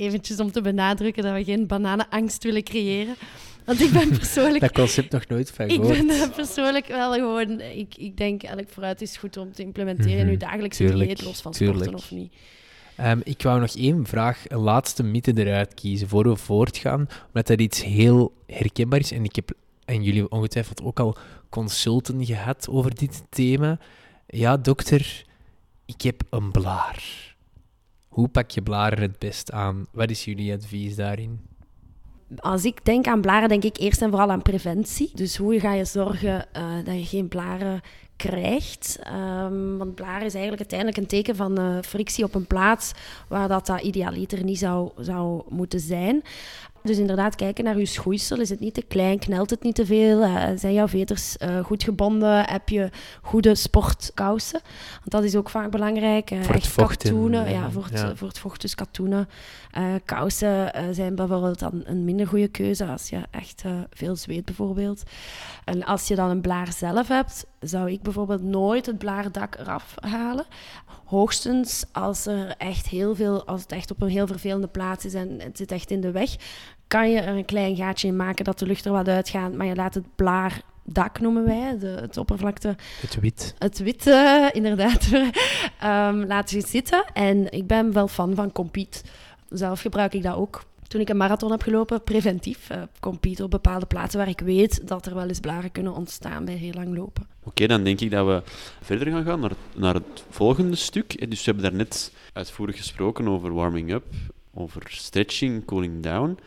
Eventjes 0.00 0.40
om 0.40 0.52
te 0.52 0.60
benadrukken 0.60 1.22
dat 1.22 1.34
we 1.34 1.44
geen 1.44 1.66
bananenangst 1.66 2.44
willen 2.44 2.62
creëren. 2.62 3.14
Want 3.64 3.80
ik 3.80 3.90
ben 3.90 4.08
persoonlijk... 4.18 4.60
dat 4.60 4.72
concept 4.72 5.12
nog 5.12 5.26
nooit 5.28 5.50
van 5.50 5.70
gehoord. 5.70 5.96
Ik 5.96 6.06
ben 6.06 6.30
persoonlijk 6.30 6.86
wel 6.86 7.12
gewoon... 7.12 7.60
Ik, 7.60 7.94
ik 7.96 8.16
denk, 8.16 8.42
elk 8.42 8.68
vooruit 8.68 9.02
is 9.02 9.16
goed 9.16 9.36
om 9.36 9.52
te 9.52 9.62
implementeren 9.62 10.18
in 10.18 10.28
uw 10.28 10.36
dagelijkse 10.36 10.84
Tuurlijk. 10.84 11.08
dieet, 11.08 11.24
los 11.24 11.40
van 11.40 11.52
Tuurlijk. 11.52 11.78
sporten 11.78 12.04
of 12.04 12.10
niet. 12.10 12.32
Um, 13.00 13.20
ik 13.24 13.42
wou 13.42 13.60
nog 13.60 13.76
één 13.76 14.06
vraag, 14.06 14.44
een 14.48 14.58
laatste 14.58 15.02
mythe 15.02 15.32
eruit 15.36 15.74
kiezen 15.74 16.08
voor 16.08 16.28
we 16.28 16.36
voortgaan, 16.36 17.08
omdat 17.26 17.46
dat 17.46 17.60
iets 17.60 17.84
heel 17.84 18.32
herkenbaar 18.46 18.98
is. 18.98 19.12
En 19.12 19.24
ik 19.24 19.34
heb, 19.36 19.52
en 19.84 20.02
jullie 20.02 20.30
ongetwijfeld 20.30 20.82
ook 20.82 21.00
al 21.00 21.16
consulten 21.48 22.26
gehad 22.26 22.68
over 22.70 22.94
dit 22.94 23.22
thema. 23.28 23.78
Ja, 24.26 24.56
dokter, 24.56 25.24
ik 25.86 26.02
heb 26.02 26.22
een 26.30 26.50
blaar. 26.50 27.29
Hoe 28.10 28.28
pak 28.28 28.50
je 28.50 28.62
blaren 28.62 29.00
het 29.00 29.18
best 29.18 29.52
aan? 29.52 29.86
Wat 29.92 30.10
is 30.10 30.24
jullie 30.24 30.52
advies 30.52 30.96
daarin? 30.96 31.40
Als 32.36 32.64
ik 32.64 32.84
denk 32.84 33.06
aan 33.06 33.20
blaren, 33.20 33.48
denk 33.48 33.64
ik 33.64 33.76
eerst 33.76 34.02
en 34.02 34.10
vooral 34.10 34.30
aan 34.30 34.42
preventie. 34.42 35.10
Dus 35.14 35.36
hoe 35.36 35.60
ga 35.60 35.72
je 35.72 35.84
zorgen 35.84 36.46
uh, 36.56 36.84
dat 36.84 36.94
je 36.94 37.04
geen 37.04 37.28
blaren 37.28 37.80
krijgt. 38.16 38.98
Um, 39.06 39.78
want 39.78 39.94
blaren 39.94 40.26
is 40.26 40.34
eigenlijk 40.34 40.60
uiteindelijk 40.60 40.98
een 40.98 41.06
teken 41.06 41.36
van 41.36 41.60
uh, 41.60 41.78
frictie 41.82 42.24
op 42.24 42.34
een 42.34 42.46
plaats 42.46 42.92
waar 43.28 43.48
dat, 43.48 43.66
dat 43.66 43.80
idealiter 43.80 44.44
niet 44.44 44.58
zou, 44.58 44.90
zou 44.98 45.42
moeten 45.48 45.80
zijn. 45.80 46.22
Dus 46.82 46.98
inderdaad, 46.98 47.34
kijken 47.34 47.64
naar 47.64 47.78
je 47.78 47.86
schoeisel. 47.86 48.40
Is 48.40 48.50
het 48.50 48.60
niet 48.60 48.74
te 48.74 48.82
klein? 48.82 49.18
Knelt 49.18 49.50
het 49.50 49.62
niet 49.62 49.74
te 49.74 49.86
veel? 49.86 50.22
Uh, 50.22 50.44
zijn 50.56 50.72
jouw 50.72 50.88
veters 50.88 51.36
uh, 51.38 51.64
goed 51.64 51.82
gebonden? 51.82 52.48
Heb 52.48 52.68
je 52.68 52.90
goede 53.22 53.54
sportkousen? 53.54 54.60
Want 54.98 55.10
dat 55.10 55.24
is 55.24 55.36
ook 55.36 55.50
vaak 55.50 55.70
belangrijk. 55.70 56.30
Uh, 56.30 56.42
voor 56.42 56.54
het 56.54 56.66
vocht. 56.66 57.02
Katoenen, 57.02 57.50
ja, 57.50 57.70
voor 57.70 57.84
het, 57.84 57.98
ja. 57.98 58.16
voor 58.16 58.28
het 58.28 58.38
vocht. 58.38 58.60
Dus 58.60 58.74
katoenen. 58.74 59.28
kousen 60.04 60.72
zijn 60.90 61.14
bijvoorbeeld 61.14 61.58
dan 61.58 61.82
een 61.84 62.04
minder 62.04 62.26
goede 62.26 62.48
keuze 62.48 62.86
als 62.86 63.08
je 63.08 63.20
echt 63.30 63.64
veel 63.90 64.16
zweet 64.16 64.44
bijvoorbeeld. 64.44 65.02
En 65.64 65.84
als 65.84 66.08
je 66.08 66.14
dan 66.14 66.30
een 66.30 66.40
blaar 66.40 66.72
zelf 66.72 67.08
hebt, 67.08 67.46
zou 67.60 67.90
ik 67.90 68.02
bijvoorbeeld 68.02 68.42
nooit 68.42 68.86
het 68.86 68.98
blaardak 68.98 69.54
eraf 69.58 69.94
halen. 70.00 70.44
Hoogstens 71.04 71.84
als 71.92 72.26
er 72.26 72.54
echt 72.58 72.88
heel 72.88 73.14
veel, 73.14 73.44
als 73.46 73.62
het 73.62 73.72
echt 73.72 73.90
op 73.90 74.02
een 74.02 74.08
heel 74.08 74.26
vervelende 74.26 74.66
plaats 74.66 75.04
is 75.04 75.14
en 75.14 75.40
het 75.40 75.56
zit 75.56 75.72
echt 75.72 75.90
in 75.90 76.00
de 76.00 76.10
weg, 76.10 76.36
kan 76.86 77.10
je 77.10 77.20
er 77.20 77.36
een 77.36 77.44
klein 77.44 77.76
gaatje 77.76 78.08
in 78.08 78.16
maken 78.16 78.44
dat 78.44 78.58
de 78.58 78.66
lucht 78.66 78.84
er 78.84 78.92
wat 78.92 79.08
uitgaat, 79.08 79.52
maar 79.52 79.66
je 79.66 79.74
laat 79.74 79.94
het 79.94 80.14
blaardak 80.14 81.20
noemen 81.20 81.44
wij, 81.44 81.78
de, 81.78 81.86
het 81.86 82.16
oppervlakte. 82.16 82.76
Het 83.00 83.20
wit. 83.20 83.54
Het 83.58 83.78
wit, 83.78 84.06
uh, 84.06 84.48
inderdaad. 84.60 85.08
um, 85.84 86.24
laat 86.26 86.50
je 86.50 86.66
zitten. 86.66 87.04
En 87.12 87.52
ik 87.52 87.66
ben 87.66 87.92
wel 87.92 88.08
fan 88.08 88.34
van 88.34 88.52
Compete. 88.52 89.02
Zelf 89.48 89.80
gebruik 89.80 90.14
ik 90.14 90.22
dat 90.22 90.36
ook. 90.36 90.62
Toen 90.90 91.00
ik 91.00 91.08
een 91.08 91.16
marathon 91.16 91.50
heb 91.50 91.62
gelopen, 91.62 92.02
preventief. 92.02 92.70
Uh, 92.70 92.82
compete 93.00 93.44
op 93.44 93.50
bepaalde 93.50 93.86
plaatsen 93.86 94.18
waar 94.18 94.28
ik 94.28 94.40
weet 94.40 94.88
dat 94.88 95.06
er 95.06 95.14
wel 95.14 95.28
eens 95.28 95.40
blaren 95.40 95.72
kunnen 95.72 95.94
ontstaan 95.94 96.44
bij 96.44 96.54
heel 96.54 96.72
lang 96.72 96.96
lopen. 96.96 97.26
Oké, 97.44 97.66
dan 97.66 97.84
denk 97.84 98.00
ik 98.00 98.10
dat 98.10 98.26
we 98.26 98.42
verder 98.80 99.12
gaan 99.12 99.24
gaan 99.24 99.40
naar, 99.40 99.52
naar 99.76 99.94
het 99.94 100.24
volgende 100.30 100.76
stuk. 100.76 101.30
Dus 101.30 101.38
we 101.38 101.44
hebben 101.44 101.70
daarnet 101.70 102.12
uitvoerig 102.32 102.76
gesproken 102.76 103.28
over 103.28 103.52
warming 103.52 103.92
up, 103.92 104.04
over 104.54 104.82
stretching, 104.88 105.64
cooling 105.64 106.02
down. 106.02 106.38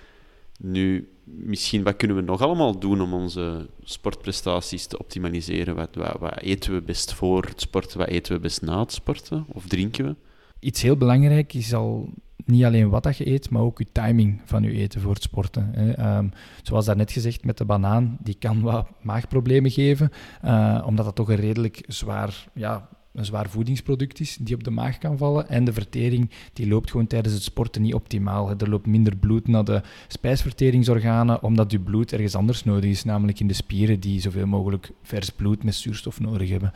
Nu, 0.58 1.10
misschien 1.24 1.84
wat 1.84 1.96
kunnen 1.96 2.18
we 2.18 2.24
nog 2.24 2.42
allemaal 2.42 2.80
doen 2.80 3.02
om 3.02 3.14
onze 3.14 3.70
sportprestaties 3.84 4.86
te 4.88 5.00
optimaliseren? 5.00 5.76
Wat, 5.76 5.96
wat, 5.96 6.20
wat, 6.20 6.40
eten 6.40 6.74
we 6.74 6.82
best 6.82 7.14
voor 7.14 7.44
het 7.44 7.62
sporten? 7.62 7.98
Wat 7.98 8.08
eten 8.08 8.34
we 8.34 8.40
best 8.40 8.62
na 8.62 8.80
het 8.80 8.94
sporten? 8.94 9.46
Of 9.54 9.68
drinken 9.68 10.06
we? 10.06 10.16
Iets 10.60 10.82
heel 10.82 10.98
belangrijk 10.98 11.54
is 11.54 11.74
al 11.74 12.10
niet 12.46 12.64
alleen 12.64 12.90
wat 12.90 13.04
dat 13.04 13.18
je 13.18 13.28
eet, 13.32 13.50
maar 13.50 13.62
ook 13.62 13.80
je 13.80 13.88
timing 13.92 14.42
van 14.46 14.64
je 14.64 14.72
eten 14.72 15.02
voor 15.02 15.14
het 15.14 15.24
sporten. 15.24 15.72
Hè. 15.74 16.18
Um, 16.18 16.32
zoals 16.62 16.86
daarnet 16.86 17.12
gezegd 17.12 17.46
met 17.46 17.58
de 17.58 17.66
banaan, 17.66 18.18
die 18.22 18.36
kan 18.40 18.62
wat 18.62 18.88
maagproblemen 19.02 19.72
geven, 19.72 20.12
uh, 20.46 20.84
omdat 20.86 21.06
dat 21.06 21.16
toch 21.16 21.30
een 21.30 21.36
redelijk 21.36 21.84
zwaar 21.88 22.46
ja, 22.54 22.90
een 23.14 23.26
zwaar 23.26 23.50
voedingsproduct 23.50 24.20
is 24.20 24.38
die 24.42 24.56
op 24.56 24.64
de 24.64 24.72
maag 24.72 24.98
kan 24.98 25.18
vallen. 25.18 25.50
En 25.50 25.64
de 25.64 25.74
vertering 25.74 26.30
die 26.54 26.68
loopt 26.68 26.92
gewoon 26.92 27.08
tijdens 27.08 27.34
het 27.34 27.44
sporten 27.44 27.82
niet 27.82 27.94
optimaal. 27.94 28.50
Er 28.50 28.70
loopt 28.70 28.86
minder 28.86 29.16
bloed 29.16 29.48
naar 29.48 29.64
de 29.64 29.82
spijsverteringsorganen, 30.08 31.44
omdat 31.44 31.72
je 31.72 31.80
bloed 31.80 32.14
ergens 32.14 32.36
anders 32.36 32.64
nodig 32.64 32.90
is, 32.90 33.04
namelijk 33.04 33.40
in 33.40 33.48
de 33.48 33.54
spieren 33.54 34.00
die 34.00 34.22
zoveel 34.22 34.48
mogelijk 34.48 34.92
vers 35.02 35.30
bloed 35.30 35.64
met 35.64 35.76
zuurstof 35.76 36.20
nodig 36.20 36.50
hebben. 36.50 36.72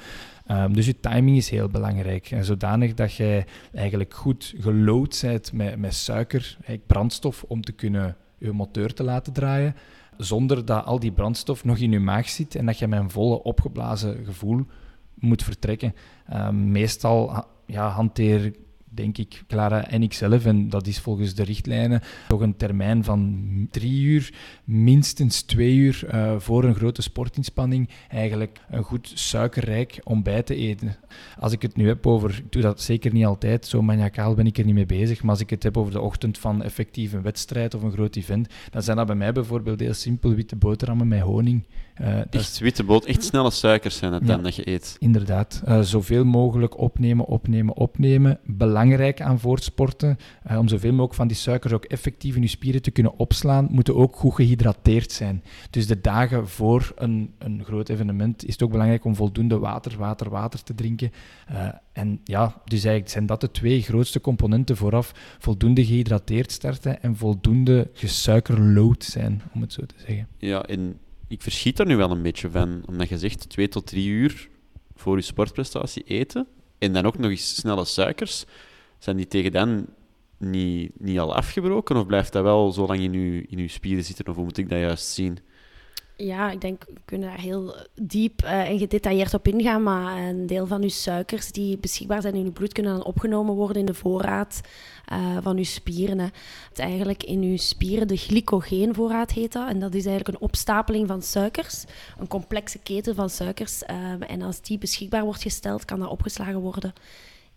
Um, 0.51 0.73
dus 0.73 0.85
je 0.85 0.99
timing 0.99 1.37
is 1.37 1.49
heel 1.49 1.69
belangrijk. 1.69 2.31
En 2.31 2.45
zodanig 2.45 2.93
dat 2.93 3.13
jij 3.13 3.45
eigenlijk 3.73 4.13
goed 4.13 4.53
gelood 4.59 5.19
bent 5.21 5.53
met, 5.53 5.77
met 5.77 5.93
suiker, 5.93 6.57
brandstof, 6.87 7.43
om 7.47 7.61
te 7.61 7.71
kunnen 7.71 8.15
je 8.37 8.51
motor 8.51 8.93
te 8.93 9.03
laten 9.03 9.33
draaien 9.33 9.75
zonder 10.17 10.65
dat 10.65 10.85
al 10.85 10.99
die 10.99 11.11
brandstof 11.11 11.63
nog 11.63 11.77
in 11.77 11.91
je 11.91 11.99
maag 11.99 12.29
zit 12.29 12.55
en 12.55 12.65
dat 12.65 12.79
je 12.79 12.87
met 12.87 12.99
een 12.99 13.09
volle 13.09 13.43
opgeblazen 13.43 14.25
gevoel 14.25 14.65
moet 15.13 15.43
vertrekken. 15.43 15.95
Ehm, 16.27 16.71
meestal 16.71 17.45
ja, 17.65 17.89
hanteer 17.89 18.53
denk 18.97 19.17
ik, 19.17 19.43
Clara 19.47 19.87
en 19.87 20.03
ikzelf, 20.03 20.45
en 20.45 20.69
dat 20.69 20.87
is 20.87 20.99
volgens 20.99 21.33
de 21.33 21.43
richtlijnen 21.43 22.01
toch 22.27 22.41
een 22.41 22.57
termijn 22.57 23.03
van 23.03 23.47
drie 23.71 24.01
uur, 24.01 24.33
minstens 24.63 25.41
twee 25.41 25.75
uur 25.75 26.07
uh, 26.13 26.39
voor 26.39 26.63
een 26.63 26.75
grote 26.75 27.01
sportinspanning, 27.01 27.89
eigenlijk 28.09 28.59
een 28.69 28.83
goed 28.83 29.11
suikerrijk 29.13 29.99
ontbijt 30.03 30.45
te 30.45 30.55
eten. 30.55 30.95
Als 31.39 31.51
ik 31.51 31.61
het 31.61 31.75
nu 31.75 31.87
heb 31.87 32.07
over, 32.07 32.29
ik 32.29 32.51
doe 32.51 32.61
dat 32.61 32.81
zeker 32.81 33.13
niet 33.13 33.25
altijd, 33.25 33.65
zo 33.65 33.81
maniacaal 33.81 34.33
ben 34.33 34.45
ik 34.45 34.57
er 34.57 34.65
niet 34.65 34.75
mee 34.75 34.85
bezig, 34.85 35.21
maar 35.21 35.31
als 35.31 35.41
ik 35.41 35.49
het 35.49 35.63
heb 35.63 35.77
over 35.77 35.91
de 35.91 36.01
ochtend 36.01 36.37
van 36.37 36.63
effectief 36.63 37.13
een 37.13 37.21
wedstrijd 37.21 37.73
of 37.73 37.81
een 37.81 37.91
groot 37.91 38.15
event, 38.15 38.47
dan 38.69 38.83
zijn 38.83 38.97
dat 38.97 39.05
bij 39.05 39.15
mij 39.15 39.31
bijvoorbeeld 39.31 39.79
heel 39.79 39.93
simpel 39.93 40.33
witte 40.33 40.55
boterhammen 40.55 41.07
met 41.07 41.21
honing. 41.21 41.63
Uh, 42.01 42.19
echt 42.29 42.59
witte 42.59 42.83
boot, 42.83 43.05
echt 43.05 43.23
snelle 43.23 43.51
suikers 43.51 43.97
zijn 43.97 44.13
het 44.13 44.27
dan 44.27 44.43
dat 44.43 44.55
je 44.55 44.69
eet. 44.69 44.95
Inderdaad. 44.99 45.61
Uh, 45.67 45.79
zoveel 45.81 46.25
mogelijk 46.25 46.77
opnemen, 46.79 47.25
opnemen, 47.25 47.75
opnemen. 47.75 48.39
Belangrijk 48.43 49.21
aan 49.21 49.39
voortsporten, 49.39 50.17
uh, 50.51 50.57
om 50.57 50.67
zoveel 50.67 50.91
mogelijk 50.91 51.13
van 51.13 51.27
die 51.27 51.37
suikers 51.37 51.73
ook 51.73 51.85
effectief 51.85 52.35
in 52.35 52.41
je 52.41 52.47
spieren 52.47 52.81
te 52.81 52.91
kunnen 52.91 53.17
opslaan, 53.17 53.67
moeten 53.71 53.95
ook 53.95 54.15
goed 54.15 54.35
gehydrateerd 54.35 55.11
zijn. 55.11 55.43
Dus 55.69 55.87
de 55.87 56.01
dagen 56.01 56.47
voor 56.47 56.93
een, 56.95 57.33
een 57.37 57.63
groot 57.63 57.89
evenement 57.89 58.45
is 58.45 58.53
het 58.53 58.63
ook 58.63 58.71
belangrijk 58.71 59.05
om 59.05 59.15
voldoende 59.15 59.57
water, 59.57 59.97
water, 59.97 60.29
water 60.29 60.63
te 60.63 60.75
drinken. 60.75 61.11
en 61.93 62.19
ja, 62.23 62.61
dus 62.65 62.83
eigenlijk 62.83 63.09
zijn 63.09 63.25
dat 63.25 63.41
de 63.41 63.51
twee 63.51 63.81
grootste 63.81 64.21
componenten 64.21 64.77
vooraf. 64.77 65.37
Voldoende 65.39 65.85
gehydrateerd 65.85 66.51
starten 66.51 67.01
en 67.01 67.15
voldoende 67.15 67.89
gesuikerlood 67.93 69.03
zijn, 69.03 69.41
om 69.53 69.61
het 69.61 69.73
zo 69.73 69.85
te 69.85 69.95
zeggen. 69.97 70.27
Ja, 70.37 70.63
en 70.63 70.99
ik 71.27 71.41
verschiet 71.41 71.79
er 71.79 71.85
nu 71.85 71.95
wel 71.95 72.11
een 72.11 72.21
beetje 72.21 72.49
van, 72.49 72.83
omdat 72.85 73.09
je 73.09 73.17
zegt 73.17 73.49
twee 73.49 73.67
tot 73.67 73.87
drie 73.87 74.07
uur 74.07 74.49
voor 74.95 75.15
je 75.15 75.21
sportprestatie 75.21 76.03
eten 76.03 76.47
en 76.77 76.93
dan 76.93 77.05
ook 77.05 77.17
nog 77.17 77.31
eens 77.31 77.55
snelle 77.55 77.85
suikers. 77.85 78.45
Zijn 78.99 79.17
die 79.17 79.27
tegen 79.27 79.51
dan 79.51 79.85
niet, 80.37 80.91
niet 80.99 81.19
al 81.19 81.35
afgebroken 81.35 81.95
of 81.95 82.05
blijft 82.05 82.33
dat 82.33 82.43
wel 82.43 82.71
zo 82.71 82.85
lang 82.85 82.99
in 82.99 83.13
je, 83.13 83.45
in 83.47 83.59
uw 83.59 83.67
spieren 83.67 84.03
zitten 84.03 84.27
of 84.27 84.35
hoe 84.35 84.43
moet 84.43 84.57
ik 84.57 84.69
dat 84.69 84.79
juist 84.79 85.07
zien? 85.07 85.37
Ja, 86.19 86.51
ik 86.51 86.61
denk, 86.61 86.83
we 86.85 87.01
kunnen 87.05 87.29
daar 87.29 87.39
heel 87.39 87.75
diep 88.01 88.43
uh, 88.43 88.69
en 88.69 88.79
gedetailleerd 88.79 89.33
op 89.33 89.47
ingaan, 89.47 89.83
maar 89.83 90.17
een 90.17 90.47
deel 90.47 90.67
van 90.67 90.81
uw 90.81 90.89
suikers 90.89 91.51
die 91.51 91.77
beschikbaar 91.77 92.21
zijn 92.21 92.35
in 92.35 92.45
uw 92.45 92.51
bloed 92.51 92.73
kunnen 92.73 92.95
dan 92.95 93.03
opgenomen 93.03 93.55
worden 93.55 93.77
in 93.77 93.85
de 93.85 93.93
voorraad 93.93 94.61
uh, 95.11 95.37
van 95.41 95.57
uw 95.57 95.63
spieren. 95.63 96.19
Hè. 96.19 96.27
Het 96.69 96.79
eigenlijk 96.79 97.23
in 97.23 97.41
uw 97.41 97.57
spieren 97.57 98.07
de 98.07 98.17
glycogeenvoorraad 98.17 99.31
heet 99.31 99.53
dat, 99.53 99.69
en 99.69 99.79
dat 99.79 99.93
is 99.93 100.05
eigenlijk 100.05 100.37
een 100.37 100.47
opstapeling 100.47 101.07
van 101.07 101.21
suikers, 101.21 101.83
een 102.19 102.27
complexe 102.27 102.79
keten 102.79 103.15
van 103.15 103.29
suikers. 103.29 103.83
En 104.19 104.41
als 104.41 104.61
die 104.61 104.77
beschikbaar 104.77 105.23
wordt 105.23 105.41
gesteld, 105.41 105.85
kan 105.85 105.99
dat 105.99 106.09
opgeslagen 106.09 106.59
worden 106.59 106.93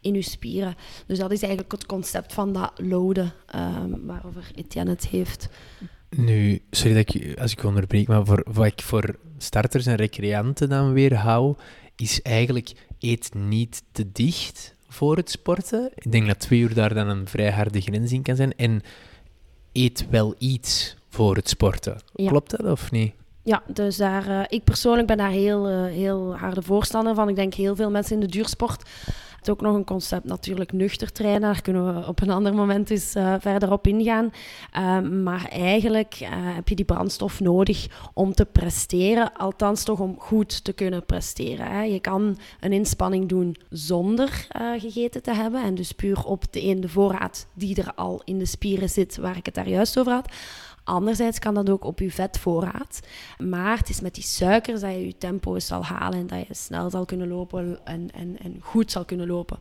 in 0.00 0.14
uw 0.14 0.22
spieren. 0.22 0.74
Dus 1.06 1.18
dat 1.18 1.30
is 1.30 1.40
eigenlijk 1.42 1.72
het 1.72 1.86
concept 1.86 2.32
van 2.32 2.52
dat 2.52 2.72
loden, 2.76 3.32
waarover 4.00 4.50
Etienne 4.54 4.90
het 4.90 5.06
heeft. 5.06 5.48
Nu, 6.16 6.62
sorry 6.70 6.94
dat 6.94 7.14
ik, 7.14 7.38
als 7.40 7.52
ik 7.52 7.64
onderbreek, 7.64 8.08
maar 8.08 8.24
voor, 8.24 8.44
wat 8.52 8.66
ik 8.66 8.82
voor 8.82 9.18
starters 9.38 9.86
en 9.86 9.94
recreanten 9.94 10.68
dan 10.68 10.92
weer 10.92 11.14
hou, 11.14 11.56
is 11.96 12.22
eigenlijk 12.22 12.72
eet 12.98 13.34
niet 13.34 13.82
te 13.92 14.12
dicht 14.12 14.74
voor 14.88 15.16
het 15.16 15.30
sporten. 15.30 15.90
Ik 15.94 16.12
denk 16.12 16.26
dat 16.26 16.38
twee 16.38 16.60
uur 16.60 16.74
daar 16.74 16.94
dan 16.94 17.08
een 17.08 17.28
vrij 17.28 17.50
harde 17.50 17.80
grens 17.80 18.12
in 18.12 18.22
kan 18.22 18.36
zijn. 18.36 18.56
En 18.56 18.82
eet 19.72 20.06
wel 20.10 20.34
iets 20.38 20.96
voor 21.08 21.36
het 21.36 21.48
sporten. 21.48 21.96
Klopt 22.12 22.50
dat 22.50 22.70
of 22.70 22.90
niet? 22.90 23.12
Ja, 23.42 23.62
dus 23.66 23.96
daar, 23.96 24.28
uh, 24.28 24.40
ik 24.48 24.64
persoonlijk 24.64 25.06
ben 25.06 25.16
daar 25.16 25.30
heel, 25.30 25.70
uh, 25.70 25.84
heel 25.84 26.36
harde 26.36 26.62
voorstander 26.62 27.14
van. 27.14 27.28
Ik 27.28 27.36
denk 27.36 27.54
heel 27.54 27.76
veel 27.76 27.90
mensen 27.90 28.14
in 28.14 28.20
de 28.20 28.26
duursport 28.26 28.88
het 29.40 29.48
is 29.48 29.54
ook 29.54 29.60
nog 29.60 29.74
een 29.74 29.84
concept 29.84 30.24
natuurlijk 30.24 30.72
nuchter 30.72 31.12
trainen. 31.12 31.40
Daar 31.40 31.62
kunnen 31.62 31.94
we 31.94 32.06
op 32.06 32.20
een 32.20 32.30
ander 32.30 32.54
moment 32.54 32.90
eens 32.90 33.16
uh, 33.16 33.34
verder 33.38 33.72
op 33.72 33.86
ingaan. 33.86 34.30
Uh, 34.76 35.00
maar 35.00 35.44
eigenlijk 35.44 36.18
uh, 36.22 36.28
heb 36.30 36.68
je 36.68 36.74
die 36.74 36.84
brandstof 36.84 37.40
nodig 37.40 38.10
om 38.14 38.34
te 38.34 38.44
presteren. 38.44 39.32
Althans 39.32 39.84
toch 39.84 40.00
om 40.00 40.16
goed 40.18 40.64
te 40.64 40.72
kunnen 40.72 41.06
presteren. 41.06 41.66
Hè. 41.66 41.82
Je 41.82 42.00
kan 42.00 42.38
een 42.60 42.72
inspanning 42.72 43.28
doen 43.28 43.56
zonder 43.70 44.46
gegeten 44.78 45.22
te 45.22 45.34
hebben. 45.34 45.62
En 45.62 45.74
dus 45.74 45.92
puur 45.92 46.24
op 46.24 46.52
de, 46.52 46.62
in 46.62 46.80
de 46.80 46.88
voorraad 46.88 47.46
die 47.54 47.76
er 47.82 47.92
al 47.94 48.22
in 48.24 48.38
de 48.38 48.46
spieren 48.46 48.88
zit, 48.88 49.16
waar 49.16 49.36
ik 49.36 49.46
het 49.46 49.54
daar 49.54 49.68
juist 49.68 49.98
over 49.98 50.12
had. 50.12 50.32
Anderzijds 50.84 51.38
kan 51.38 51.54
dat 51.54 51.70
ook 51.70 51.84
op 51.84 51.98
je 51.98 52.10
vetvoorraad. 52.10 53.00
Maar 53.38 53.78
het 53.78 53.88
is 53.88 54.00
met 54.00 54.14
die 54.14 54.24
suikers 54.24 54.80
dat 54.80 54.90
je 54.90 55.06
je 55.06 55.18
tempo 55.18 55.58
zal 55.58 55.84
halen 55.84 56.18
en 56.18 56.26
dat 56.26 56.46
je 56.46 56.54
snel 56.54 56.90
zal 56.90 57.04
kunnen 57.04 57.28
lopen 57.28 57.78
en, 57.84 58.10
en, 58.14 58.38
en 58.42 58.56
goed 58.60 58.90
zal 58.90 59.04
kunnen 59.04 59.26
lopen. 59.26 59.58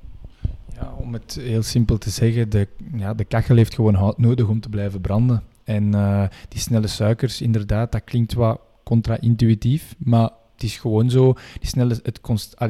Ja, 0.74 0.93
om 0.97 1.13
het 1.13 1.38
heel 1.41 1.63
simpel 1.63 1.97
te 1.97 2.09
zeggen, 2.09 2.49
de, 2.49 2.67
ja, 2.93 3.13
de 3.13 3.26
kachel 3.26 3.55
heeft 3.55 3.76
gewoon 3.76 3.95
hout 3.95 4.17
nodig 4.17 4.47
om 4.47 4.59
te 4.59 4.70
blijven 4.70 5.01
branden. 5.01 5.43
En 5.63 5.95
uh, 5.95 6.24
die 6.47 6.59
snelle 6.59 6.88
suikers, 6.88 7.41
inderdaad, 7.41 7.91
dat 7.91 8.03
klinkt 8.03 8.34
wat 8.34 8.59
contra-intuïtief, 8.84 9.95
maar 9.97 10.30
het 10.60 10.70
is 10.70 10.78
gewoon 10.78 11.10
zo, 11.10 11.34
die 11.60 11.84
het, 11.84 12.20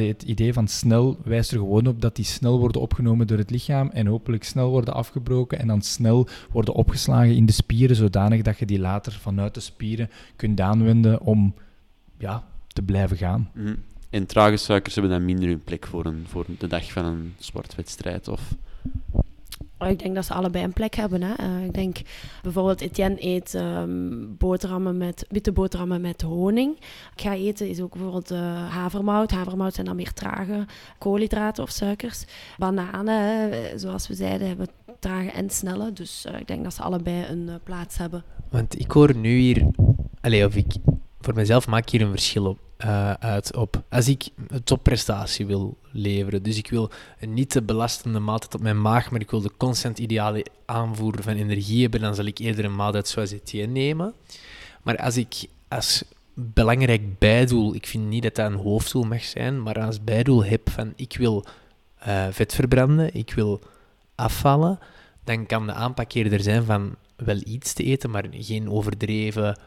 het 0.08 0.24
idee 0.24 0.54
van 0.54 0.68
snel 0.68 1.18
wijst 1.24 1.52
er 1.52 1.58
gewoon 1.58 1.88
op 1.88 2.02
dat 2.02 2.16
die 2.16 2.26
snel 2.26 2.60
worden 2.60 2.82
opgenomen 2.82 3.28
door 3.28 3.38
het 3.38 3.50
lichaam 3.50 3.90
en 3.90 4.08
hopelijk 4.08 4.44
snel 4.44 4.70
worden 4.70 4.94
afgebroken 4.94 5.60
en 5.60 5.68
dan 5.68 5.82
snel 5.82 6.28
worden 6.52 6.74
opgeslagen 6.74 7.36
in 7.36 7.46
de 7.46 7.52
spieren, 7.52 7.96
zodanig 7.96 8.42
dat 8.42 8.60
je 8.60 8.66
die 8.66 8.80
later 8.80 9.12
vanuit 9.12 9.54
de 9.54 9.60
spieren 9.60 10.10
kunt 10.36 10.62
aanwenden 10.62 11.22
om 11.22 11.54
ja, 12.18 12.48
te 12.68 12.82
blijven 12.82 13.18
gaan. 13.18 13.50
Mm. 13.54 13.76
En 14.10 14.26
trage 14.26 14.58
suikers 14.58 14.94
hebben 14.96 15.12
dan 15.12 15.26
minder 15.26 15.48
hun 15.48 15.64
plek 15.64 15.88
voor, 15.88 16.06
een, 16.06 16.26
voor 16.28 16.46
de 16.58 16.68
dag 16.68 16.92
van 16.92 17.06
een 17.06 17.34
sportwedstrijd? 17.40 18.28
Of? 18.28 18.42
Oh, 19.80 19.90
ik 19.90 20.00
denk 20.00 20.16
dat 20.16 20.26
ze 20.26 20.34
allebei 20.34 20.64
een 20.64 20.74
plek 20.74 20.96
hebben. 20.96 21.22
Hè. 21.22 21.34
Uh, 21.40 21.66
ik 21.66 21.74
denk 21.74 21.98
bijvoorbeeld 22.42 22.82
Etienne 22.82 23.26
eet 23.26 23.54
um, 23.54 24.36
boterhammen 24.38 24.98
met, 24.98 25.26
witte 25.30 25.52
boterhammen 25.52 26.02
met 26.02 26.22
honing. 26.22 26.78
Ik 27.16 27.22
ga 27.22 27.34
eten 27.34 27.70
is 27.70 27.82
ook 27.82 27.94
bijvoorbeeld 27.94 28.32
uh, 28.32 28.70
havermout. 28.70 29.32
Havermout 29.32 29.74
zijn 29.74 29.86
dan 29.86 29.96
meer 29.96 30.14
trage 30.14 30.66
koolhydraten 30.98 31.64
of 31.64 31.70
suikers. 31.70 32.26
Bananen, 32.58 33.80
zoals 33.80 34.08
we 34.08 34.14
zeiden, 34.14 34.48
hebben 34.48 34.68
trage 35.00 35.32
en 35.32 35.50
snelle. 35.50 35.94
Dus 35.94 36.26
uh, 36.30 36.40
ik 36.40 36.48
denk 36.48 36.64
dat 36.64 36.74
ze 36.74 36.82
allebei 36.82 37.26
een 37.30 37.50
plaats 37.64 37.98
hebben. 37.98 38.24
Want 38.50 38.80
ik 38.80 38.92
hoor 38.92 39.16
nu 39.16 39.38
hier... 39.38 39.68
Allee, 40.22 40.46
of 40.46 40.56
ik... 40.56 40.76
Voor 41.22 41.34
mezelf 41.34 41.68
maak 41.68 41.90
hier 41.90 42.02
een 42.02 42.10
verschil 42.10 42.46
op 42.46 42.69
uh, 42.86 43.12
uit 43.12 43.56
op. 43.56 43.84
Als 43.90 44.08
ik 44.08 44.28
een 44.48 44.64
topprestatie 44.64 45.46
wil 45.46 45.78
leveren, 45.92 46.44
dus 46.44 46.58
ik 46.58 46.70
wil 46.70 46.92
niet 47.20 47.50
te 47.50 47.62
belastende 47.62 48.20
maaltijd 48.20 48.56
op 48.56 48.62
mijn 48.62 48.82
maag, 48.82 49.12
maar 49.12 49.22
ik 49.22 49.32
wil 49.32 49.42
de 49.42 49.52
constant 49.58 50.00
ideale 50.00 50.46
aanvoer 50.66 51.16
van 51.22 51.34
energie 51.34 51.82
hebben, 51.82 52.02
dan 52.02 52.16
zal 52.16 52.26
ik 52.26 52.38
eerder 52.38 52.66
een 52.66 52.76
maaltijd 52.76 53.08
zoals 53.08 53.32
Etienne 53.32 53.74
nemen. 53.74 54.14
Maar 54.84 54.98
als 54.98 55.18
ik 55.18 55.48
als 55.68 56.04
belangrijk 56.34 57.20
bijdoel, 57.20 57.76
ik 57.76 57.88
vind 57.88 58.08
niet 58.08 58.24
dat 58.24 58.36
dat 58.36 58.52
een 58.52 58.58
hoofddoel 58.58 59.04
mag 59.04 59.24
zijn, 59.24 59.64
maar 59.64 59.80
als 59.80 60.04
bijdoel 60.04 60.46
heb 60.46 60.70
van 60.70 60.94
ik 60.96 61.18
wil 61.18 61.46
uh, 62.08 62.28
vet 62.30 62.56
verbranden, 62.56 63.14
ik 63.14 63.34
wil 63.34 63.62
afvallen, 64.16 64.80
dan 65.24 65.46
kan 65.46 65.66
de 65.66 65.74
aanpak 65.74 66.14
eerder 66.14 66.42
zijn 66.42 66.64
van 66.64 66.96
wel 67.16 67.42
iets 67.44 67.74
te 67.74 67.84
eten, 67.84 68.10
maar 68.10 68.26
geen 68.32 68.70
overdreven 68.70 69.60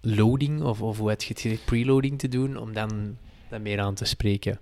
loading, 0.00 0.62
of, 0.62 0.82
of 0.82 0.98
hoe 0.98 1.08
heb 1.08 1.22
je 1.22 1.28
het 1.28 1.40
gezegd, 1.40 1.64
preloading 1.64 2.18
te 2.18 2.28
doen, 2.28 2.56
om 2.56 2.72
dan 2.72 3.16
dat 3.48 3.60
meer 3.60 3.80
aan 3.80 3.94
te 3.94 4.04
spreken? 4.04 4.58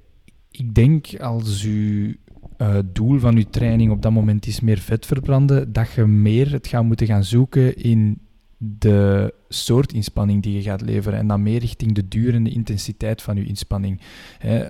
Ik 0.51 0.75
denk 0.75 1.21
als 1.21 1.63
uw 1.63 2.15
uh, 2.59 2.79
doel 2.93 3.19
van 3.19 3.37
uw 3.37 3.45
training 3.51 3.91
op 3.91 4.03
dat 4.03 4.13
moment 4.13 4.47
is 4.47 4.61
meer 4.61 4.79
vet 4.79 5.07
verbranden, 5.07 5.73
dat 5.73 5.93
je 5.93 6.05
meer 6.05 6.53
het 6.53 6.67
gaat 6.67 6.85
moeten 6.85 7.07
gaan 7.07 7.25
zoeken 7.25 7.77
in 7.77 8.21
de 8.59 9.35
soort 9.49 9.93
inspanning 9.93 10.43
die 10.43 10.55
je 10.55 10.63
gaat 10.63 10.81
leveren 10.81 11.19
en 11.19 11.27
dan 11.27 11.43
meer 11.43 11.61
richting 11.61 11.95
de 11.95 12.09
duur 12.09 12.35
en 12.35 12.45
de 12.45 12.51
intensiteit 12.51 13.23
van 13.23 13.37
je 13.37 13.45
inspanning. 13.45 14.01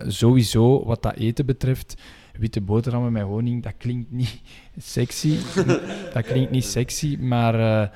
sowieso, 0.07 0.85
wat 0.85 1.03
dat 1.03 1.17
eten 1.17 1.47
betreft, 1.47 1.95
witte 2.39 2.61
boterhammen 2.61 3.12
met 3.12 3.23
honing, 3.23 3.62
dat 3.62 3.75
klinkt 3.79 4.11
niet 4.11 4.41
sexy. 4.77 5.37
dat 6.14 6.25
klinkt 6.25 6.51
niet 6.51 6.64
sexy, 6.64 7.17
maar 7.21 7.55
uh, 7.55 7.89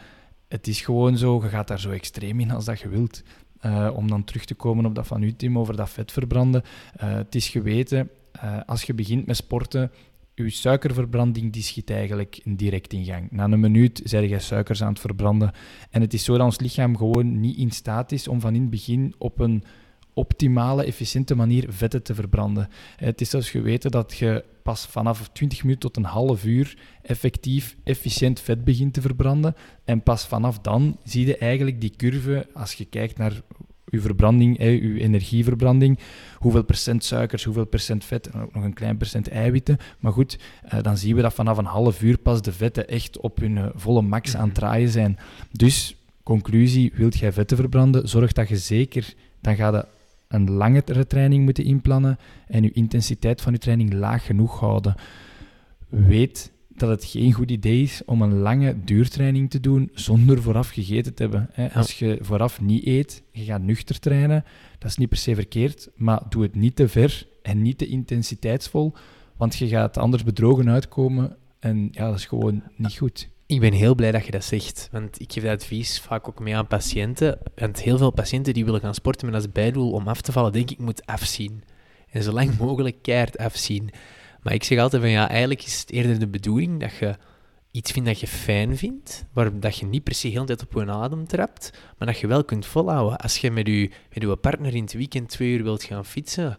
het 0.51 0.67
is 0.67 0.81
gewoon 0.81 1.17
zo, 1.17 1.43
je 1.43 1.49
gaat 1.49 1.69
daar 1.69 1.81
zo 1.81 1.91
extreem 1.91 2.41
in 2.41 2.51
als 2.51 2.65
dat 2.65 2.81
je 2.81 2.89
wilt. 2.89 3.23
Uh, 3.67 3.91
om 3.95 4.09
dan 4.09 4.25
terug 4.25 4.45
te 4.45 4.55
komen 4.55 4.85
op 4.85 4.95
dat 4.95 5.07
van 5.07 5.23
u, 5.23 5.33
Tim, 5.33 5.59
over 5.59 5.77
dat 5.77 5.91
vet 5.91 6.13
verbranden. 6.13 6.63
Uh, 7.03 7.15
het 7.15 7.35
is 7.35 7.49
geweten, 7.49 8.11
als 8.67 8.83
je 8.83 8.95
begint 8.95 9.27
met 9.27 9.37
sporten, 9.37 9.91
je 10.35 10.51
suikerverbranding 10.51 11.53
die 11.53 11.63
schiet 11.63 11.91
eigenlijk 11.91 12.41
direct 12.45 12.93
in 12.93 13.05
gang. 13.05 13.31
Na 13.31 13.45
een 13.45 13.61
minuut 13.61 14.01
zijn 14.05 14.29
je 14.29 14.39
suikers 14.39 14.83
aan 14.83 14.89
het 14.89 15.01
verbranden. 15.01 15.53
En 15.91 16.01
het 16.01 16.15
is 16.15 16.25
zo 16.25 16.37
dat 16.37 16.45
ons 16.45 16.61
lichaam 16.61 16.97
gewoon 16.97 17.41
niet 17.41 17.57
in 17.57 17.71
staat 17.71 18.13
is 18.13 18.29
om 18.29 18.41
van 18.41 18.55
in 18.55 18.61
het 18.61 18.71
begin 18.71 19.15
op 19.19 19.39
een 19.39 19.65
optimale, 20.21 20.85
efficiënte 20.85 21.35
manier 21.35 21.67
vetten 21.69 22.03
te 22.03 22.15
verbranden. 22.15 22.69
Het 22.97 23.21
is 23.21 23.31
zelfs 23.31 23.51
geweten 23.51 23.91
dat 23.91 24.17
je 24.19 24.45
pas 24.63 24.87
vanaf 24.87 25.29
20 25.33 25.63
minuten 25.63 25.93
tot 25.93 25.97
een 25.97 26.11
half 26.11 26.45
uur 26.45 26.79
effectief, 27.03 27.77
efficiënt 27.85 28.41
vet 28.41 28.65
begint 28.65 28.95
te 28.95 29.01
verbranden. 29.01 29.55
En 29.85 30.03
pas 30.03 30.27
vanaf 30.27 30.59
dan 30.59 30.97
zie 31.05 31.27
je 31.27 31.37
eigenlijk 31.37 31.81
die 31.81 31.93
curve, 31.97 32.47
als 32.55 32.73
je 32.73 32.85
kijkt 32.85 33.19
naar 33.19 33.43
uw 33.91 34.01
verbranding, 34.01 34.59
uw 34.59 34.97
energieverbranding, 34.97 35.99
hoeveel 36.37 36.65
procent 36.65 37.05
suikers, 37.05 37.45
hoeveel 37.45 37.65
procent 37.65 38.05
vet 38.05 38.27
en 38.27 38.41
ook 38.41 38.55
nog 38.55 38.65
een 38.65 38.75
klein 38.75 38.97
procent 38.97 39.29
eiwitten. 39.29 39.77
Maar 39.99 40.13
goed, 40.13 40.39
eh, 40.63 40.83
dan 40.83 40.97
zien 40.97 41.17
we 41.17 41.23
dat 41.23 41.35
vanaf 41.35 41.59
een 41.59 41.65
half 41.65 42.03
uur 42.03 42.19
pas 42.19 42.43
de 42.43 42.53
vetten 42.53 42.89
echt 42.89 43.21
op 43.21 43.39
hun 43.39 43.59
eh, 43.59 43.67
volle 43.75 44.03
max 44.03 44.35
aan 44.37 44.49
het 44.49 44.51
mhm. 44.51 44.61
draaien 44.61 44.89
zijn. 44.89 45.19
Dus, 45.53 45.97
conclusie, 46.23 46.93
wilt 46.95 47.19
jij 47.19 47.33
vetten 47.33 47.57
verbranden, 47.57 48.09
zorg 48.09 48.33
dat 48.33 48.49
je 48.49 48.57
zeker, 48.57 49.15
dan 49.41 49.57
gaat 49.57 49.75
je 49.75 50.00
een 50.31 50.51
langere 50.51 51.07
training 51.07 51.45
moeten 51.45 51.65
inplannen 51.65 52.19
en 52.47 52.63
je 52.63 52.73
intensiteit 52.73 53.41
van 53.41 53.53
je 53.53 53.59
training 53.59 53.93
laag 53.93 54.27
genoeg 54.27 54.61
houden. 54.61 54.95
Weet 55.89 56.53
dat 56.69 56.89
het 56.89 57.05
geen 57.05 57.33
goed 57.33 57.51
idee 57.51 57.83
is 57.83 58.03
om 58.05 58.23
een 58.23 58.39
lange 58.39 58.85
duurtraining 58.85 59.51
te 59.51 59.61
doen 59.61 59.91
zonder 59.95 60.43
vooraf 60.43 60.69
gegeten 60.69 61.15
te 61.15 61.23
hebben. 61.23 61.73
Als 61.75 61.99
je 61.99 62.19
vooraf 62.21 62.61
niet 62.61 62.87
eet, 62.87 63.23
je 63.33 63.45
gaat 63.45 63.63
nuchter 63.63 63.99
trainen, 63.99 64.45
dat 64.79 64.91
is 64.91 64.97
niet 64.97 65.09
per 65.09 65.19
se 65.19 65.35
verkeerd, 65.35 65.91
maar 65.95 66.23
doe 66.29 66.43
het 66.43 66.55
niet 66.55 66.77
te 66.77 66.89
ver 66.89 67.27
en 67.43 67.63
niet 67.63 67.79
te 67.79 67.87
intensiteitsvol, 67.87 68.93
want 69.37 69.57
je 69.57 69.69
gaat 69.69 69.99
anders 69.99 70.25
bedrogen 70.25 70.71
uitkomen 70.71 71.37
en 71.59 71.89
ja, 71.91 72.07
dat 72.07 72.19
is 72.19 72.27
gewoon 72.27 72.63
niet 72.77 72.97
goed. 72.99 73.29
Ik 73.51 73.61
ben 73.61 73.73
heel 73.73 73.95
blij 73.95 74.13
dat 74.13 74.25
je 74.25 74.31
dat 74.31 74.45
zegt, 74.45 74.89
want 74.93 75.21
ik 75.21 75.33
geef 75.33 75.43
dat 75.43 75.53
advies 75.53 76.01
vaak 76.01 76.29
ook 76.29 76.41
mee 76.41 76.57
aan 76.57 76.67
patiënten. 76.67 77.39
Want 77.55 77.83
heel 77.83 77.99
veel 77.99 78.11
patiënten 78.11 78.55
die 78.55 78.65
willen 78.65 78.81
gaan 78.81 78.95
sporten 78.95 79.27
met 79.27 79.35
als 79.35 79.53
bijdoel 79.53 79.93
om 79.93 80.09
af 80.09 80.21
te 80.21 80.33
vallen, 80.33 80.53
denk 80.53 80.71
ik, 80.71 80.79
moet 80.79 81.07
afzien. 81.07 81.63
En 82.11 82.23
zo 82.23 82.33
lang 82.33 82.59
mogelijk 82.59 82.97
keihard 83.03 83.39
afzien. 83.39 83.91
Maar 84.43 84.53
ik 84.53 84.65
zeg 84.65 84.79
altijd 84.79 85.03
van 85.03 85.11
ja, 85.11 85.29
eigenlijk 85.29 85.65
is 85.65 85.81
het 85.81 85.91
eerder 85.91 86.19
de 86.19 86.29
bedoeling 86.29 86.81
dat 86.81 86.95
je 86.95 87.17
iets 87.71 87.93
vindt 87.93 88.09
dat 88.09 88.21
je 88.21 88.27
fijn 88.27 88.77
vindt, 88.77 89.25
waar 89.33 89.61
dat 89.61 89.77
je 89.77 89.87
niet 89.87 90.05
per 90.05 90.15
se 90.15 90.29
heel 90.29 90.45
tijd 90.45 90.63
op 90.63 90.73
je 90.73 90.91
adem 90.91 91.27
trapt, 91.27 91.71
maar 91.99 92.09
dat 92.09 92.19
je 92.19 92.27
wel 92.27 92.45
kunt 92.45 92.67
volhouden. 92.67 93.19
Als 93.19 93.39
je 93.39 93.51
met 93.51 93.67
je, 93.67 93.91
met 94.13 94.23
je 94.23 94.37
partner 94.37 94.75
in 94.75 94.83
het 94.83 94.93
weekend 94.93 95.29
twee 95.29 95.53
uur 95.53 95.63
wilt 95.63 95.83
gaan 95.83 96.05
fietsen, 96.05 96.59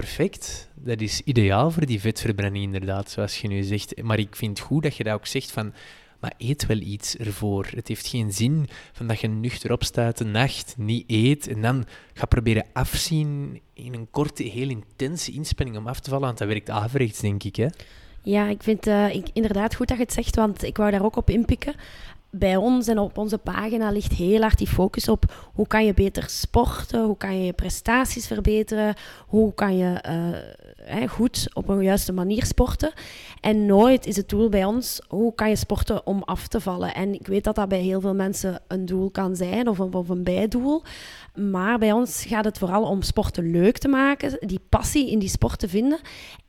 perfect. 0.00 0.68
Dat 0.74 1.00
is 1.00 1.20
ideaal 1.24 1.70
voor 1.70 1.86
die 1.86 2.00
vetverbranding 2.00 2.64
inderdaad, 2.64 3.10
zoals 3.10 3.40
je 3.40 3.48
nu 3.48 3.62
zegt. 3.62 4.02
Maar 4.02 4.18
ik 4.18 4.36
vind 4.36 4.58
het 4.58 4.66
goed 4.66 4.82
dat 4.82 4.96
je 4.96 5.04
dat 5.04 5.14
ook 5.14 5.26
zegt 5.26 5.50
van 5.50 5.72
maar 6.20 6.34
eet 6.38 6.66
wel 6.66 6.76
iets 6.76 7.16
ervoor. 7.16 7.66
Het 7.74 7.88
heeft 7.88 8.06
geen 8.06 8.32
zin 8.32 8.68
van 8.92 9.06
dat 9.06 9.20
je 9.20 9.28
nuchter 9.28 9.72
opstaat 9.72 10.18
de 10.18 10.24
nacht, 10.24 10.74
niet 10.76 11.04
eet 11.06 11.48
en 11.48 11.62
dan 11.62 11.84
gaat 12.14 12.28
proberen 12.28 12.66
afzien 12.72 13.60
in 13.72 13.94
een 13.94 14.10
korte, 14.10 14.42
heel 14.42 14.68
intense 14.68 15.32
inspanning 15.32 15.76
om 15.76 15.86
af 15.86 16.00
te 16.00 16.10
vallen, 16.10 16.26
want 16.26 16.38
dat 16.38 16.48
werkt 16.48 16.70
averechts, 16.70 17.20
denk 17.20 17.42
ik. 17.42 17.56
Hè? 17.56 17.66
Ja, 18.22 18.48
ik 18.48 18.62
vind 18.62 18.86
uh, 18.86 19.14
ik, 19.14 19.28
inderdaad 19.32 19.74
goed 19.74 19.88
dat 19.88 19.96
je 19.96 20.02
het 20.02 20.12
zegt, 20.12 20.36
want 20.36 20.62
ik 20.62 20.76
wou 20.76 20.90
daar 20.90 21.04
ook 21.04 21.16
op 21.16 21.30
inpikken. 21.30 21.74
Bij 22.30 22.56
ons 22.56 22.88
en 22.88 22.98
op 22.98 23.18
onze 23.18 23.38
pagina 23.38 23.90
ligt 23.90 24.12
heel 24.12 24.40
hard 24.40 24.58
die 24.58 24.66
focus 24.66 25.08
op 25.08 25.50
hoe 25.54 25.66
kan 25.66 25.84
je 25.84 25.94
beter 25.94 26.24
sporten, 26.26 27.04
hoe 27.04 27.16
kan 27.16 27.38
je 27.38 27.44
je 27.44 27.52
prestaties 27.52 28.26
verbeteren, 28.26 28.94
hoe 29.26 29.54
kan 29.54 29.76
je 29.76 30.04
uh, 30.08 31.08
goed 31.08 31.48
op 31.52 31.68
een 31.68 31.82
juiste 31.82 32.12
manier 32.12 32.44
sporten. 32.44 32.92
En 33.40 33.66
nooit 33.66 34.06
is 34.06 34.16
het 34.16 34.28
doel 34.28 34.48
bij 34.48 34.64
ons 34.64 35.00
hoe 35.08 35.34
kan 35.34 35.48
je 35.48 35.56
sporten 35.56 36.06
om 36.06 36.22
af 36.22 36.46
te 36.46 36.60
vallen. 36.60 36.94
En 36.94 37.14
ik 37.14 37.26
weet 37.26 37.44
dat 37.44 37.54
dat 37.54 37.68
bij 37.68 37.80
heel 37.80 38.00
veel 38.00 38.14
mensen 38.14 38.60
een 38.66 38.86
doel 38.86 39.10
kan 39.10 39.36
zijn 39.36 39.68
of 39.68 39.78
een, 39.78 39.94
of 39.94 40.08
een 40.08 40.24
bijdoel. 40.24 40.82
Maar 41.34 41.78
bij 41.78 41.92
ons 41.92 42.24
gaat 42.24 42.44
het 42.44 42.58
vooral 42.58 42.82
om 42.82 43.02
sporten 43.02 43.50
leuk 43.50 43.78
te 43.78 43.88
maken, 43.88 44.38
die 44.48 44.60
passie 44.68 45.10
in 45.10 45.18
die 45.18 45.28
sport 45.28 45.58
te 45.58 45.68
vinden. 45.68 45.98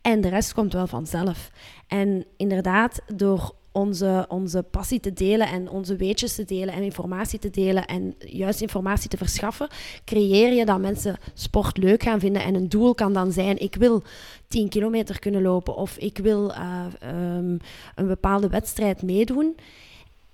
En 0.02 0.22
de 0.22 0.30
rest 0.30 0.54
komt 0.54 0.74
wel 0.74 0.88
vanzelf. 0.88 1.52
En 1.88 2.26
inderdaad, 2.38 3.02
door 3.16 3.54
onze, 3.72 4.26
onze 4.28 4.64
passie 4.64 5.00
te 5.00 5.14
delen 5.14 5.48
en 5.48 5.70
onze 5.70 5.96
weetjes 5.96 6.36
te 6.36 6.46
delen 6.46 6.74
en 6.74 6.84
informatie 6.84 7.40
te 7.40 7.50
delen 7.50 7.86
en 7.86 8.16
juist 8.20 8.62
informatie 8.62 9.10
te 9.10 9.18
verschaffen, 9.18 9.68
creëer 10.06 10.54
je 10.54 10.66
dat 10.66 10.80
mensen 10.80 11.18
sport 11.34 11.78
leuk 11.78 12.04
gaan 12.04 12.20
vinden. 12.20 12.44
En 12.44 12.56
een 12.56 12.70
doel 12.70 12.96
kan 12.96 13.14
dan 13.14 13.32
zijn, 13.32 13.60
ik 13.60 13.76
wil 13.76 14.04
10 14.48 14.70
kilometer 14.70 15.20
kunnen 15.20 15.42
lopen 15.42 15.76
of 15.76 15.98
ik 15.98 16.18
wil 16.18 16.52
uh, 16.52 16.86
um, 17.38 17.60
een 17.96 18.08
bepaalde 18.08 18.50
wedstrijd 18.50 19.02
meedoen. 19.02 19.56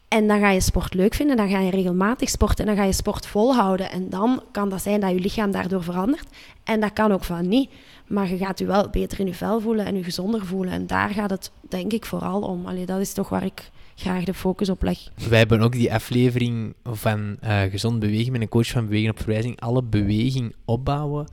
En 0.07 0.27
dan 0.27 0.39
ga 0.39 0.49
je 0.49 0.61
sport 0.61 0.93
leuk 0.93 1.13
vinden, 1.13 1.37
dan 1.37 1.49
ga 1.49 1.59
je 1.59 1.69
regelmatig 1.69 2.29
sporten 2.29 2.59
en 2.59 2.65
dan 2.65 2.75
ga 2.75 2.83
je 2.83 2.93
sport 2.93 3.25
volhouden. 3.25 3.91
En 3.91 4.09
dan 4.09 4.43
kan 4.51 4.69
dat 4.69 4.81
zijn 4.81 4.99
dat 4.99 5.09
je 5.11 5.19
lichaam 5.19 5.51
daardoor 5.51 5.83
verandert. 5.83 6.27
En 6.63 6.79
dat 6.79 6.93
kan 6.93 7.11
ook 7.11 7.23
van 7.23 7.47
niet. 7.47 7.69
Maar 8.07 8.29
je 8.29 8.37
gaat 8.37 8.59
je 8.59 8.65
wel 8.65 8.89
beter 8.89 9.19
in 9.19 9.27
je 9.27 9.33
vel 9.33 9.61
voelen 9.61 9.85
en 9.85 9.95
je 9.95 10.03
gezonder 10.03 10.45
voelen. 10.45 10.73
En 10.73 10.87
daar 10.87 11.09
gaat 11.09 11.29
het 11.29 11.51
denk 11.69 11.93
ik 11.93 12.05
vooral 12.05 12.41
om. 12.41 12.65
Allee, 12.65 12.85
dat 12.85 12.99
is 12.99 13.13
toch 13.13 13.29
waar 13.29 13.45
ik 13.45 13.69
graag 13.95 14.23
de 14.23 14.33
focus 14.33 14.69
op 14.69 14.81
leg. 14.81 15.09
Wij 15.29 15.37
hebben 15.37 15.61
ook 15.61 15.71
die 15.71 15.93
aflevering 15.93 16.73
van 16.83 17.37
uh, 17.43 17.61
gezond 17.61 17.99
bewegen 17.99 18.31
met 18.31 18.41
een 18.41 18.49
coach 18.49 18.67
van 18.67 18.85
bewegen 18.85 19.09
op 19.09 19.17
verwijzing. 19.17 19.59
Alle 19.59 19.83
beweging 19.83 20.55
opbouwen, 20.65 21.27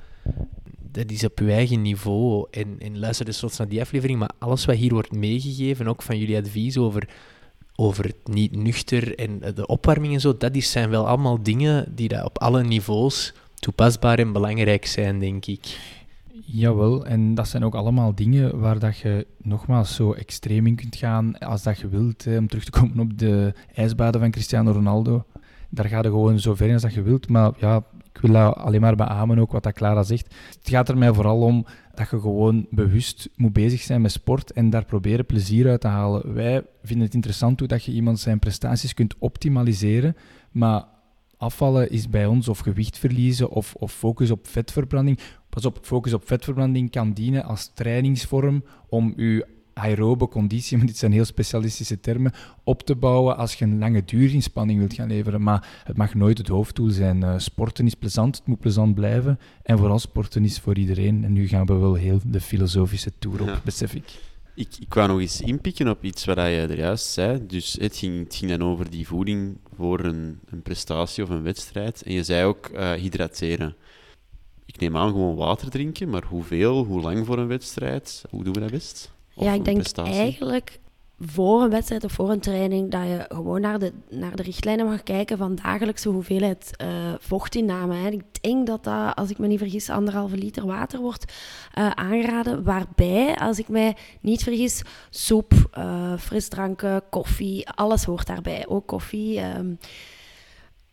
dat 0.92 1.10
is 1.10 1.24
op 1.24 1.38
je 1.38 1.52
eigen 1.52 1.82
niveau. 1.82 2.46
En, 2.50 2.98
luister 2.98 3.24
dus 3.24 3.38
tot 3.38 3.58
naar 3.58 3.68
die 3.68 3.80
aflevering. 3.80 4.18
Maar 4.18 4.30
alles 4.38 4.64
wat 4.64 4.76
hier 4.76 4.92
wordt 4.92 5.12
meegegeven, 5.12 5.88
ook 5.88 6.02
van 6.02 6.18
jullie 6.18 6.36
advies 6.36 6.78
over 6.78 7.08
over 7.76 8.04
het 8.04 8.34
niet 8.34 8.56
nuchter 8.56 9.18
en 9.18 9.40
de 9.54 9.66
opwarming 9.66 10.14
en 10.14 10.20
zo, 10.20 10.36
dat 10.36 10.56
zijn 10.56 10.90
wel 10.90 11.08
allemaal 11.08 11.42
dingen 11.42 11.94
die 11.94 12.24
op 12.24 12.38
alle 12.38 12.64
niveaus 12.64 13.32
toepasbaar 13.54 14.18
en 14.18 14.32
belangrijk 14.32 14.86
zijn, 14.86 15.18
denk 15.18 15.46
ik. 15.46 15.78
Jawel, 16.40 17.06
en 17.06 17.34
dat 17.34 17.48
zijn 17.48 17.64
ook 17.64 17.74
allemaal 17.74 18.14
dingen 18.14 18.58
waar 18.58 18.78
dat 18.78 18.98
je 18.98 19.26
nogmaals 19.42 19.94
zo 19.94 20.12
extreem 20.12 20.66
in 20.66 20.76
kunt 20.76 20.96
gaan 20.96 21.38
als 21.38 21.62
dat 21.62 21.78
je 21.78 21.88
wilt. 21.88 22.26
Om 22.26 22.48
terug 22.48 22.64
te 22.64 22.70
komen 22.70 23.00
op 23.00 23.18
de 23.18 23.54
ijsbaden 23.74 24.20
van 24.20 24.30
Cristiano 24.30 24.72
Ronaldo. 24.72 25.24
Daar 25.70 25.88
ga 25.88 25.96
je 25.96 26.02
gewoon 26.02 26.40
zo 26.40 26.54
ver 26.54 26.66
in 26.66 26.72
als 26.72 26.82
dat 26.82 26.94
je 26.94 27.02
wilt. 27.02 27.28
Maar 27.28 27.52
ja, 27.58 27.84
ik 28.12 28.20
wil 28.20 28.36
alleen 28.36 28.80
maar 28.80 28.96
beamen 28.96 29.38
ook 29.38 29.52
wat 29.52 29.62
dat 29.62 29.72
Clara 29.72 30.02
zegt. 30.02 30.34
Het 30.58 30.68
gaat 30.68 30.88
er 30.88 30.98
mij 30.98 31.12
vooral 31.12 31.40
om 31.40 31.66
dat 31.94 32.10
je 32.10 32.20
gewoon 32.20 32.66
bewust 32.70 33.28
moet 33.36 33.52
bezig 33.52 33.80
zijn 33.80 34.00
met 34.00 34.12
sport 34.12 34.52
en 34.52 34.70
daar 34.70 34.84
proberen 34.84 35.26
plezier 35.26 35.68
uit 35.68 35.80
te 35.80 35.88
halen. 35.88 36.34
Wij 36.34 36.62
vinden 36.82 37.06
het 37.06 37.14
interessant 37.14 37.58
hoe 37.58 37.68
dat 37.68 37.84
je 37.84 37.92
iemand 37.92 38.20
zijn 38.20 38.38
prestaties 38.38 38.94
kunt 38.94 39.14
optimaliseren, 39.18 40.16
maar 40.50 40.84
afvallen 41.36 41.90
is 41.90 42.08
bij 42.08 42.26
ons 42.26 42.48
of 42.48 42.58
gewicht 42.58 42.98
verliezen 42.98 43.50
of, 43.50 43.74
of 43.74 43.92
focus 43.92 44.30
op 44.30 44.46
vetverbranding. 44.46 45.18
Pas 45.54 45.64
op, 45.64 45.78
focus 45.82 46.12
op 46.12 46.26
vetverbranding 46.26 46.90
kan 46.90 47.12
dienen 47.12 47.44
als 47.44 47.70
trainingsvorm 47.74 48.64
om 48.88 49.12
je 49.16 49.46
aerobe 49.72 50.28
conditie, 50.28 50.76
maar 50.78 50.86
dit 50.86 50.96
zijn 50.96 51.12
heel 51.12 51.24
specialistische 51.24 52.00
termen, 52.00 52.32
op 52.64 52.82
te 52.82 52.94
bouwen 52.94 53.36
als 53.36 53.54
je 53.54 53.64
een 53.64 53.78
lange 53.78 54.04
duurinspanning 54.04 54.78
wilt 54.78 54.94
gaan 54.94 55.08
leveren. 55.08 55.42
Maar 55.42 55.82
het 55.84 55.96
mag 55.96 56.14
nooit 56.14 56.38
het 56.38 56.48
hoofddoel 56.48 56.90
zijn. 56.90 57.20
Uh, 57.20 57.34
sporten 57.36 57.86
is 57.86 57.94
plezant, 57.94 58.36
het 58.36 58.46
moet 58.46 58.60
plezant 58.60 58.94
blijven. 58.94 59.38
En 59.62 59.78
vooral 59.78 59.98
sporten 59.98 60.44
is 60.44 60.58
voor 60.58 60.76
iedereen. 60.76 61.24
En 61.24 61.32
nu 61.32 61.48
gaan 61.48 61.66
we 61.66 61.74
wel 61.74 61.94
heel 61.94 62.20
de 62.26 62.40
filosofische 62.40 63.12
tour 63.18 63.42
op, 63.42 63.60
besef 63.64 63.94
ik. 63.94 64.20
Ik, 64.54 64.68
ik 64.80 64.94
wou 64.94 65.08
nog 65.08 65.20
eens 65.20 65.40
inpikken 65.40 65.88
op 65.88 66.04
iets 66.04 66.24
wat 66.24 66.36
je 66.36 66.42
er 66.42 66.78
juist 66.78 67.06
zei. 67.06 67.46
Dus 67.46 67.76
het 67.80 67.96
ging, 67.96 68.24
het 68.24 68.34
ging 68.34 68.50
dan 68.50 68.62
over 68.62 68.90
die 68.90 69.06
voeding 69.06 69.58
voor 69.76 70.00
een, 70.00 70.38
een 70.50 70.62
prestatie 70.62 71.22
of 71.22 71.28
een 71.30 71.42
wedstrijd. 71.42 72.02
En 72.02 72.12
je 72.12 72.24
zei 72.24 72.44
ook 72.44 72.70
uh, 72.74 72.92
hydrateren. 72.92 73.74
Ik 74.64 74.80
neem 74.80 74.96
aan 74.96 75.10
gewoon 75.10 75.36
water 75.36 75.70
drinken, 75.70 76.10
maar 76.10 76.24
hoeveel, 76.24 76.84
hoe 76.84 77.00
lang 77.00 77.26
voor 77.26 77.38
een 77.38 77.46
wedstrijd? 77.46 78.24
Hoe 78.30 78.44
doen 78.44 78.52
we 78.52 78.60
dat 78.60 78.70
best? 78.70 79.12
ja, 79.34 79.52
ik 79.52 79.64
denk 79.64 79.96
eigenlijk 79.96 80.80
voor 81.24 81.62
een 81.62 81.70
wedstrijd 81.70 82.04
of 82.04 82.12
voor 82.12 82.30
een 82.30 82.40
training, 82.40 82.90
dat 82.90 83.02
je 83.02 83.24
gewoon 83.28 83.60
naar 83.60 83.78
de, 83.78 83.92
naar 84.10 84.36
de 84.36 84.42
richtlijnen 84.42 84.86
mag 84.86 85.02
kijken 85.02 85.38
van 85.38 85.54
dagelijkse 85.54 86.08
hoeveelheid 86.08 86.70
uh, 86.82 86.88
vochtinname. 87.18 87.94
Hè. 87.94 88.08
Ik 88.08 88.22
denk 88.40 88.66
dat 88.66 88.84
dat, 88.84 89.16
als 89.16 89.30
ik 89.30 89.38
me 89.38 89.46
niet 89.46 89.58
vergis, 89.58 89.90
anderhalve 89.90 90.36
liter 90.36 90.66
water 90.66 91.00
wordt 91.00 91.32
uh, 91.78 91.90
aangeraden. 91.90 92.62
Waarbij, 92.62 93.36
als 93.36 93.58
ik 93.58 93.68
mij 93.68 93.96
niet 94.20 94.42
vergis, 94.42 94.82
soep, 95.10 95.52
uh, 95.78 96.16
frisdranken, 96.18 97.02
koffie, 97.10 97.68
alles 97.70 98.04
hoort 98.04 98.26
daarbij. 98.26 98.66
Ook 98.68 98.86
koffie. 98.86 99.40
Um, 99.40 99.78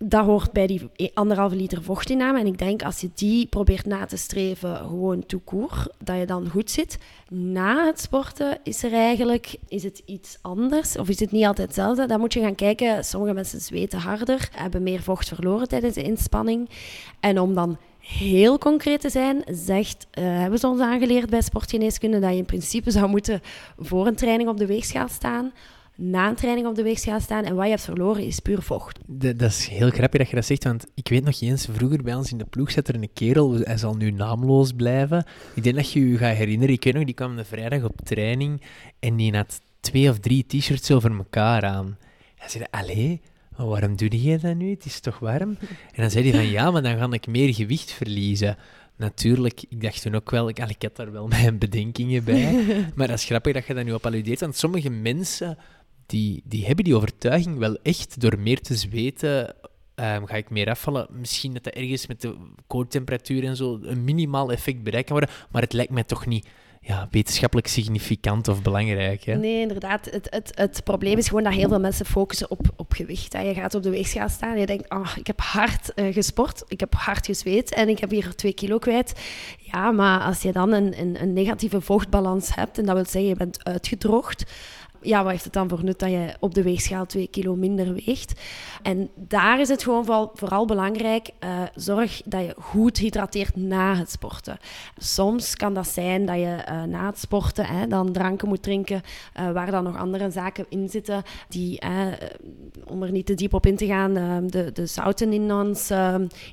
dat 0.04 0.26
hoort 0.26 0.52
bij 0.52 0.68
die 0.68 0.90
anderhalve 1.14 1.56
liter 1.56 1.84
vochtinname. 1.84 2.40
En 2.40 2.46
ik 2.46 2.58
denk 2.58 2.84
als 2.84 3.02
je 3.02 3.10
die 3.14 3.46
probeert 3.46 3.86
na 3.86 4.06
te 4.06 4.18
streven, 4.18 4.76
gewoon 4.76 5.24
court, 5.46 5.88
dat 6.04 6.18
je 6.18 6.26
dan 6.26 6.50
goed 6.50 6.72
zit. 6.72 6.98
Na 7.30 7.86
het 7.86 8.00
sporten 8.00 8.60
is 8.64 8.84
er 8.84 8.94
eigenlijk 8.94 9.56
is 9.68 9.84
het 9.84 10.02
iets 10.06 10.38
anders, 10.42 10.98
of 10.98 11.10
is 11.10 11.20
het 11.20 11.32
niet 11.32 11.46
altijd 11.46 11.68
hetzelfde. 11.68 12.06
Dan 12.06 12.20
moet 12.20 12.34
je 12.34 12.42
gaan 12.42 12.56
kijken. 12.56 13.06
Sommige 13.06 13.34
mensen 13.34 13.60
zweten 13.60 14.00
harder, 14.00 14.50
hebben 14.52 14.84
meer 14.84 15.02
vocht 15.02 15.28
verloren 15.28 15.68
tijdens 15.68 15.96
de 15.96 16.04
inspanning. 16.04 16.70
En 17.20 17.40
om 17.40 17.54
dan 17.54 17.78
heel 18.00 18.58
concreet 18.58 19.02
te 19.02 19.10
zijn, 19.10 19.44
zegt, 19.46 20.08
uh, 20.14 20.24
hebben 20.24 20.60
ze 20.60 20.68
ons 20.68 20.82
aangeleerd 20.82 21.30
bij 21.30 21.42
sportgeneeskunde 21.42 22.20
dat 22.20 22.32
je 22.32 22.38
in 22.38 22.46
principe 22.46 22.92
zou 22.92 23.08
moeten 23.08 23.42
voor 23.78 24.08
een 24.08 24.16
training 24.16 24.50
op 24.50 24.58
de 24.58 24.66
weegschaal 24.66 25.08
staan 25.08 25.52
na 26.00 26.30
een 26.30 26.36
training 26.36 26.68
op 26.68 26.76
de 26.76 26.84
weegschaal 26.84 27.20
staan 27.20 27.44
en 27.44 27.56
wat 27.56 27.64
je 27.64 27.70
hebt 27.70 27.84
verloren 27.84 28.24
is 28.24 28.40
puur 28.40 28.62
vocht. 28.62 29.00
dat 29.08 29.42
is 29.42 29.68
heel 29.68 29.90
grappig 29.90 30.20
dat 30.20 30.30
je 30.30 30.36
dat 30.36 30.46
zegt, 30.46 30.64
want 30.64 30.86
ik 30.94 31.08
weet 31.08 31.24
nog 31.24 31.42
eens, 31.42 31.68
vroeger 31.72 32.04
bij 32.04 32.14
ons 32.14 32.32
in 32.32 32.38
de 32.38 32.46
ploeg 32.46 32.72
zat 32.72 32.88
er 32.88 32.96
een 32.96 33.10
kerel, 33.14 33.54
hij 33.54 33.78
zal 33.78 33.96
nu 33.96 34.12
naamloos 34.12 34.72
blijven. 34.72 35.26
Ik 35.54 35.64
denk 35.64 35.76
dat 35.76 35.92
je 35.92 36.10
je 36.10 36.18
gaat 36.18 36.36
herinneren, 36.36 36.76
ik 36.76 36.84
weet 36.84 36.94
nog, 36.94 37.04
die 37.04 37.14
kwam 37.14 37.36
de 37.36 37.46
vrijdag 37.46 37.84
op 37.84 38.02
training 38.04 38.62
en 39.00 39.16
die 39.16 39.36
had 39.36 39.62
twee 39.80 40.10
of 40.10 40.20
drie 40.20 40.46
t-shirts 40.46 40.92
over 40.92 41.18
elkaar 41.18 41.66
aan. 41.66 41.98
Hij 42.36 42.50
zei, 42.50 42.64
allee, 42.70 43.22
waarom 43.56 43.96
doe 43.96 44.24
je 44.24 44.38
dat 44.38 44.56
nu? 44.56 44.70
Het 44.70 44.86
is 44.86 45.00
toch 45.00 45.20
warm? 45.20 45.58
En 45.92 46.02
dan 46.02 46.12
zei 46.12 46.30
hij 46.30 46.40
van, 46.40 46.50
ja, 46.50 46.72
maar 46.72 46.82
dan 46.82 46.98
ga 46.98 47.12
ik 47.12 47.28
meer 47.28 47.54
gewicht 47.54 47.92
verliezen. 47.92 48.58
Natuurlijk, 48.96 49.64
ik 49.70 49.82
dacht 49.82 50.02
toen 50.02 50.16
ook 50.16 50.32
wel, 50.32 50.50
ik, 50.50 50.60
ik 50.60 50.82
had 50.82 50.96
daar 50.96 51.12
wel 51.12 51.28
mijn 51.28 51.58
bedenkingen 51.58 52.24
bij. 52.24 52.66
maar 52.96 53.08
dat 53.08 53.18
is 53.18 53.26
grappig 53.26 53.54
dat 53.54 53.66
je 53.66 53.74
dat 53.74 53.86
nu 53.86 53.92
op 53.92 54.06
alludeert, 54.06 54.40
want 54.40 54.56
sommige 54.56 54.90
mensen 54.90 55.58
die, 56.10 56.42
die 56.46 56.66
hebben 56.66 56.84
die 56.84 56.96
overtuiging 56.96 57.58
wel 57.58 57.78
echt 57.84 58.22
door 58.22 58.40
meer 58.40 58.62
te 58.62 58.76
zweten. 58.76 59.56
Um, 59.96 60.26
ga 60.26 60.36
ik 60.36 60.50
meer 60.50 60.70
afvallen? 60.70 61.08
Misschien 61.12 61.54
dat 61.54 61.64
dat 61.64 61.74
ergens 61.74 62.08
met 62.08 62.22
de 62.22 62.36
koortemperatuur 62.68 63.44
en 63.44 63.56
zo 63.56 63.80
een 63.82 64.04
minimaal 64.04 64.52
effect 64.52 64.84
bereikt 64.84 65.08
kan 65.08 65.18
worden, 65.18 65.36
maar 65.52 65.62
het 65.62 65.74
lijkt 65.74 65.92
mij 65.92 66.04
toch 66.04 66.26
niet 66.26 66.48
ja, 66.82 67.08
wetenschappelijk 67.12 67.68
significant 67.68 68.48
of 68.48 68.62
belangrijk. 68.62 69.24
Hè? 69.24 69.36
Nee, 69.36 69.62
inderdaad. 69.62 70.06
Het, 70.06 70.28
het, 70.30 70.52
het 70.56 70.84
probleem 70.84 71.18
is 71.18 71.28
gewoon 71.28 71.44
dat 71.44 71.54
heel 71.54 71.68
veel 71.68 71.80
mensen 71.80 72.06
focussen 72.06 72.52
op, 72.52 72.74
op 72.76 72.94
gewicht. 72.94 73.34
Je 73.34 73.54
gaat 73.54 73.76
op 73.76 73.84
de 73.84 73.90
weegschaal 73.90 74.30
staan 74.30 74.54
en 74.54 74.60
je 74.60 74.66
denkt, 74.66 74.92
oh, 74.92 75.12
ik 75.16 75.28
heb 75.28 75.42
hard 75.42 75.92
uh, 75.96 76.14
gesport, 76.14 76.64
ik 76.68 76.80
heb 76.80 76.94
hard 76.94 77.26
gezweet 77.26 77.74
en 77.74 77.90
ik 77.90 78.00
heb 78.00 78.10
hier 78.10 78.36
twee 78.36 78.54
kilo 78.54 78.78
kwijt. 78.78 79.14
Ja, 79.58 79.92
maar 79.92 80.22
als 80.22 80.42
je 80.42 80.52
dan 80.52 80.74
een, 80.74 81.00
een, 81.00 81.22
een 81.22 81.34
negatieve 81.34 81.82
vochtbalans 81.82 82.56
hebt, 82.56 82.78
en 82.78 82.86
dat 82.86 82.96
wil 82.96 83.06
zeggen 83.06 83.30
je 83.30 83.36
bent 83.36 83.64
uitgedroogd, 83.64 84.52
ja, 85.02 85.24
wat 85.24 85.32
heeft 85.32 85.44
het 85.44 85.54
dan 85.54 85.70
voor 85.70 85.84
nut 85.84 86.00
dat 86.00 86.10
je 86.10 86.34
op 86.40 86.54
de 86.54 86.64
weegschaal 86.64 87.06
twee 87.06 87.28
kilo 87.28 87.56
minder 87.56 87.94
weegt? 87.94 88.42
En 88.82 89.10
daar 89.16 89.60
is 89.60 89.70
het 89.70 89.84
gewoon 89.84 90.32
vooral, 90.34 90.66
belangrijk, 90.66 91.30
uh, 91.44 91.62
zorg 91.76 92.22
dat 92.26 92.42
je 92.42 92.56
goed 92.60 92.98
hydrateert 92.98 93.56
na 93.56 93.96
het 93.96 94.12
sporten. 94.12 94.58
Soms 94.98 95.56
kan 95.56 95.74
dat 95.74 95.88
zijn 95.88 96.26
dat 96.26 96.36
je 96.36 96.66
uh, 96.70 96.84
na 96.84 97.06
het 97.06 97.20
sporten 97.20 97.66
hè, 97.66 97.88
dan 97.88 98.12
dranken 98.12 98.48
moet 98.48 98.64
drinken 98.64 99.02
uh, 99.40 99.52
waar 99.52 99.72
dan 99.72 99.84
nog 99.84 99.98
andere 99.98 100.30
zaken 100.30 100.66
in 100.70 100.90
zitten 100.90 101.24
die, 101.50 101.82
om 102.86 103.04
er 103.04 103.12
niet 103.12 103.26
te 103.26 103.34
diep 103.34 103.54
op 103.54 103.66
in 103.66 103.78
te 103.78 103.86
gaan, 103.86 104.14
de, 104.48 104.72
de 104.72 104.86
zouten 104.86 105.34
in 105.34 105.54
ons, 105.54 105.92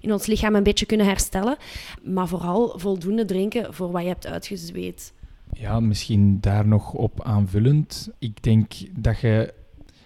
in 0.01 0.13
ons 0.13 0.27
lichaam 0.27 0.55
een 0.55 0.63
beetje 0.63 0.87
kunnen 0.87 1.07
herstellen. 1.07 1.57
Maar 2.03 2.29
vooral 2.29 2.79
voldoende 2.79 3.25
drinken 3.25 3.75
voor 3.75 3.91
wat 3.91 4.03
je 4.03 4.09
hebt 4.09 4.27
uitgezweet. 4.27 5.13
Ja, 5.59 5.81
misschien 5.81 6.41
daar 6.41 6.67
nog 6.67 6.93
op 6.93 7.23
aanvullend. 7.23 8.09
Ik 8.19 8.43
denk 8.43 8.73
dat, 8.93 9.21
je, 9.21 9.55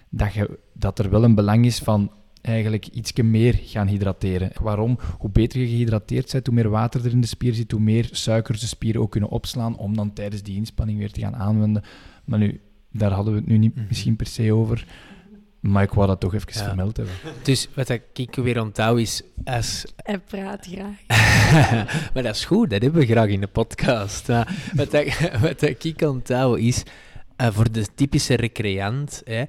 dat, 0.08 0.32
je, 0.32 0.58
dat 0.72 0.98
er 0.98 1.10
wel 1.10 1.24
een 1.24 1.34
belang 1.34 1.64
is 1.64 1.78
van 1.78 2.10
eigenlijk 2.40 2.86
iets 2.86 3.12
meer 3.12 3.60
gaan 3.62 3.86
hydrateren. 3.86 4.50
Waarom? 4.60 4.98
Hoe 5.18 5.30
beter 5.30 5.60
je 5.60 5.66
gehydrateerd 5.66 6.32
bent, 6.32 6.46
hoe 6.46 6.54
meer 6.54 6.68
water 6.68 7.04
er 7.04 7.10
in 7.10 7.20
de 7.20 7.26
spier 7.26 7.54
zit, 7.54 7.70
hoe 7.70 7.80
meer 7.80 8.08
suikers 8.12 8.60
de 8.60 8.66
spieren 8.66 9.00
ook 9.00 9.10
kunnen 9.10 9.30
opslaan 9.30 9.76
om 9.76 9.96
dan 9.96 10.12
tijdens 10.12 10.42
die 10.42 10.56
inspanning 10.56 10.98
weer 10.98 11.12
te 11.12 11.20
gaan 11.20 11.36
aanwenden. 11.36 11.82
Maar 12.24 12.38
nu, 12.38 12.60
daar 12.92 13.12
hadden 13.12 13.32
we 13.32 13.38
het 13.38 13.48
nu 13.48 13.58
niet 13.58 13.74
mhm. 13.74 13.84
misschien 13.88 14.16
per 14.16 14.26
se 14.26 14.52
over. 14.52 14.86
Maar 15.60 15.82
ik 15.82 15.92
wou 15.92 16.06
dat 16.06 16.20
toch 16.20 16.34
even 16.34 16.52
vermeld 16.52 16.96
hebben. 16.96 17.14
Dus 17.42 17.68
wat 17.74 17.88
ik 17.88 18.34
weer 18.34 18.60
onthoud 18.60 18.98
is... 18.98 19.22
Als... 19.44 19.84
Hij 19.96 20.18
praat 20.18 20.66
graag. 20.70 21.06
maar 22.14 22.22
dat 22.22 22.34
is 22.34 22.44
goed, 22.44 22.70
dat 22.70 22.82
hebben 22.82 23.00
we 23.00 23.06
graag 23.06 23.28
in 23.28 23.40
de 23.40 23.46
podcast. 23.46 24.26
wat, 24.74 24.92
ik, 24.92 25.30
wat 25.42 25.62
ik 25.62 26.02
onthoud 26.02 26.58
is... 26.58 26.82
Uh, 27.40 27.46
voor 27.50 27.72
de 27.72 27.86
typische 27.94 28.34
recreant 28.34 29.22
hè, 29.24 29.44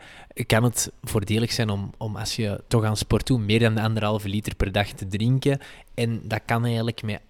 kan 0.45 0.63
het 0.63 0.91
voordelig 1.01 1.51
zijn 1.51 1.69
om, 1.69 1.91
om 1.97 2.15
als 2.15 2.35
je 2.35 2.63
toch 2.67 2.83
aan 2.83 2.97
sport 2.97 3.27
doet, 3.27 3.39
meer 3.39 3.59
dan 3.59 3.77
anderhalve 3.77 4.29
liter 4.29 4.55
per 4.55 4.71
dag 4.71 4.87
te 4.87 5.07
drinken. 5.07 5.59
En 5.93 6.21
dat 6.23 6.41
kan 6.45 6.65
eigenlijk 6.65 7.03
met 7.03 7.21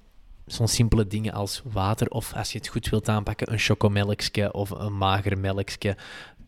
zo'n 0.45 0.67
simpele 0.67 1.07
dingen 1.07 1.33
als 1.33 1.61
water 1.65 2.07
of 2.07 2.33
als 2.33 2.51
je 2.51 2.57
het 2.57 2.67
goed 2.67 2.89
wilt 2.89 3.09
aanpakken, 3.09 3.51
een 3.51 3.59
chocomelkje 3.59 4.53
of 4.53 4.69
een 4.69 4.97
mager 4.97 5.37
melkje 5.37 5.95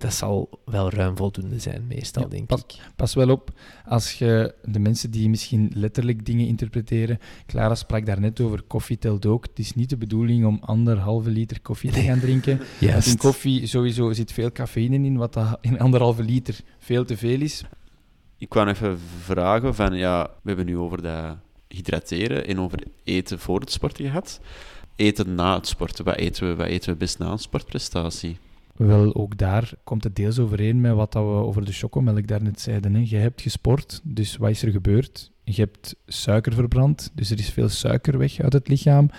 dat 0.04 0.14
zal 0.14 0.50
wel 0.66 0.90
ruim 0.90 1.18
voldoende 1.18 1.60
zijn, 1.60 1.88
meestal, 1.88 2.30
denk 2.30 2.48
pas, 2.48 2.60
ik. 2.60 2.76
Pas 2.96 3.14
wel 3.14 3.30
op, 3.30 3.52
als 3.86 4.14
je 4.14 4.56
de 4.64 4.80
mensen 4.80 5.12
die 5.12 5.30
misschien 5.30 5.72
letterlijk 5.74 6.26
dingen 6.26 6.48
interpreteren. 6.48 7.20
Clara 7.46 7.76
sprak 7.76 8.06
daar 8.06 8.20
net 8.20 8.42
over, 8.42 8.62
koffie 8.62 8.98
telt 8.98 9.26
ook. 9.26 9.46
Het 9.46 9.60
is 9.60 9.74
niet 9.74 9.90
de 9.90 9.98
bedoeling 9.98 10.46
om 10.46 10.60
anderhalve 10.62 11.30
liter 11.30 11.62
koffie 11.62 11.92
te 11.92 12.02
gaan 12.02 12.20
drinken. 12.20 12.60
Juist. 12.80 13.08
In 13.08 13.18
koffie 13.18 13.68
sowieso 13.68 14.14
zit 14.14 14.32
veel 14.32 14.52
cafeïne 14.52 14.96
in, 14.96 15.18
wat 15.18 15.38
in 15.62 15.80
anderhalve 15.80 16.24
liter 16.24 16.60
veel 16.80 17.06
te 17.06 17.18
veel 17.18 17.42
is. 17.42 17.64
Ik 18.38 18.54
wou 18.54 18.70
even 18.70 19.00
vragen: 19.20 19.76
van, 19.76 19.94
ja, 19.94 20.24
we 20.24 20.48
hebben 20.48 20.66
nu 20.66 20.78
over 20.78 21.02
dat 21.02 21.38
hydrateren 21.68 22.48
en 22.48 22.60
over 22.60 22.80
eten 23.04 23.40
voor 23.40 23.60
het 23.60 23.72
sporten 23.72 24.06
gehad. 24.06 24.40
Eten 24.96 25.36
na 25.36 25.56
het 25.56 25.68
sporten, 25.68 26.06
wat 26.06 26.16
eten 26.16 26.48
we, 26.48 26.56
wat 26.56 26.68
eten 26.68 26.92
we 26.92 26.98
best 26.98 27.20
na 27.20 27.32
een 27.32 27.40
sportprestatie? 27.40 28.38
Wel, 28.74 29.16
ook 29.16 29.38
daar 29.38 29.72
komt 29.84 30.04
het 30.04 30.16
deels 30.16 30.40
overeen 30.40 30.82
met 30.82 30.94
wat 30.94 31.12
dat 31.12 31.24
we 31.24 31.30
over 31.30 31.66
de 31.66 31.72
chocomelk 31.72 32.28
daarnet 32.28 32.60
zeiden. 32.60 32.94
Hè. 32.94 33.04
Je 33.06 33.18
hebt 33.18 33.42
gesport, 33.42 34.02
dus 34.04 34.38
wat 34.38 34.50
is 34.50 34.64
er 34.64 34.72
gebeurd? 34.72 35.32
Je 35.44 35.62
hebt 35.62 35.96
suiker 36.08 36.54
verbrand, 36.54 37.12
dus 37.14 37.30
er 37.32 37.40
is 37.40 37.50
veel 37.50 37.70
suiker 37.70 38.18
weg 38.18 38.40
uit 38.40 38.54
het 38.54 38.68
lichaam. 38.68 39.10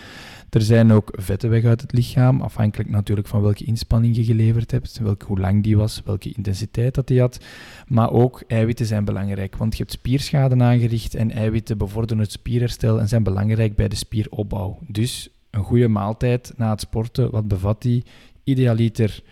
Er 0.51 0.63
zijn 0.63 0.93
ook 0.93 1.09
vetten 1.13 1.51
weg 1.51 1.65
uit 1.65 1.81
het 1.81 1.93
lichaam, 1.93 2.41
afhankelijk 2.41 2.91
natuurlijk 2.91 3.29
van 3.29 3.43
welke 3.43 3.65
inspanning 3.65 4.17
je 4.17 4.25
geleverd 4.25 4.71
hebt, 4.71 4.99
welke, 4.99 5.25
hoe 5.25 5.41
lang 5.41 5.63
die 5.63 5.77
was, 5.77 6.03
welke 6.05 6.33
intensiteit 6.33 6.95
dat 6.95 7.07
die 7.07 7.21
had. 7.21 7.45
Maar 7.87 8.11
ook 8.11 8.43
eiwitten 8.47 8.87
zijn 8.87 9.05
belangrijk, 9.05 9.57
want 9.57 9.73
je 9.73 9.79
hebt 9.79 9.93
spierschade 9.95 10.65
aangericht 10.65 11.15
en 11.15 11.31
eiwitten 11.31 11.79
bevorderen 11.79 12.23
het 12.23 12.33
spierherstel 12.33 13.01
en 13.01 13.09
zijn 13.09 13.23
belangrijk 13.23 13.77
bij 13.77 13.89
de 13.89 13.97
spieropbouw. 13.97 14.79
Dus 14.89 15.29
een 15.51 15.65
goede 15.65 15.89
maaltijd 15.89 16.53
na 16.57 16.71
het 16.71 16.81
sporten, 16.81 17.31
wat 17.31 17.49
bevat 17.49 17.83
die? 17.83 18.05
Idealiter 18.45 19.23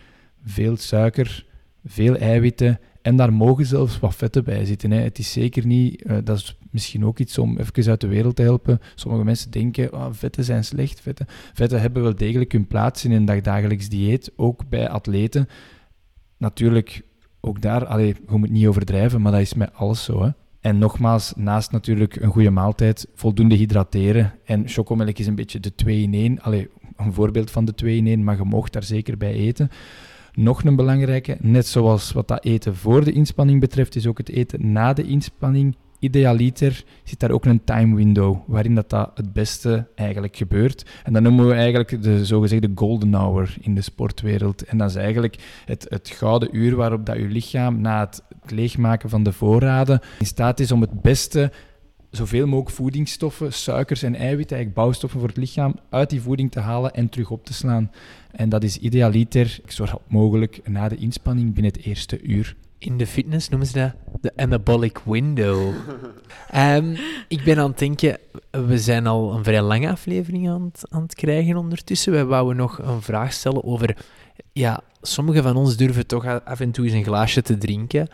veel 0.44 0.76
suiker, 0.76 1.46
veel 1.84 2.16
eiwitten 2.16 2.80
en 3.02 3.16
daar 3.16 3.32
mogen 3.32 3.66
zelfs 3.66 3.98
wat 3.98 4.14
vetten 4.14 4.44
bij 4.44 4.64
zitten. 4.64 4.90
Hè. 4.90 5.00
Het 5.00 5.18
is 5.18 5.32
zeker 5.32 5.66
niet, 5.66 6.04
uh, 6.06 6.16
dat 6.24 6.36
is 6.36 6.58
misschien 6.70 7.04
ook 7.04 7.18
iets 7.18 7.38
om 7.38 7.58
even 7.58 7.90
uit 7.90 8.00
de 8.00 8.06
wereld 8.06 8.36
te 8.36 8.42
helpen. 8.42 8.80
Sommige 8.94 9.24
mensen 9.24 9.50
denken, 9.50 9.92
oh, 9.92 10.06
vetten 10.10 10.44
zijn 10.44 10.64
slecht. 10.64 11.00
Vetten, 11.00 11.26
vetten 11.52 11.80
hebben 11.80 12.02
wel 12.02 12.14
degelijk 12.14 12.52
hun 12.52 12.66
plaats 12.66 13.04
in 13.04 13.12
een 13.12 13.24
dagdagelijks 13.24 13.88
dieet, 13.88 14.32
ook 14.36 14.68
bij 14.68 14.88
atleten. 14.88 15.48
Natuurlijk, 16.36 17.02
ook 17.40 17.60
daar, 17.60 17.86
allee, 17.86 18.06
je 18.06 18.36
moet 18.36 18.50
niet 18.50 18.66
overdrijven, 18.66 19.22
maar 19.22 19.32
dat 19.32 19.40
is 19.40 19.54
met 19.54 19.74
alles 19.74 20.04
zo. 20.04 20.22
Hè. 20.22 20.30
En 20.60 20.78
nogmaals, 20.78 21.32
naast 21.36 21.72
natuurlijk 21.72 22.16
een 22.16 22.30
goede 22.30 22.50
maaltijd, 22.50 23.06
voldoende 23.14 23.54
hydrateren. 23.54 24.32
En 24.44 24.68
chocomelk 24.68 25.18
is 25.18 25.26
een 25.26 25.34
beetje 25.34 25.60
de 25.60 25.74
2 25.74 26.02
in 26.02 26.14
1. 26.14 26.40
Allee, 26.40 26.68
een 26.96 27.12
voorbeeld 27.12 27.50
van 27.50 27.64
de 27.64 27.74
2 27.74 27.96
in 27.96 28.06
1, 28.06 28.24
maar 28.24 28.36
je 28.36 28.44
mocht 28.44 28.72
daar 28.72 28.82
zeker 28.82 29.16
bij 29.16 29.32
eten. 29.32 29.70
Nog 30.34 30.64
een 30.64 30.76
belangrijke, 30.76 31.36
net 31.40 31.66
zoals 31.66 32.12
wat 32.12 32.28
dat 32.28 32.44
eten 32.44 32.76
voor 32.76 33.04
de 33.04 33.12
inspanning 33.12 33.60
betreft, 33.60 33.96
is 33.96 34.06
ook 34.06 34.18
het 34.18 34.28
eten 34.28 34.72
na 34.72 34.92
de 34.92 35.04
inspanning. 35.04 35.76
Idealiter 35.98 36.84
zit 37.04 37.20
daar 37.20 37.30
ook 37.30 37.44
een 37.44 37.64
time 37.64 37.96
window 37.96 38.36
waarin 38.46 38.74
dat, 38.74 38.90
dat 38.90 39.10
het 39.14 39.32
beste 39.32 39.88
eigenlijk 39.94 40.36
gebeurt. 40.36 40.86
En 41.04 41.12
dat 41.12 41.22
noemen 41.22 41.46
we 41.46 41.54
eigenlijk 41.54 42.02
de 42.02 42.24
zogezegde 42.24 42.70
golden 42.74 43.14
hour 43.14 43.56
in 43.60 43.74
de 43.74 43.80
sportwereld. 43.80 44.64
En 44.64 44.78
dat 44.78 44.90
is 44.90 44.96
eigenlijk 44.96 45.62
het, 45.64 45.86
het 45.88 46.10
gouden 46.10 46.56
uur 46.56 46.76
waarop 46.76 47.06
dat 47.06 47.16
je 47.16 47.28
lichaam 47.28 47.80
na 47.80 48.00
het 48.00 48.22
leegmaken 48.52 49.08
van 49.08 49.22
de 49.22 49.32
voorraden 49.32 50.00
in 50.18 50.26
staat 50.26 50.60
is 50.60 50.72
om 50.72 50.80
het 50.80 51.02
beste 51.02 51.52
zoveel 52.12 52.46
mogelijk 52.46 52.76
voedingsstoffen, 52.76 53.52
suikers 53.52 54.02
en 54.02 54.14
eiwitten, 54.14 54.56
eigenlijk 54.56 54.74
bouwstoffen 54.74 55.20
voor 55.20 55.28
het 55.28 55.38
lichaam, 55.38 55.74
uit 55.90 56.10
die 56.10 56.20
voeding 56.20 56.50
te 56.50 56.60
halen 56.60 56.94
en 56.94 57.08
terug 57.08 57.30
op 57.30 57.44
te 57.44 57.52
slaan. 57.52 57.90
En 58.30 58.48
dat 58.48 58.62
is 58.62 58.78
idealiter 58.78 59.60
zo 59.66 59.84
rap 59.84 60.02
mogelijk 60.06 60.60
na 60.68 60.88
de 60.88 60.96
inspanning 60.96 61.54
binnen 61.54 61.72
het 61.72 61.84
eerste 61.84 62.22
uur. 62.22 62.56
In 62.78 62.96
de 62.96 63.06
fitness 63.06 63.48
noemen 63.48 63.68
ze 63.68 63.78
dat 63.78 63.94
de 64.20 64.32
anabolic 64.36 64.98
window. 65.04 65.70
Ehm, 66.50 66.96
ik 67.28 67.44
ben 67.44 67.58
aan 67.58 67.70
het 67.70 67.78
denken, 67.78 68.18
we 68.50 68.78
zijn 68.78 69.06
al 69.06 69.34
een 69.34 69.44
vrij 69.44 69.62
lange 69.62 69.90
aflevering 69.90 70.48
aan 70.48 70.62
het, 70.62 70.86
aan 70.88 71.02
het 71.02 71.14
krijgen 71.14 71.56
ondertussen. 71.56 72.12
We 72.12 72.24
wouden 72.24 72.56
nog 72.56 72.78
een 72.78 73.02
vraag 73.02 73.32
stellen 73.32 73.64
over... 73.64 73.96
Ja, 74.52 74.80
sommigen 75.02 75.42
van 75.42 75.56
ons 75.56 75.76
durven 75.76 76.06
toch 76.06 76.44
af 76.44 76.60
en 76.60 76.70
toe 76.70 76.84
eens 76.84 76.94
een 76.94 77.04
glaasje 77.04 77.42
te 77.42 77.58
drinken. 77.58 78.08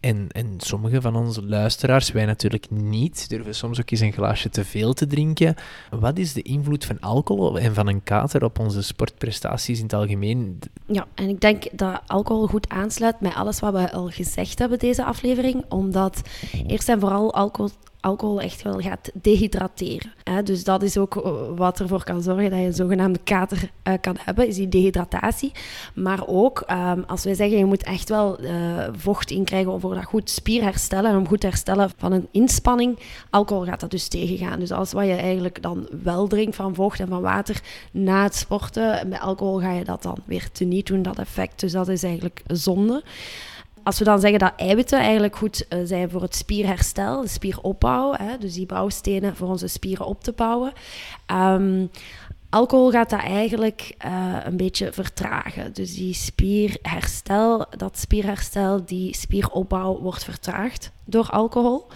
En, 0.00 0.26
en 0.28 0.54
sommige 0.56 1.00
van 1.00 1.16
onze 1.16 1.44
luisteraars, 1.44 2.12
wij 2.12 2.26
natuurlijk 2.26 2.70
niet, 2.70 3.28
durven 3.28 3.54
soms 3.54 3.80
ook 3.80 3.90
eens 3.90 4.00
een 4.00 4.12
glaasje 4.12 4.48
te 4.48 4.64
veel 4.64 4.92
te 4.92 5.06
drinken. 5.06 5.54
Wat 5.90 6.18
is 6.18 6.32
de 6.32 6.42
invloed 6.42 6.84
van 6.84 7.00
alcohol 7.00 7.58
en 7.58 7.74
van 7.74 7.86
een 7.86 8.02
kater 8.02 8.44
op 8.44 8.58
onze 8.58 8.82
sportprestaties 8.82 9.78
in 9.78 9.84
het 9.84 9.92
algemeen? 9.92 10.58
Ja, 10.86 11.06
en 11.14 11.28
ik 11.28 11.40
denk 11.40 11.78
dat 11.78 12.02
alcohol 12.06 12.46
goed 12.46 12.68
aansluit 12.68 13.18
bij 13.18 13.32
alles 13.32 13.60
wat 13.60 13.72
we 13.72 13.92
al 13.92 14.08
gezegd 14.08 14.58
hebben 14.58 14.78
deze 14.78 15.04
aflevering. 15.04 15.64
Omdat 15.68 16.22
eerst 16.66 16.88
en 16.88 17.00
vooral 17.00 17.34
alcohol 17.34 17.70
alcohol 18.00 18.40
echt 18.40 18.62
wel 18.62 18.78
gaat 18.78 19.10
dehydrateren. 19.14 20.12
Dus 20.44 20.64
dat 20.64 20.82
is 20.82 20.98
ook 20.98 21.16
eh, 21.16 21.32
wat 21.56 21.80
ervoor 21.80 22.04
kan 22.04 22.22
zorgen 22.22 22.50
dat 22.50 22.58
je 22.58 22.64
een 22.64 22.72
zogenaamde 22.72 23.18
kater 23.24 23.70
uh, 23.88 23.94
kan 24.00 24.16
hebben, 24.18 24.48
is 24.48 24.56
die 24.56 24.68
dehydratatie. 24.68 25.52
Maar 25.94 26.26
ook, 26.26 26.64
um, 26.70 27.04
als 27.06 27.24
wij 27.24 27.34
zeggen, 27.34 27.58
je 27.58 27.64
moet 27.64 27.82
echt 27.82 28.08
wel 28.08 28.42
uh, 28.42 28.88
vocht 28.92 29.30
inkrijgen 29.30 29.80
voor 29.80 29.94
dat 29.94 30.04
goed 30.04 30.30
spierherstellen, 30.30 31.10
en 31.10 31.16
om 31.16 31.28
goed 31.28 31.40
te 31.40 31.46
herstellen 31.46 31.90
van 31.96 32.12
een 32.12 32.28
inspanning, 32.30 32.98
alcohol 33.30 33.64
gaat 33.64 33.80
dat 33.80 33.90
dus 33.90 34.08
tegengaan. 34.08 34.58
Dus 34.58 34.70
alles 34.70 34.92
wat 34.92 35.06
je 35.06 35.14
eigenlijk 35.14 35.62
dan 35.62 35.88
wel 36.02 36.26
drinkt 36.26 36.56
van 36.56 36.74
vocht 36.74 37.00
en 37.00 37.08
van 37.08 37.20
water 37.20 37.60
na 37.92 38.22
het 38.22 38.34
sporten, 38.34 39.08
met 39.08 39.20
alcohol 39.20 39.60
ga 39.60 39.72
je 39.72 39.84
dat 39.84 40.02
dan 40.02 40.18
weer 40.24 40.50
teniet 40.52 40.86
doen, 40.86 41.02
dat 41.02 41.18
effect. 41.18 41.60
Dus 41.60 41.72
dat 41.72 41.88
is 41.88 42.02
eigenlijk 42.02 42.42
zonde. 42.46 43.02
Als 43.82 43.98
we 43.98 44.04
dan 44.04 44.20
zeggen 44.20 44.38
dat 44.38 44.52
eiwitten 44.56 44.98
eigenlijk 44.98 45.36
goed 45.36 45.66
uh, 45.68 45.78
zijn 45.84 46.10
voor 46.10 46.22
het 46.22 46.34
spierherstel, 46.34 47.20
de 47.20 47.28
spieropbouw, 47.28 48.14
hè, 48.16 48.38
dus 48.38 48.54
die 48.54 48.66
bouwstenen 48.66 49.36
voor 49.36 49.48
onze 49.48 49.66
spieren 49.66 50.06
op 50.06 50.22
te 50.22 50.32
bouwen. 50.32 50.72
Um, 51.26 51.90
alcohol 52.50 52.90
gaat 52.90 53.10
dat 53.10 53.20
eigenlijk 53.20 53.94
uh, 54.06 54.36
een 54.44 54.56
beetje 54.56 54.92
vertragen. 54.92 55.72
Dus 55.72 55.94
die 55.94 56.14
spierherstel, 56.14 57.66
dat 57.76 57.98
spierherstel, 57.98 58.84
die 58.84 59.16
spieropbouw 59.16 59.98
wordt 60.00 60.24
vertraagd 60.24 60.90
door 61.04 61.28
alcohol. 61.30 61.86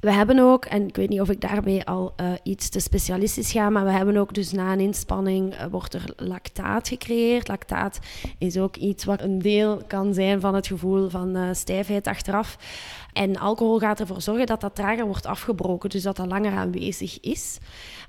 We 0.00 0.12
hebben 0.12 0.38
ook, 0.38 0.64
en 0.64 0.88
ik 0.88 0.96
weet 0.96 1.08
niet 1.08 1.20
of 1.20 1.30
ik 1.30 1.40
daarmee 1.40 1.84
al 1.84 2.14
uh, 2.20 2.32
iets 2.42 2.68
te 2.68 2.80
specialistisch 2.80 3.52
ga, 3.52 3.70
maar 3.70 3.84
we 3.84 3.90
hebben 3.90 4.16
ook 4.16 4.34
dus 4.34 4.52
na 4.52 4.72
een 4.72 4.80
inspanning 4.80 5.54
uh, 5.54 5.64
wordt 5.70 5.94
er 5.94 6.04
lactaat 6.16 6.88
gecreëerd. 6.88 7.48
Lactaat 7.48 7.98
is 8.38 8.58
ook 8.58 8.76
iets 8.76 9.04
wat 9.04 9.22
een 9.22 9.38
deel 9.38 9.82
kan 9.86 10.14
zijn 10.14 10.40
van 10.40 10.54
het 10.54 10.66
gevoel 10.66 11.08
van 11.08 11.36
uh, 11.36 11.48
stijfheid 11.52 12.06
achteraf. 12.06 12.58
En 13.12 13.38
alcohol 13.38 13.78
gaat 13.78 14.00
ervoor 14.00 14.20
zorgen 14.20 14.46
dat 14.46 14.60
dat 14.60 14.74
trager 14.74 15.06
wordt 15.06 15.26
afgebroken, 15.26 15.90
dus 15.90 16.02
dat 16.02 16.16
dat 16.16 16.26
langer 16.26 16.52
aanwezig 16.52 17.20
is. 17.20 17.58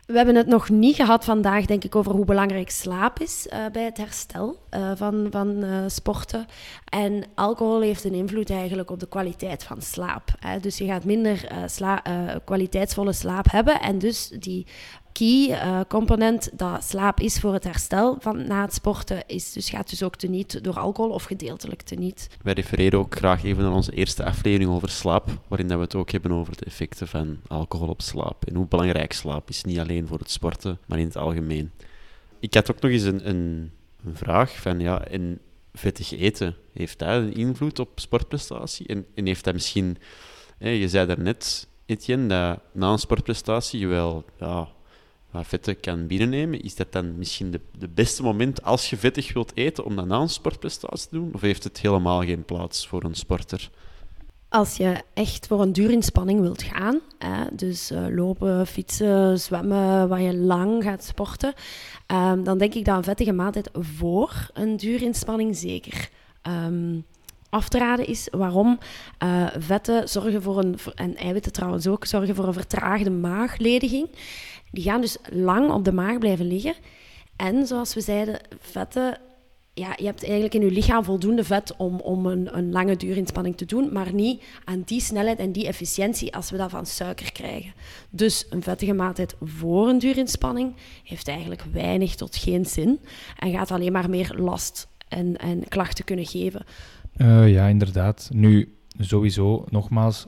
We 0.05 0.17
hebben 0.17 0.35
het 0.35 0.47
nog 0.47 0.69
niet 0.69 0.95
gehad 0.95 1.25
vandaag, 1.25 1.65
denk 1.65 1.83
ik, 1.83 1.95
over 1.95 2.11
hoe 2.11 2.25
belangrijk 2.25 2.69
slaap 2.69 3.19
is 3.19 3.47
bij 3.71 3.83
het 3.83 3.97
herstel 3.97 4.57
van, 4.95 5.27
van 5.31 5.65
sporten. 5.87 6.45
En 6.89 7.23
alcohol 7.35 7.81
heeft 7.81 8.03
een 8.03 8.13
invloed 8.13 8.49
eigenlijk 8.49 8.91
op 8.91 8.99
de 8.99 9.07
kwaliteit 9.07 9.63
van 9.63 9.81
slaap. 9.81 10.35
Hè. 10.39 10.59
Dus 10.59 10.77
je 10.77 10.85
gaat 10.85 11.03
minder 11.03 11.47
sla 11.77 12.01
kwaliteitsvolle 12.45 13.13
slaap 13.13 13.51
hebben 13.51 13.81
en 13.81 13.99
dus 13.99 14.29
die 14.39 14.65
key 15.17 15.49
uh, 15.49 15.79
component 15.87 16.49
dat 16.53 16.83
slaap 16.83 17.19
is 17.19 17.39
voor 17.39 17.53
het 17.53 17.63
herstel 17.63 18.17
van 18.19 18.47
na 18.47 18.61
het 18.61 18.73
sporten, 18.73 19.23
is 19.27 19.51
dus, 19.51 19.69
gaat 19.69 19.89
dus 19.89 20.03
ook 20.03 20.15
teniet 20.15 20.63
door 20.63 20.79
alcohol 20.79 21.11
of 21.11 21.23
gedeeltelijk 21.23 21.81
teniet. 21.81 22.29
Wij 22.41 22.53
refereren 22.53 22.99
ook 22.99 23.15
graag 23.15 23.43
even 23.43 23.63
naar 23.63 23.73
onze 23.73 23.91
eerste 23.91 24.25
aflevering 24.25 24.69
over 24.69 24.89
slaap, 24.89 25.29
waarin 25.47 25.67
dat 25.67 25.77
we 25.77 25.83
het 25.83 25.95
ook 25.95 26.11
hebben 26.11 26.31
over 26.31 26.57
de 26.57 26.65
effecten 26.65 27.07
van 27.07 27.37
alcohol 27.47 27.87
op 27.87 28.01
slaap 28.01 28.45
en 28.45 28.55
hoe 28.55 28.67
belangrijk 28.67 29.13
slaap 29.13 29.49
is, 29.49 29.63
niet 29.63 29.79
alleen 29.79 30.07
voor 30.07 30.19
het 30.19 30.31
sporten, 30.31 30.79
maar 30.85 30.99
in 30.99 31.05
het 31.05 31.17
algemeen. 31.17 31.71
Ik 32.39 32.53
had 32.53 32.71
ook 32.71 32.81
nog 32.81 32.91
eens 32.91 33.03
een, 33.03 33.29
een, 33.29 33.71
een 34.05 34.15
vraag 34.15 34.61
van, 34.61 34.79
ja, 34.79 35.05
en 35.05 35.39
vettig 35.73 36.11
eten, 36.11 36.55
heeft 36.73 36.99
dat 36.99 37.09
een 37.09 37.33
invloed 37.33 37.79
op 37.79 37.99
sportprestatie? 37.99 38.87
En, 38.87 39.05
en 39.15 39.25
heeft 39.25 39.43
dat 39.43 39.53
misschien, 39.53 39.97
je 40.57 40.89
zei 40.89 41.07
daarnet, 41.07 41.67
Etienne, 41.85 42.27
dat 42.27 42.59
na 42.71 42.91
een 42.91 42.99
sportprestatie 42.99 43.79
je 43.79 43.87
wel 43.87 44.25
ja, 44.39 44.67
wat 45.31 45.47
vetten 45.47 45.79
kan 45.79 46.07
binnennemen, 46.07 46.61
is 46.61 46.75
dat 46.75 46.91
dan 46.91 47.17
misschien 47.17 47.51
de, 47.51 47.59
de 47.77 47.87
beste 47.87 48.23
moment 48.23 48.63
als 48.63 48.89
je 48.89 48.97
vettig 48.97 49.33
wilt 49.33 49.51
eten 49.55 49.85
om 49.85 49.95
dan 49.95 50.07
na 50.07 50.19
een 50.19 50.29
sportprestatie 50.29 51.09
te 51.09 51.15
doen? 51.15 51.33
Of 51.33 51.41
heeft 51.41 51.63
het 51.63 51.79
helemaal 51.79 52.21
geen 52.21 52.45
plaats 52.45 52.87
voor 52.87 53.03
een 53.03 53.15
sporter? 53.15 53.69
Als 54.49 54.77
je 54.77 55.01
echt 55.13 55.47
voor 55.47 55.61
een 55.61 55.73
duurinspanning 55.73 56.39
wilt 56.39 56.63
gaan, 56.63 56.99
hè, 57.17 57.45
dus 57.51 57.91
uh, 57.91 58.05
lopen, 58.09 58.67
fietsen, 58.67 59.39
zwemmen, 59.39 60.07
waar 60.07 60.21
je 60.21 60.35
lang 60.35 60.83
gaat 60.83 61.03
sporten, 61.03 61.53
um, 62.07 62.43
dan 62.43 62.57
denk 62.57 62.73
ik 62.73 62.85
dat 62.85 62.97
een 62.97 63.03
vettige 63.03 63.31
maaltijd 63.31 63.69
voor 63.73 64.49
een 64.53 64.77
duurinspanning 64.77 65.55
zeker 65.55 66.09
um, 66.43 67.05
af 67.49 67.69
te 67.69 67.77
raden 67.77 68.07
is. 68.07 68.27
Waarom? 68.31 68.79
Uh, 69.23 69.47
vetten 69.57 70.09
zorgen 70.09 70.41
voor 70.41 70.57
een, 70.57 70.77
en 70.95 71.15
eiwitten 71.15 71.51
trouwens 71.51 71.87
ook, 71.87 72.05
zorgen 72.05 72.35
voor 72.35 72.47
een 72.47 72.53
vertraagde 72.53 73.09
maaglediging. 73.09 74.09
Die 74.71 74.83
gaan 74.83 75.01
dus 75.01 75.17
lang 75.31 75.71
op 75.71 75.83
de 75.83 75.93
maag 75.93 76.17
blijven 76.17 76.47
liggen. 76.47 76.73
En 77.35 77.67
zoals 77.67 77.93
we 77.93 78.01
zeiden, 78.01 78.39
vetten 78.59 79.19
ja, 79.77 79.93
je 79.95 80.05
hebt 80.05 80.23
eigenlijk 80.23 80.53
in 80.53 80.61
je 80.61 80.71
lichaam 80.71 81.03
voldoende 81.03 81.43
vet 81.43 81.75
om, 81.75 81.99
om 81.99 82.25
een, 82.25 82.57
een 82.57 82.71
lange 82.71 82.95
duurinspanning 82.95 83.57
te 83.57 83.65
doen, 83.65 83.93
maar 83.93 84.13
niet 84.13 84.43
aan 84.63 84.81
die 84.85 85.01
snelheid 85.01 85.39
en 85.39 85.51
die 85.51 85.67
efficiëntie 85.67 86.35
als 86.35 86.49
we 86.49 86.57
dat 86.57 86.69
van 86.69 86.85
suiker 86.85 87.31
krijgen. 87.31 87.73
Dus 88.09 88.45
een 88.49 88.63
vettige 88.63 88.93
maaltijd 88.93 89.35
voor 89.41 89.89
een 89.89 89.99
duurinspanning 89.99 90.75
heeft 91.03 91.27
eigenlijk 91.27 91.63
weinig 91.71 92.15
tot 92.15 92.35
geen 92.35 92.65
zin 92.65 92.99
en 93.39 93.51
gaat 93.51 93.71
alleen 93.71 93.91
maar 93.91 94.09
meer 94.09 94.35
last 94.37 94.87
en, 95.07 95.37
en 95.37 95.67
klachten 95.67 96.05
kunnen 96.05 96.25
geven. 96.25 96.65
Uh, 97.17 97.51
ja, 97.53 97.67
inderdaad. 97.67 98.29
Nu, 98.33 98.75
sowieso, 98.99 99.65
nogmaals, 99.69 100.27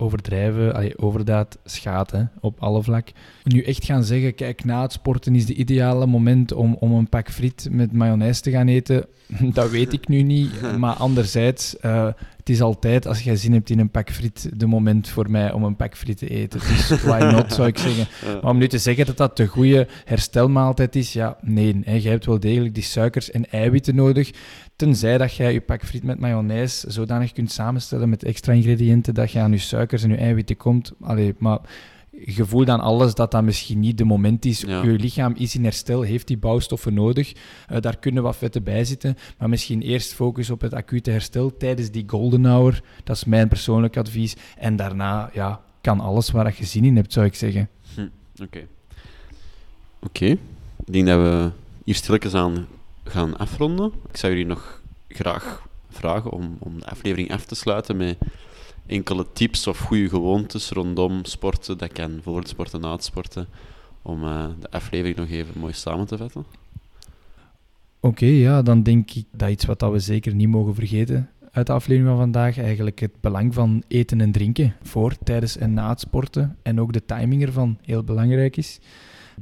overdrijven, 0.00 0.74
allee, 0.74 0.98
overdaad 0.98 1.58
schaten 1.64 2.30
op 2.40 2.60
alle 2.60 2.82
vlak. 2.82 3.08
Nu 3.44 3.62
echt 3.62 3.84
gaan 3.84 4.04
zeggen, 4.04 4.34
kijk, 4.34 4.64
na 4.64 4.82
het 4.82 4.92
sporten 4.92 5.34
is 5.34 5.46
de 5.46 5.54
ideale 5.54 6.06
moment 6.06 6.52
om, 6.52 6.76
om 6.80 6.92
een 6.92 7.08
pak 7.08 7.30
friet 7.30 7.68
met 7.70 7.92
mayonaise 7.92 8.40
te 8.40 8.50
gaan 8.50 8.68
eten, 8.68 9.06
dat 9.52 9.70
weet 9.70 9.92
ik 9.92 10.08
nu 10.08 10.22
niet. 10.22 10.50
Maar 10.78 10.94
anderzijds, 10.94 11.76
uh, 11.84 12.06
het 12.36 12.48
is 12.48 12.60
altijd, 12.60 13.06
als 13.06 13.22
jij 13.22 13.36
zin 13.36 13.52
hebt 13.52 13.70
in 13.70 13.78
een 13.78 13.90
pak 13.90 14.10
friet, 14.10 14.50
de 14.54 14.66
moment 14.66 15.08
voor 15.08 15.30
mij 15.30 15.52
om 15.52 15.64
een 15.64 15.76
pak 15.76 15.96
friet 15.96 16.18
te 16.18 16.28
eten. 16.28 16.60
Dus 16.60 17.02
why 17.02 17.18
not, 17.32 17.52
zou 17.54 17.68
ik 17.68 17.78
zeggen. 17.78 18.06
Maar 18.42 18.50
om 18.50 18.58
nu 18.58 18.68
te 18.68 18.78
zeggen 18.78 19.06
dat 19.06 19.16
dat 19.16 19.36
de 19.36 19.46
goede 19.46 19.88
herstelmaaltijd 20.04 20.96
is, 20.96 21.12
ja, 21.12 21.36
nee. 21.42 21.80
Hè, 21.84 21.94
jij 21.94 22.10
hebt 22.10 22.26
wel 22.26 22.40
degelijk 22.40 22.74
die 22.74 22.82
suikers 22.82 23.30
en 23.30 23.50
eiwitten 23.50 23.94
nodig. 23.94 24.30
Tenzij 24.78 25.18
dat 25.18 25.34
jij 25.34 25.52
je 25.52 25.60
pak 25.60 25.84
friet 25.84 26.02
met 26.02 26.18
mayonaise 26.18 26.90
zodanig 26.90 27.32
kunt 27.32 27.52
samenstellen 27.52 28.08
met 28.08 28.24
extra 28.24 28.52
ingrediënten 28.52 29.14
dat 29.14 29.30
je 29.30 29.38
aan 29.38 29.50
je 29.50 29.58
suikers 29.58 30.02
en 30.02 30.10
je 30.10 30.16
eiwitten 30.16 30.56
komt. 30.56 30.92
Allee, 31.00 31.34
maar 31.38 31.58
je 32.10 32.44
voelt 32.44 32.66
dan 32.66 32.80
alles 32.80 33.14
dat 33.14 33.30
dat 33.30 33.42
misschien 33.42 33.80
niet 33.80 33.98
de 33.98 34.04
moment 34.04 34.44
is. 34.44 34.60
Je 34.60 34.96
lichaam 34.98 35.34
is 35.36 35.54
in 35.54 35.64
herstel, 35.64 36.02
heeft 36.02 36.26
die 36.26 36.38
bouwstoffen 36.38 36.94
nodig. 36.94 37.32
Uh, 37.32 37.80
daar 37.80 37.98
kunnen 37.98 38.22
wat 38.22 38.36
vetten 38.36 38.62
bij 38.62 38.84
zitten. 38.84 39.16
Maar 39.38 39.48
misschien 39.48 39.82
eerst 39.82 40.14
focus 40.14 40.50
op 40.50 40.60
het 40.60 40.74
acute 40.74 41.10
herstel 41.10 41.56
tijdens 41.56 41.90
die 41.90 42.04
golden 42.06 42.44
hour. 42.44 42.82
Dat 43.04 43.16
is 43.16 43.24
mijn 43.24 43.48
persoonlijk 43.48 43.96
advies. 43.96 44.36
En 44.58 44.76
daarna 44.76 45.30
ja, 45.32 45.60
kan 45.80 46.00
alles 46.00 46.30
waar 46.30 46.54
je 46.58 46.64
zin 46.64 46.84
in 46.84 46.96
hebt, 46.96 47.12
zou 47.12 47.26
ik 47.26 47.34
zeggen. 47.34 47.68
Hm, 47.94 48.00
Oké. 48.00 48.42
Okay. 48.42 48.66
Oké. 50.02 50.24
Okay. 50.24 50.38
Ik 50.84 50.92
denk 50.92 51.06
dat 51.06 51.18
we 51.18 51.50
hier 51.84 51.94
stilletjes 51.94 52.34
aan 52.34 52.66
gaan 53.10 53.36
afronden. 53.36 53.92
Ik 54.10 54.16
zou 54.16 54.32
jullie 54.32 54.46
nog 54.46 54.82
graag 55.08 55.66
vragen 55.90 56.30
om, 56.30 56.56
om 56.58 56.78
de 56.78 56.86
aflevering 56.86 57.32
af 57.32 57.44
te 57.44 57.54
sluiten 57.54 57.96
met 57.96 58.18
enkele 58.86 59.26
tips 59.32 59.66
of 59.66 59.78
goede 59.78 60.08
gewoontes 60.08 60.70
rondom 60.70 61.24
sporten. 61.24 61.78
Dat 61.78 61.92
kan 61.92 62.20
voor 62.22 62.38
het 62.38 62.48
sporten, 62.48 62.80
na 62.80 62.92
het 62.92 63.04
sporten. 63.04 63.46
Om 64.02 64.24
uh, 64.24 64.46
de 64.60 64.70
aflevering 64.70 65.16
nog 65.16 65.28
even 65.28 65.60
mooi 65.60 65.72
samen 65.72 66.06
te 66.06 66.16
vatten. 66.16 66.44
Oké, 68.00 68.26
ja, 68.26 68.62
dan 68.62 68.82
denk 68.82 69.10
ik 69.10 69.24
dat 69.30 69.50
iets 69.50 69.64
wat 69.64 69.80
we 69.80 69.98
zeker 69.98 70.34
niet 70.34 70.48
mogen 70.48 70.74
vergeten 70.74 71.30
uit 71.52 71.66
de 71.66 71.72
aflevering 71.72 72.08
van 72.08 72.18
vandaag 72.18 72.58
eigenlijk 72.58 73.00
het 73.00 73.20
belang 73.20 73.54
van 73.54 73.82
eten 73.88 74.20
en 74.20 74.32
drinken 74.32 74.74
voor, 74.82 75.14
tijdens 75.24 75.56
en 75.56 75.74
na 75.74 75.88
het 75.88 76.00
sporten. 76.00 76.56
En 76.62 76.80
ook 76.80 76.92
de 76.92 77.04
timing 77.04 77.42
ervan 77.42 77.78
heel 77.82 78.04
belangrijk 78.04 78.56
is. 78.56 78.80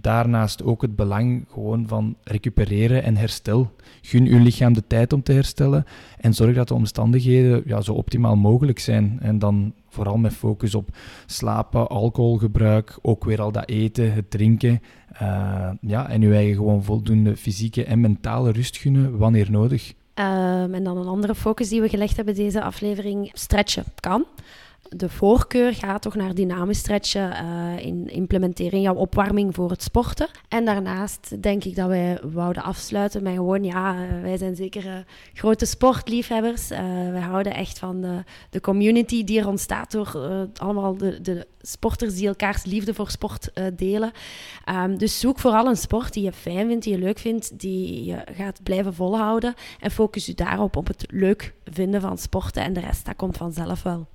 Daarnaast 0.00 0.62
ook 0.62 0.82
het 0.82 0.96
belang 0.96 1.44
gewoon 1.52 1.88
van 1.88 2.16
recupereren 2.22 3.02
en 3.02 3.16
herstel. 3.16 3.70
Gun 4.02 4.26
uw 4.26 4.42
lichaam 4.42 4.72
de 4.72 4.86
tijd 4.86 5.12
om 5.12 5.22
te 5.22 5.32
herstellen 5.32 5.84
en 6.18 6.34
zorg 6.34 6.54
dat 6.54 6.68
de 6.68 6.74
omstandigheden 6.74 7.62
ja, 7.66 7.80
zo 7.80 7.92
optimaal 7.92 8.36
mogelijk 8.36 8.78
zijn. 8.78 9.18
En 9.20 9.38
dan 9.38 9.72
vooral 9.88 10.16
met 10.16 10.32
focus 10.32 10.74
op 10.74 10.88
slapen, 11.26 11.88
alcoholgebruik, 11.88 12.98
ook 13.02 13.24
weer 13.24 13.40
al 13.40 13.52
dat 13.52 13.68
eten, 13.68 14.12
het 14.12 14.30
drinken. 14.30 14.82
Uh, 15.22 15.70
ja, 15.80 16.08
en 16.08 16.22
uw 16.22 16.32
eigen 16.32 16.54
gewoon 16.54 16.84
voldoende 16.84 17.36
fysieke 17.36 17.84
en 17.84 18.00
mentale 18.00 18.52
rust 18.52 18.76
gunnen 18.76 19.18
wanneer 19.18 19.50
nodig. 19.50 19.92
Um, 20.14 20.74
en 20.74 20.84
dan 20.84 20.96
een 20.96 21.06
andere 21.06 21.34
focus 21.34 21.68
die 21.68 21.80
we 21.80 21.88
gelegd 21.88 22.16
hebben 22.16 22.34
deze 22.34 22.62
aflevering, 22.62 23.30
stretchen 23.32 23.84
kan 24.00 24.26
de 24.88 25.08
voorkeur 25.08 25.74
gaat 25.74 26.02
toch 26.02 26.14
naar 26.14 26.34
dynamisch 26.34 26.78
stretchen 26.78 27.30
uh, 27.30 27.86
in 27.86 28.08
implementering, 28.08 28.82
jouw 28.82 28.94
opwarming 28.94 29.54
voor 29.54 29.70
het 29.70 29.82
sporten. 29.82 30.28
En 30.48 30.64
daarnaast 30.64 31.42
denk 31.42 31.64
ik 31.64 31.76
dat 31.76 31.88
wij 31.88 32.18
wouden 32.22 32.62
afsluiten 32.62 33.22
met 33.22 33.34
gewoon, 33.34 33.64
ja, 33.64 33.94
uh, 33.94 34.22
wij 34.22 34.36
zijn 34.36 34.56
zeker 34.56 34.84
uh, 34.84 34.94
grote 35.32 35.66
sportliefhebbers. 35.66 36.68
wij 36.68 37.20
houden 37.20 37.54
echt 37.54 37.78
van 37.78 38.00
de, 38.00 38.24
de, 38.50 38.60
community 38.60 39.24
die 39.24 39.40
er 39.40 39.48
ontstaat 39.48 39.90
door 39.90 40.18
allemaal 40.56 40.96
de, 40.96 41.20
de, 41.20 41.46
sporters 41.60 42.14
die 42.14 42.28
elkaars 42.28 42.64
liefde 42.64 42.94
voor 42.94 43.10
sport 43.10 43.50
delen. 43.76 44.12
Um, 44.70 44.98
dus 44.98 45.20
zoek 45.20 45.38
vooral 45.38 45.66
een 45.66 45.76
sport 45.76 46.12
die 46.12 46.22
je 46.22 46.32
fijn 46.32 46.66
vindt, 46.68 46.84
die 46.84 46.92
je 46.92 46.98
leuk 46.98 47.18
vindt, 47.18 47.58
die 47.58 48.04
je 48.04 48.24
gaat 48.36 48.62
blijven 48.62 48.94
volhouden. 48.94 49.54
En 49.80 49.90
focus 49.90 50.26
je 50.26 50.34
daarop, 50.34 50.76
op 50.76 50.86
het 50.86 51.04
leuk 51.10 51.54
vinden 51.64 52.00
van 52.00 52.18
sporten. 52.18 52.62
En 52.62 52.72
de 52.72 52.80
rest, 52.80 53.04
dat 53.04 53.16
komt 53.16 53.36
vanzelf 53.36 53.82
wel. 53.82 54.06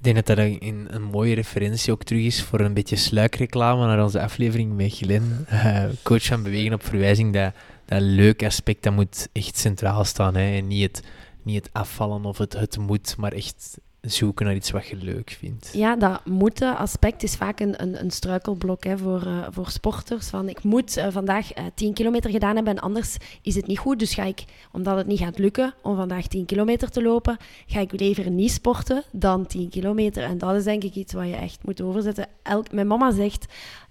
Ik 0.00 0.06
denk 0.06 0.26
dat 0.26 0.36
dat 0.36 0.46
een, 0.46 0.86
een 0.90 1.02
mooie 1.02 1.34
referentie 1.34 1.92
ook 1.92 2.04
terug 2.04 2.24
is 2.24 2.42
voor 2.42 2.60
een 2.60 2.74
beetje 2.74 2.96
sluikreclame 2.96 3.86
naar 3.86 4.02
onze 4.02 4.20
aflevering 4.20 4.76
met 4.76 4.96
Glen, 4.96 5.46
uh, 5.52 5.84
coach 6.02 6.24
van 6.24 6.42
Bewegen 6.42 6.72
op 6.72 6.84
Verwijzing. 6.84 7.32
Dat, 7.32 7.54
dat 7.84 8.00
leuke 8.00 8.46
aspect, 8.46 8.82
dat 8.82 8.92
moet 8.92 9.28
echt 9.32 9.58
centraal 9.58 10.04
staan. 10.04 10.34
Hè, 10.34 10.56
en 10.56 10.66
niet 10.66 10.82
het, 10.82 11.02
niet 11.42 11.64
het 11.64 11.72
afvallen 11.72 12.24
of 12.24 12.38
het, 12.38 12.52
het 12.52 12.78
moet, 12.78 13.16
maar 13.16 13.32
echt 13.32 13.78
zoeken 14.00 14.46
naar 14.46 14.54
iets 14.54 14.70
wat 14.70 14.86
je 14.86 14.96
leuk 14.96 15.36
vindt. 15.38 15.70
Ja, 15.72 15.96
dat 15.96 16.24
moeten 16.24 16.76
aspect 16.76 17.22
is 17.22 17.36
vaak 17.36 17.60
een, 17.60 17.82
een, 17.82 18.00
een 18.00 18.10
struikelblok 18.10 18.84
hè, 18.84 18.98
voor, 18.98 19.26
uh, 19.26 19.46
voor 19.50 19.68
sporters. 19.70 20.28
Van 20.28 20.48
ik 20.48 20.62
moet 20.62 20.96
uh, 20.96 21.06
vandaag 21.10 21.58
uh, 21.58 21.64
10 21.74 21.92
kilometer 21.92 22.30
gedaan 22.30 22.54
hebben 22.54 22.76
en 22.76 22.82
anders 22.82 23.16
is 23.42 23.54
het 23.54 23.66
niet 23.66 23.78
goed. 23.78 23.98
Dus 23.98 24.14
ga 24.14 24.24
ik, 24.24 24.44
omdat 24.72 24.96
het 24.96 25.06
niet 25.06 25.18
gaat 25.18 25.38
lukken 25.38 25.74
om 25.82 25.96
vandaag 25.96 26.26
10 26.26 26.46
kilometer 26.46 26.90
te 26.90 27.02
lopen, 27.02 27.36
ga 27.66 27.80
ik 27.80 27.92
liever 27.92 28.30
niet 28.30 28.50
sporten 28.50 29.04
dan 29.12 29.46
10 29.46 29.68
kilometer. 29.68 30.22
En 30.22 30.38
dat 30.38 30.54
is 30.54 30.64
denk 30.64 30.84
ik 30.84 30.94
iets 30.94 31.12
wat 31.12 31.26
je 31.26 31.36
echt 31.36 31.58
moet 31.64 31.82
overzetten. 31.82 32.26
Elk, 32.42 32.72
mijn 32.72 32.86
mama 32.86 33.12
zegt, 33.12 33.46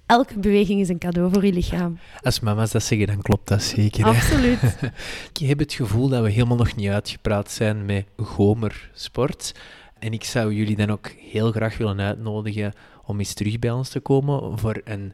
elke 0.05 0.39
beweging 0.39 0.79
is 0.79 0.89
een 0.89 0.97
cadeau 0.97 1.33
voor 1.33 1.45
je 1.45 1.53
lichaam. 1.53 1.99
Als 2.21 2.39
mama's 2.39 2.71
dat 2.71 2.83
zeggen, 2.83 3.07
dan 3.07 3.21
klopt 3.21 3.47
dat 3.47 3.63
zeker. 3.63 4.05
Absoluut. 4.05 4.59
ik 5.33 5.47
heb 5.47 5.59
het 5.59 5.73
gevoel 5.73 6.07
dat 6.07 6.23
we 6.23 6.29
helemaal 6.29 6.57
nog 6.57 6.75
niet 6.75 6.89
uitgepraat 6.89 7.51
zijn 7.51 7.85
met 7.85 8.05
Gomer 8.17 8.89
Sport. 8.93 9.53
En 9.99 10.13
ik 10.13 10.23
zou 10.23 10.53
jullie 10.53 10.75
dan 10.75 10.89
ook 10.89 11.07
heel 11.07 11.51
graag 11.51 11.77
willen 11.77 11.99
uitnodigen 11.99 12.73
om 13.05 13.19
eens 13.19 13.33
terug 13.33 13.59
bij 13.59 13.71
ons 13.71 13.89
te 13.89 13.99
komen 13.99 14.59
voor 14.59 14.81
een 14.83 15.13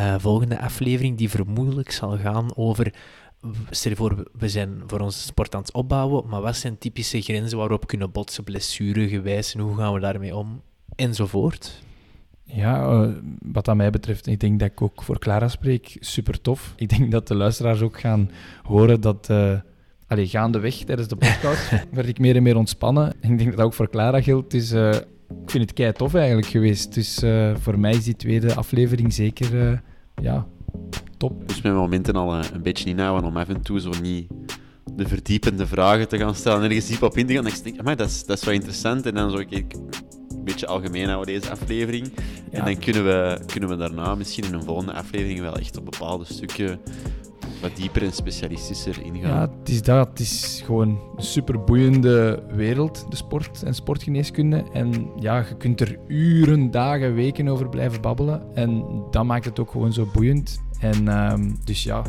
uh, 0.00 0.14
volgende 0.18 0.60
aflevering 0.60 1.18
die 1.18 1.30
vermoedelijk 1.30 1.90
zal 1.90 2.18
gaan 2.18 2.56
over. 2.56 2.94
Stel 3.70 3.94
voor, 3.94 4.30
we 4.38 4.48
zijn 4.48 4.82
voor 4.86 5.00
onze 5.00 5.18
sport 5.18 5.54
aan 5.54 5.60
het 5.60 5.72
opbouwen, 5.72 6.28
maar 6.28 6.40
wat 6.40 6.56
zijn 6.56 6.78
typische 6.78 7.20
grenzen 7.20 7.58
waarop 7.58 7.86
kunnen 7.86 8.12
botsen, 8.12 8.44
blessure 8.44 9.08
gewijs 9.08 9.54
en 9.54 9.60
hoe 9.60 9.76
gaan 9.76 9.92
we 9.92 10.00
daarmee 10.00 10.36
om? 10.36 10.62
Enzovoort. 10.96 11.82
Ja, 12.44 12.92
uh, 12.92 13.10
wat 13.42 13.64
dat 13.64 13.76
mij 13.76 13.90
betreft, 13.90 14.26
ik 14.26 14.40
denk 14.40 14.60
dat 14.60 14.70
ik 14.70 14.82
ook 14.82 15.02
voor 15.02 15.18
Clara 15.18 15.48
spreek, 15.48 15.96
super 16.00 16.40
tof. 16.40 16.72
Ik 16.76 16.88
denk 16.88 17.10
dat 17.10 17.28
de 17.28 17.34
luisteraars 17.34 17.80
ook 17.80 18.00
gaan 18.00 18.30
horen 18.62 19.00
dat 19.00 19.28
uh, 19.30 19.58
allee, 20.10 20.26
gaandeweg 20.26 20.74
tijdens 20.74 21.08
de 21.08 21.16
podcast 21.16 21.70
werd 21.92 22.08
ik 22.08 22.18
meer 22.18 22.36
en 22.36 22.42
meer 22.42 22.56
ontspannen. 22.56 23.12
Ik 23.20 23.38
denk 23.38 23.44
dat 23.44 23.56
dat 23.56 23.66
ook 23.66 23.74
voor 23.74 23.90
Clara 23.90 24.22
geldt. 24.22 24.50
Dus 24.50 24.72
uh, 24.72 24.94
ik 25.28 25.50
vind 25.50 25.64
het 25.64 25.72
kei 25.72 25.92
tof 25.92 26.14
eigenlijk 26.14 26.46
geweest. 26.46 26.94
Dus 26.94 27.22
uh, 27.22 27.56
voor 27.56 27.78
mij 27.78 27.92
is 27.92 28.04
die 28.04 28.16
tweede 28.16 28.54
aflevering 28.54 29.12
zeker 29.12 29.54
uh, 29.54 29.78
ja, 30.22 30.46
top. 31.16 31.48
Dus 31.48 31.62
mijn 31.62 31.74
momenten 31.74 32.14
al 32.14 32.34
een 32.34 32.62
beetje 32.62 32.88
inhouden 32.88 33.28
om 33.28 33.36
af 33.36 33.48
en 33.48 33.62
toe 33.62 33.80
zo 33.80 33.90
niet 34.02 34.26
de 34.96 35.08
verdiepende 35.08 35.66
vragen 35.66 36.08
te 36.08 36.18
gaan 36.18 36.34
stellen. 36.34 36.62
Ergens 36.62 36.86
diep 36.86 37.02
op 37.02 37.16
in 37.16 37.26
te 37.26 37.34
gaan. 37.34 37.46
En 37.46 37.52
ik 37.52 37.64
denk, 37.64 37.82
maar 37.82 37.96
dat 37.96 38.08
is, 38.08 38.24
dat 38.24 38.38
is 38.38 38.44
wel 38.44 38.54
interessant. 38.54 39.06
En 39.06 39.14
dan 39.14 39.30
zo 39.30 39.38
ik 39.38 39.52
een 40.28 40.44
beetje 40.44 40.66
algemeen 40.66 41.08
houden 41.08 41.34
deze 41.34 41.50
aflevering. 41.50 42.12
Ja. 42.50 42.58
En 42.58 42.64
dan 42.64 42.78
kunnen 42.78 43.04
we, 43.04 43.40
kunnen 43.46 43.68
we 43.68 43.76
daarna 43.76 44.14
misschien 44.14 44.44
in 44.44 44.54
een 44.54 44.62
volgende 44.62 44.92
aflevering 44.92 45.40
wel 45.40 45.56
echt 45.56 45.78
op 45.78 45.84
bepaalde 45.84 46.24
stukken 46.24 46.80
wat 47.60 47.76
dieper 47.76 48.02
en 48.02 48.12
specialistischer 48.12 49.02
ingaan. 49.04 49.30
Ja, 49.30 49.40
het 49.40 49.68
is 49.68 49.82
dat. 49.82 50.08
Het 50.08 50.20
is 50.20 50.62
gewoon 50.64 50.88
een 51.16 51.22
super 51.22 51.64
boeiende 51.64 52.42
wereld, 52.48 53.06
de 53.08 53.16
sport 53.16 53.62
en 53.62 53.74
sportgeneeskunde. 53.74 54.64
En 54.72 55.10
ja, 55.18 55.38
je 55.38 55.56
kunt 55.56 55.80
er 55.80 55.98
uren, 56.06 56.70
dagen, 56.70 57.14
weken 57.14 57.48
over 57.48 57.68
blijven 57.68 58.00
babbelen. 58.00 58.42
En 58.54 58.84
dat 59.10 59.24
maakt 59.24 59.44
het 59.44 59.58
ook 59.58 59.70
gewoon 59.70 59.92
zo 59.92 60.08
boeiend. 60.12 60.60
En 60.80 61.32
um, 61.32 61.56
dus 61.64 61.82
ja, 61.82 62.02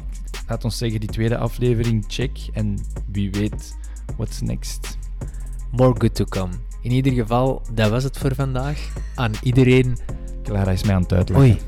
laat 0.47 0.63
ons 0.63 0.77
zeggen, 0.77 0.99
die 0.99 1.09
tweede 1.09 1.37
aflevering, 1.37 2.05
check. 2.07 2.37
En 2.53 2.77
wie 3.11 3.31
weet, 3.31 3.75
what's 4.17 4.41
next. 4.41 4.97
More 5.71 5.95
good 5.97 6.15
to 6.15 6.25
come. 6.25 6.53
In 6.81 6.91
ieder 6.91 7.13
geval, 7.13 7.61
dat 7.73 7.89
was 7.89 8.03
het 8.03 8.17
voor 8.17 8.35
vandaag. 8.35 8.93
Aan 9.15 9.31
iedereen. 9.43 9.97
Clara 10.43 10.71
is 10.71 10.83
mij 10.83 10.95
aan 10.95 11.01
het 11.01 11.13
uitleggen. 11.13 11.45
Oei, 11.45 11.59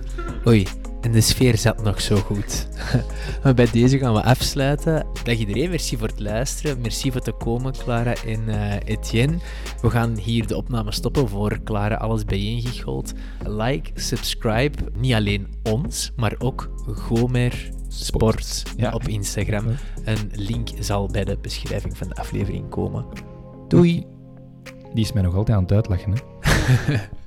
oei. 0.48 0.83
En 1.04 1.12
de 1.12 1.22
sfeer 1.22 1.58
zat 1.58 1.84
nog 1.84 2.02
zo 2.02 2.16
goed. 2.16 2.68
maar 3.44 3.54
bij 3.54 3.68
deze 3.72 3.98
gaan 3.98 4.14
we 4.14 4.24
afsluiten. 4.24 5.06
Dag 5.24 5.36
iedereen, 5.36 5.70
merci 5.70 5.98
voor 5.98 6.08
het 6.08 6.20
luisteren. 6.20 6.82
Merci 6.82 7.12
voor 7.12 7.22
te 7.22 7.32
komen, 7.32 7.74
Clara 7.74 8.14
en 8.26 8.40
uh, 8.48 8.74
Etienne. 8.86 9.38
We 9.82 9.90
gaan 9.90 10.18
hier 10.18 10.48
de 10.48 10.56
opname 10.56 10.92
stoppen 10.92 11.30
voor 11.30 11.64
Clara 11.64 11.96
Alles 11.96 12.26
Bijeengegold. 12.26 13.14
Like, 13.48 13.92
subscribe, 13.94 14.78
niet 14.98 15.14
alleen 15.14 15.48
ons, 15.64 16.12
maar 16.16 16.36
ook 16.38 16.72
Gomer 16.86 17.70
Sport, 17.88 18.46
Sport. 18.46 18.74
Ja. 18.78 18.92
op 18.92 19.08
Instagram. 19.08 19.66
Een 20.04 20.32
link 20.32 20.70
zal 20.80 21.08
bij 21.08 21.24
de 21.24 21.38
beschrijving 21.42 21.98
van 21.98 22.08
de 22.08 22.16
aflevering 22.16 22.70
komen. 22.70 23.06
Doei! 23.68 24.06
Die 24.94 25.04
is 25.04 25.14
mij 25.14 25.24
nog 25.24 25.36
altijd 25.36 25.58
aan 25.58 25.64
het 25.64 25.72
uitlachen, 25.72 26.14
hè? 26.14 26.96